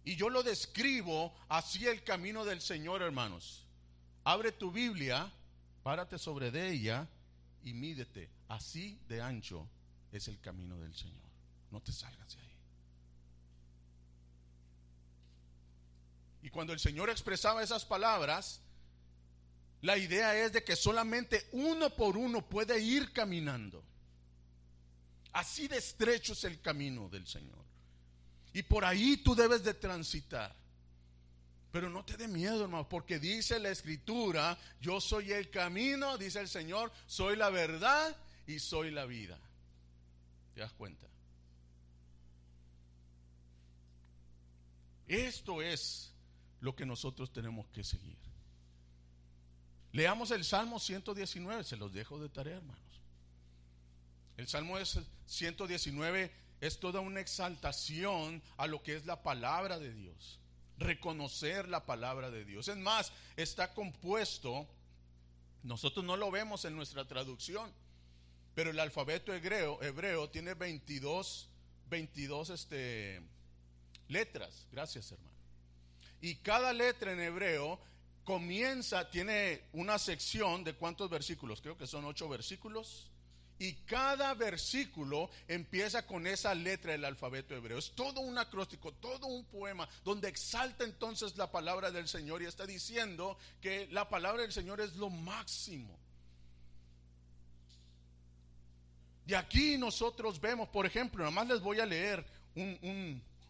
Y 0.03 0.17
yo 0.17 0.29
lo 0.29 0.43
describo 0.43 1.33
así 1.47 1.87
el 1.87 2.03
camino 2.03 2.43
del 2.43 2.59
Señor, 2.59 3.01
hermanos. 3.01 3.65
Abre 4.25 4.51
tu 4.51 4.73
Biblia, 4.73 5.31
párate 5.83 6.19
sobre 6.19 6.49
ella 6.69 7.07
y 7.63 7.71
mídete. 7.71 8.29
Así 8.49 8.99
de 9.07 9.21
ancho 9.21 9.69
es 10.11 10.27
el 10.27 10.39
camino 10.39 10.79
del 10.79 10.95
Señor. 10.95 11.27
No 11.71 11.81
te 11.81 11.91
salgas 11.91 12.35
de 12.35 12.41
ahí. 12.41 12.47
Y 16.43 16.49
cuando 16.49 16.73
el 16.73 16.79
Señor 16.79 17.09
expresaba 17.09 17.63
esas 17.63 17.85
palabras, 17.85 18.61
la 19.81 19.97
idea 19.97 20.35
es 20.43 20.53
de 20.53 20.63
que 20.63 20.75
solamente 20.75 21.47
uno 21.51 21.89
por 21.89 22.17
uno 22.17 22.47
puede 22.47 22.79
ir 22.79 23.11
caminando. 23.11 23.83
Así 25.33 25.67
de 25.67 25.77
estrecho 25.77 26.33
es 26.33 26.43
el 26.45 26.61
camino 26.61 27.09
del 27.09 27.27
Señor. 27.27 27.63
Y 28.53 28.63
por 28.63 28.85
ahí 28.85 29.17
tú 29.17 29.35
debes 29.35 29.63
de 29.63 29.73
transitar. 29.73 30.55
Pero 31.71 31.89
no 31.89 32.03
te 32.03 32.17
dé 32.17 32.27
miedo, 32.27 32.63
hermano, 32.63 32.87
porque 32.87 33.19
dice 33.19 33.59
la 33.59 33.69
escritura, 33.69 34.57
yo 34.81 34.99
soy 34.99 35.31
el 35.31 35.49
camino, 35.49 36.17
dice 36.17 36.39
el 36.39 36.47
Señor, 36.47 36.91
soy 37.05 37.35
la 37.35 37.49
verdad 37.49 38.15
y 38.47 38.57
soy 38.59 38.89
la 38.89 39.05
vida. 39.05 39.37
¿Te 40.57 40.61
das 40.61 40.73
cuenta? 40.73 41.05
Esto 45.07 45.61
es 45.61 46.11
lo 46.61 46.75
que 46.75 46.83
nosotros 46.83 47.31
tenemos 47.31 47.67
que 47.67 47.83
seguir. 47.83 48.17
Leamos 49.91 50.31
el 50.31 50.43
Salmo 50.43 50.79
119, 50.79 51.63
se 51.63 51.77
los 51.77 51.93
dejo 51.93 52.17
de 52.17 52.29
tarea, 52.29 52.57
hermanos. 52.57 52.81
El 54.35 54.47
Salmo 54.47 54.77
119 55.27 56.31
es 56.59 56.79
toda 56.79 57.01
una 57.01 57.19
exaltación 57.19 58.41
a 58.57 58.65
lo 58.65 58.81
que 58.81 58.95
es 58.95 59.05
la 59.05 59.21
palabra 59.21 59.77
de 59.77 59.93
Dios. 59.93 60.39
Reconocer 60.79 61.69
la 61.69 61.85
palabra 61.85 62.31
de 62.31 62.45
Dios. 62.45 62.67
Es 62.67 62.77
más, 62.77 63.11
está 63.35 63.75
compuesto, 63.75 64.67
nosotros 65.61 66.03
no 66.03 66.17
lo 66.17 66.31
vemos 66.31 66.65
en 66.65 66.75
nuestra 66.75 67.07
traducción, 67.07 67.71
pero 68.57 68.71
el 68.71 68.79
alfabeto 68.79 69.31
hebreo, 69.35 69.79
hebreo 69.83 70.31
tiene 70.31 70.55
22, 70.55 71.47
22 71.91 72.49
este, 72.49 73.21
letras. 74.07 74.65
Gracias, 74.71 75.11
hermano. 75.11 75.37
Y 76.21 76.37
cada 76.37 76.73
letra 76.73 77.11
en 77.11 77.19
hebreo 77.19 77.79
comienza, 78.23 79.11
tiene 79.11 79.61
una 79.73 79.99
sección 79.99 80.63
de 80.63 80.73
cuántos 80.73 81.07
versículos, 81.07 81.61
creo 81.61 81.77
que 81.77 81.85
son 81.85 82.05
ocho 82.05 82.27
versículos. 82.27 83.11
Y 83.59 83.73
cada 83.73 84.33
versículo 84.33 85.29
empieza 85.47 86.07
con 86.07 86.25
esa 86.25 86.55
letra 86.55 86.93
del 86.93 87.05
alfabeto 87.05 87.55
hebreo. 87.55 87.77
Es 87.77 87.91
todo 87.91 88.21
un 88.21 88.39
acróstico, 88.39 88.91
todo 88.91 89.27
un 89.27 89.45
poema 89.45 89.87
donde 90.03 90.29
exalta 90.29 90.83
entonces 90.83 91.37
la 91.37 91.51
palabra 91.51 91.91
del 91.91 92.07
Señor 92.07 92.41
y 92.41 92.45
está 92.45 92.65
diciendo 92.65 93.37
que 93.61 93.87
la 93.91 94.09
palabra 94.09 94.41
del 94.41 94.51
Señor 94.51 94.81
es 94.81 94.95
lo 94.95 95.11
máximo. 95.11 96.06
Y 99.27 99.33
aquí 99.33 99.77
nosotros 99.77 100.39
vemos, 100.39 100.69
por 100.69 100.85
ejemplo, 100.85 101.19
nada 101.19 101.31
más 101.31 101.47
les 101.47 101.59
voy 101.59 101.81
a 101.81 101.85
leer 101.85 102.25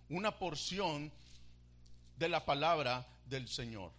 una 0.09 0.37
porción 0.37 1.11
de 2.17 2.27
la 2.27 2.43
palabra 2.43 3.05
del 3.29 3.47
Señor. 3.47 3.91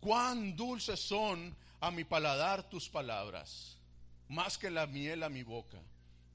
Cuán 0.00 0.54
dulces 0.54 1.00
son 1.00 1.52
a 1.80 1.90
mi 1.90 2.04
paladar 2.04 2.68
tus 2.68 2.88
palabras, 2.88 3.76
más 4.28 4.56
que 4.56 4.70
la 4.70 4.86
miel 4.86 5.24
a 5.24 5.28
mi 5.28 5.42
boca. 5.42 5.78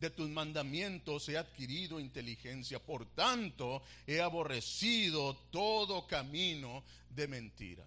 De 0.02 0.10
tus 0.10 0.28
mandamientos 0.28 1.30
he 1.30 1.38
adquirido 1.38 2.02
inteligencia, 2.02 2.78
por 2.84 3.06
tanto 3.06 3.82
he 4.06 4.20
aborrecido 4.20 5.38
todo 5.50 6.06
camino 6.06 6.84
de 7.10 7.28
mentira. 7.30 7.86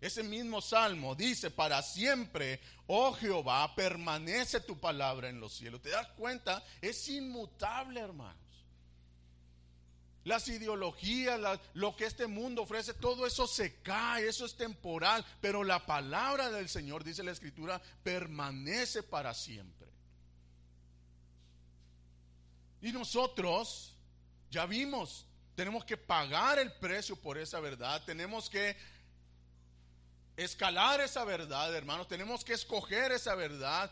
Ese 0.00 0.22
mismo 0.22 0.60
salmo 0.60 1.14
dice, 1.14 1.50
para 1.50 1.82
siempre, 1.82 2.60
oh 2.86 3.12
Jehová, 3.12 3.74
permanece 3.74 4.60
tu 4.60 4.78
palabra 4.78 5.28
en 5.28 5.40
los 5.40 5.54
cielos. 5.54 5.82
¿Te 5.82 5.90
das 5.90 6.06
cuenta? 6.16 6.64
Es 6.80 7.08
inmutable, 7.08 8.00
hermano 8.00 8.48
las 10.28 10.46
ideologías, 10.48 11.40
lo 11.72 11.96
que 11.96 12.04
este 12.04 12.26
mundo 12.26 12.62
ofrece, 12.62 12.94
todo 12.94 13.26
eso 13.26 13.46
se 13.46 13.80
cae, 13.80 14.28
eso 14.28 14.44
es 14.44 14.56
temporal, 14.56 15.24
pero 15.40 15.64
la 15.64 15.84
palabra 15.86 16.50
del 16.50 16.68
Señor, 16.68 17.02
dice 17.02 17.24
la 17.24 17.32
Escritura, 17.32 17.80
permanece 18.02 19.02
para 19.02 19.32
siempre. 19.34 19.88
Y 22.82 22.92
nosotros, 22.92 23.96
ya 24.50 24.66
vimos, 24.66 25.26
tenemos 25.54 25.84
que 25.84 25.96
pagar 25.96 26.58
el 26.58 26.72
precio 26.74 27.16
por 27.16 27.38
esa 27.38 27.58
verdad, 27.58 28.04
tenemos 28.04 28.50
que 28.50 28.76
escalar 30.38 31.00
esa 31.00 31.24
verdad, 31.24 31.74
hermanos, 31.74 32.08
tenemos 32.08 32.44
que 32.44 32.54
escoger 32.54 33.12
esa 33.12 33.34
verdad, 33.34 33.90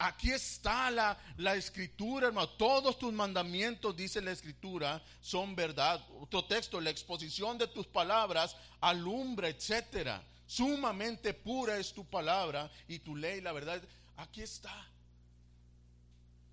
Aquí 0.00 0.30
está 0.30 0.92
la, 0.92 1.18
la, 1.38 1.56
escritura, 1.56 2.28
hermano. 2.28 2.48
Todos 2.50 3.00
tus 3.00 3.12
mandamientos, 3.12 3.96
dice 3.96 4.20
la 4.22 4.30
escritura, 4.30 5.02
son 5.20 5.56
verdad. 5.56 6.00
Otro 6.20 6.44
texto, 6.44 6.80
la 6.80 6.90
exposición 6.90 7.58
de 7.58 7.66
tus 7.66 7.84
palabras 7.88 8.56
alumbra, 8.80 9.48
etcétera. 9.48 10.22
Sumamente 10.46 11.34
pura 11.34 11.78
es 11.78 11.92
tu 11.92 12.04
palabra 12.04 12.70
y 12.86 13.00
tu 13.00 13.16
ley, 13.16 13.40
la 13.40 13.50
verdad. 13.50 13.82
Aquí 14.16 14.40
está. 14.40 14.86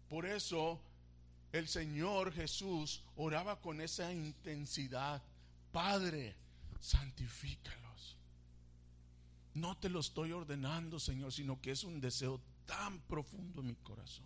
Por 0.09 0.25
eso 0.25 0.81
el 1.51 1.67
Señor 1.67 2.33
Jesús 2.33 3.03
oraba 3.15 3.61
con 3.61 3.79
esa 3.79 4.11
intensidad. 4.11 5.21
Padre, 5.71 6.35
santifícalos. 6.79 7.84
No 9.55 9.77
te 9.77 9.89
lo 9.89 10.01
estoy 10.01 10.33
ordenando, 10.33 10.99
Señor, 10.99 11.31
sino 11.31 11.61
que 11.61 11.71
es 11.71 11.83
un 11.83 12.01
deseo 12.01 12.41
tan 12.65 12.99
profundo 13.01 13.61
en 13.61 13.67
mi 13.67 13.75
corazón. 13.75 14.25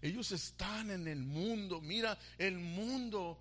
Ellos 0.00 0.30
están 0.32 0.90
en 0.90 1.08
el 1.08 1.24
mundo. 1.24 1.80
Mira, 1.80 2.16
el 2.38 2.58
mundo 2.58 3.38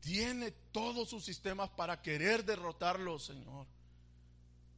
tiene 0.00 0.50
todos 0.72 1.10
sus 1.10 1.24
sistemas 1.24 1.68
para 1.70 2.00
querer 2.00 2.44
derrotarlos, 2.44 3.24
Señor. 3.24 3.66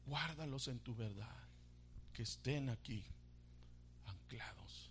Guárdalos 0.07 0.66
en 0.68 0.80
tu 0.80 0.95
verdad. 0.97 1.36
Que 2.12 2.24
estén 2.24 2.68
aquí 2.70 3.05
anclados 4.07 4.90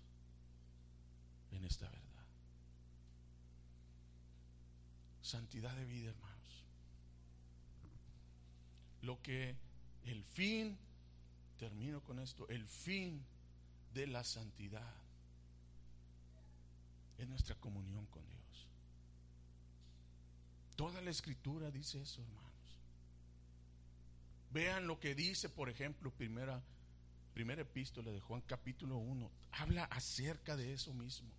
en 1.52 1.66
esta 1.66 1.86
verdad. 1.86 2.02
Santidad 5.22 5.76
de 5.76 5.86
vida, 5.86 6.10
hermanos. 6.10 6.66
Lo 9.02 9.22
que 9.22 9.56
el 10.06 10.24
fin, 10.24 10.78
termino 11.64 12.04
con 12.04 12.20
esto, 12.20 12.46
el 12.50 12.68
fin 12.68 13.24
de 13.94 14.06
la 14.06 14.26
santidad 14.26 14.94
es 17.18 17.26
nuestra 17.26 17.56
comunión 17.56 18.06
con 18.08 18.28
Dios. 18.28 18.68
Toda 20.76 21.00
la 21.00 21.10
escritura 21.10 21.72
dice 21.72 22.02
eso, 22.02 22.22
hermanos. 22.22 22.52
Vean 24.52 24.88
lo 24.88 25.00
que 25.00 25.16
dice, 25.16 25.48
por 25.48 25.70
ejemplo, 25.70 26.12
primera, 26.12 26.62
primera 27.34 27.62
epístola 27.62 28.12
de 28.12 28.20
Juan 28.20 28.42
capítulo 28.42 28.98
1. 28.98 29.32
Habla 29.54 29.86
acerca 29.86 30.58
de 30.58 30.74
eso 30.74 30.94
mismo. 30.94 31.32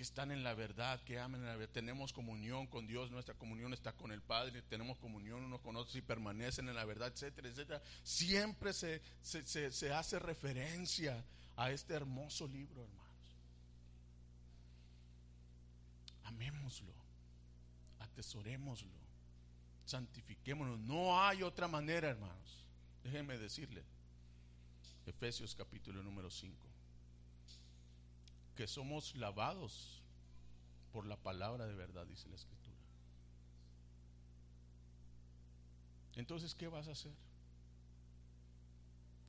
Que 0.00 0.04
están 0.04 0.30
en 0.30 0.42
la 0.42 0.54
verdad, 0.54 0.98
que 1.02 1.18
amen 1.18 1.44
la 1.44 1.56
verdad. 1.56 1.74
Tenemos 1.74 2.14
comunión 2.14 2.66
con 2.68 2.86
Dios, 2.86 3.10
nuestra 3.10 3.34
comunión 3.34 3.74
está 3.74 3.92
con 3.92 4.12
el 4.12 4.22
Padre, 4.22 4.62
tenemos 4.62 4.96
comunión 4.96 5.44
unos 5.44 5.60
con 5.60 5.76
otros 5.76 5.94
y 5.94 6.00
permanecen 6.00 6.70
en 6.70 6.74
la 6.74 6.86
verdad, 6.86 7.08
etcétera, 7.08 7.50
etcétera. 7.50 7.82
Siempre 8.02 8.72
se, 8.72 9.02
se, 9.20 9.70
se 9.70 9.92
hace 9.92 10.18
referencia 10.18 11.22
a 11.54 11.70
este 11.70 11.92
hermoso 11.92 12.48
libro, 12.48 12.82
hermanos. 12.82 13.36
Amémoslo, 16.24 16.94
atesorémoslo, 17.98 18.96
santifiquémonos. 19.84 20.78
No 20.78 21.20
hay 21.20 21.42
otra 21.42 21.68
manera, 21.68 22.08
hermanos. 22.08 22.64
Déjenme 23.04 23.36
decirle, 23.36 23.84
Efesios 25.04 25.54
capítulo 25.54 26.02
número 26.02 26.30
5, 26.30 26.69
que 28.60 28.66
somos 28.66 29.16
lavados 29.16 30.02
por 30.92 31.06
la 31.06 31.16
palabra 31.16 31.66
de 31.66 31.74
verdad, 31.74 32.06
dice 32.06 32.28
la 32.28 32.34
escritura. 32.34 32.76
Entonces, 36.16 36.54
¿qué 36.54 36.68
vas 36.68 36.86
a 36.86 36.90
hacer? 36.90 37.14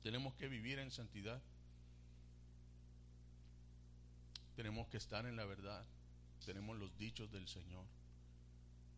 Tenemos 0.02 0.34
que 0.34 0.48
vivir 0.48 0.78
en 0.80 0.90
santidad. 0.90 1.40
Tenemos 4.54 4.86
que 4.88 4.98
estar 4.98 5.24
en 5.24 5.36
la 5.36 5.46
verdad. 5.46 5.82
Tenemos 6.44 6.76
los 6.76 6.94
dichos 6.98 7.32
del 7.32 7.48
Señor. 7.48 7.86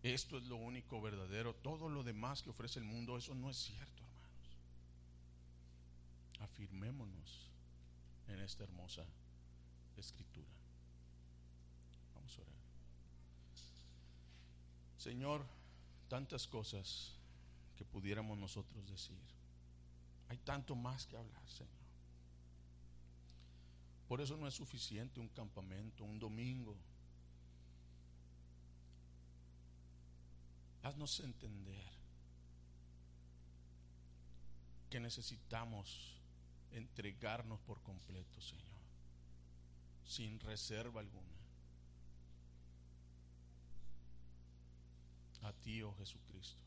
Esto 0.03 0.39
es 0.39 0.43
lo 0.49 0.57
único 0.57 1.01
verdadero. 1.01 1.55
Todo 1.55 1.89
lo 1.89 2.03
demás 2.03 2.43
que 2.43 2.51
ofrece 2.51 2.80
el 2.80 2.87
mundo, 2.87 3.16
eso 3.16 3.37
no 3.37 3.51
es 3.51 3.57
cierto, 3.57 4.03
hermanos. 4.03 4.57
Afirmémonos 6.41 7.53
en 8.26 8.41
esta 8.41 8.64
hermosa 8.64 9.07
escritura. 10.01 10.47
Vamos 12.14 12.38
a 12.38 12.42
orar. 12.42 12.55
Señor, 14.99 15.47
tantas 16.09 16.47
cosas 16.47 17.12
que 17.76 17.84
pudiéramos 17.84 18.38
nosotros 18.38 18.88
decir. 18.88 19.18
Hay 20.28 20.38
tanto 20.38 20.74
más 20.74 21.07
que 21.07 21.16
hablar, 21.16 21.49
Señor. 21.49 21.84
Por 24.09 24.20
eso 24.20 24.36
no 24.36 24.47
es 24.47 24.55
suficiente 24.55 25.20
un 25.20 25.28
campamento, 25.28 26.05
un 26.05 26.18
domingo. 26.18 26.76
Haznos 30.82 31.20
entender 31.20 31.95
que 34.90 35.01
necesitamos 35.01 36.14
entregarnos 36.70 37.59
por 37.61 37.82
completo, 37.82 38.40
Señor, 38.40 38.84
sin 40.07 40.39
reserva 40.41 41.01
alguna. 41.01 41.35
A 45.43 45.53
ti, 45.53 45.83
oh 45.83 45.95
Jesucristo. 45.95 46.65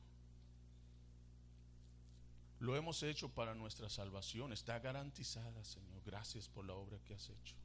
Lo 2.59 2.75
hemos 2.75 3.03
hecho 3.03 3.29
para 3.29 3.53
nuestra 3.53 3.89
salvación. 3.89 4.51
Está 4.51 4.79
garantizada, 4.79 5.63
Señor. 5.63 6.01
Gracias 6.05 6.47
por 6.47 6.65
la 6.65 6.73
obra 6.73 6.99
que 7.03 7.13
has 7.13 7.29
hecho. 7.29 7.55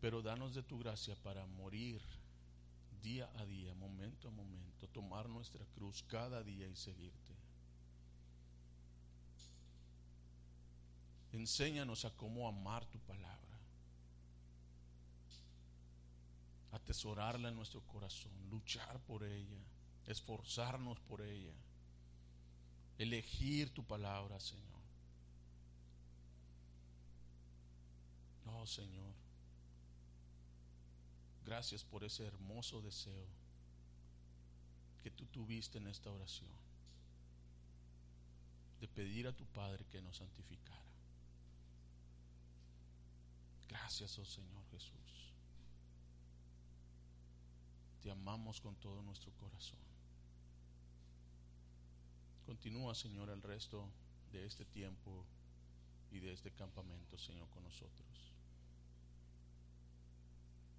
Pero 0.00 0.22
danos 0.22 0.54
de 0.54 0.62
tu 0.62 0.78
gracia 0.78 1.16
para 1.16 1.46
morir 1.46 2.00
día 3.02 3.30
a 3.36 3.46
día, 3.46 3.74
momento 3.74 4.28
a 4.28 4.30
momento, 4.30 4.88
tomar 4.88 5.28
nuestra 5.28 5.64
cruz 5.66 6.04
cada 6.08 6.42
día 6.42 6.66
y 6.68 6.76
seguirte. 6.76 7.34
Enséñanos 11.36 12.04
a 12.04 12.10
cómo 12.10 12.48
amar 12.48 12.84
tu 12.86 12.98
palabra, 13.00 13.58
atesorarla 16.72 17.48
en 17.48 17.56
nuestro 17.56 17.80
corazón, 17.82 18.32
luchar 18.50 18.98
por 19.00 19.22
ella 19.24 19.58
esforzarnos 20.06 21.00
por 21.00 21.20
ella, 21.20 21.52
elegir 22.98 23.70
tu 23.74 23.84
palabra, 23.84 24.38
Señor. 24.38 24.64
Oh 28.46 28.66
Señor, 28.66 29.12
gracias 31.44 31.84
por 31.84 32.04
ese 32.04 32.24
hermoso 32.24 32.80
deseo 32.80 33.26
que 35.02 35.10
tú 35.10 35.26
tuviste 35.26 35.78
en 35.78 35.88
esta 35.88 36.10
oración, 36.10 36.50
de 38.80 38.88
pedir 38.88 39.26
a 39.26 39.32
tu 39.32 39.44
Padre 39.46 39.84
que 39.90 40.00
nos 40.00 40.16
santificara. 40.16 40.85
Gracias, 43.68 44.18
oh 44.18 44.24
Señor 44.24 44.64
Jesús. 44.70 45.32
Te 48.02 48.10
amamos 48.10 48.60
con 48.60 48.76
todo 48.76 49.02
nuestro 49.02 49.32
corazón. 49.32 49.80
Continúa, 52.46 52.94
Señor, 52.94 53.28
el 53.30 53.42
resto 53.42 53.88
de 54.30 54.46
este 54.46 54.64
tiempo 54.64 55.24
y 56.12 56.20
de 56.20 56.32
este 56.32 56.52
campamento, 56.52 57.18
Señor, 57.18 57.48
con 57.50 57.64
nosotros. 57.64 58.32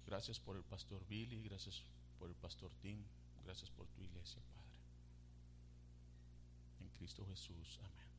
Gracias 0.06 0.40
por 0.40 0.56
el 0.56 0.64
pastor 0.64 1.06
Billy, 1.06 1.42
gracias 1.42 1.82
por 2.18 2.30
el 2.30 2.34
pastor 2.36 2.70
Tim, 2.80 3.04
gracias 3.44 3.70
por 3.70 3.86
tu 3.88 4.00
iglesia, 4.00 4.40
Padre. 4.54 4.68
En 6.80 6.88
Cristo 6.96 7.26
Jesús, 7.26 7.78
amén. 7.82 8.17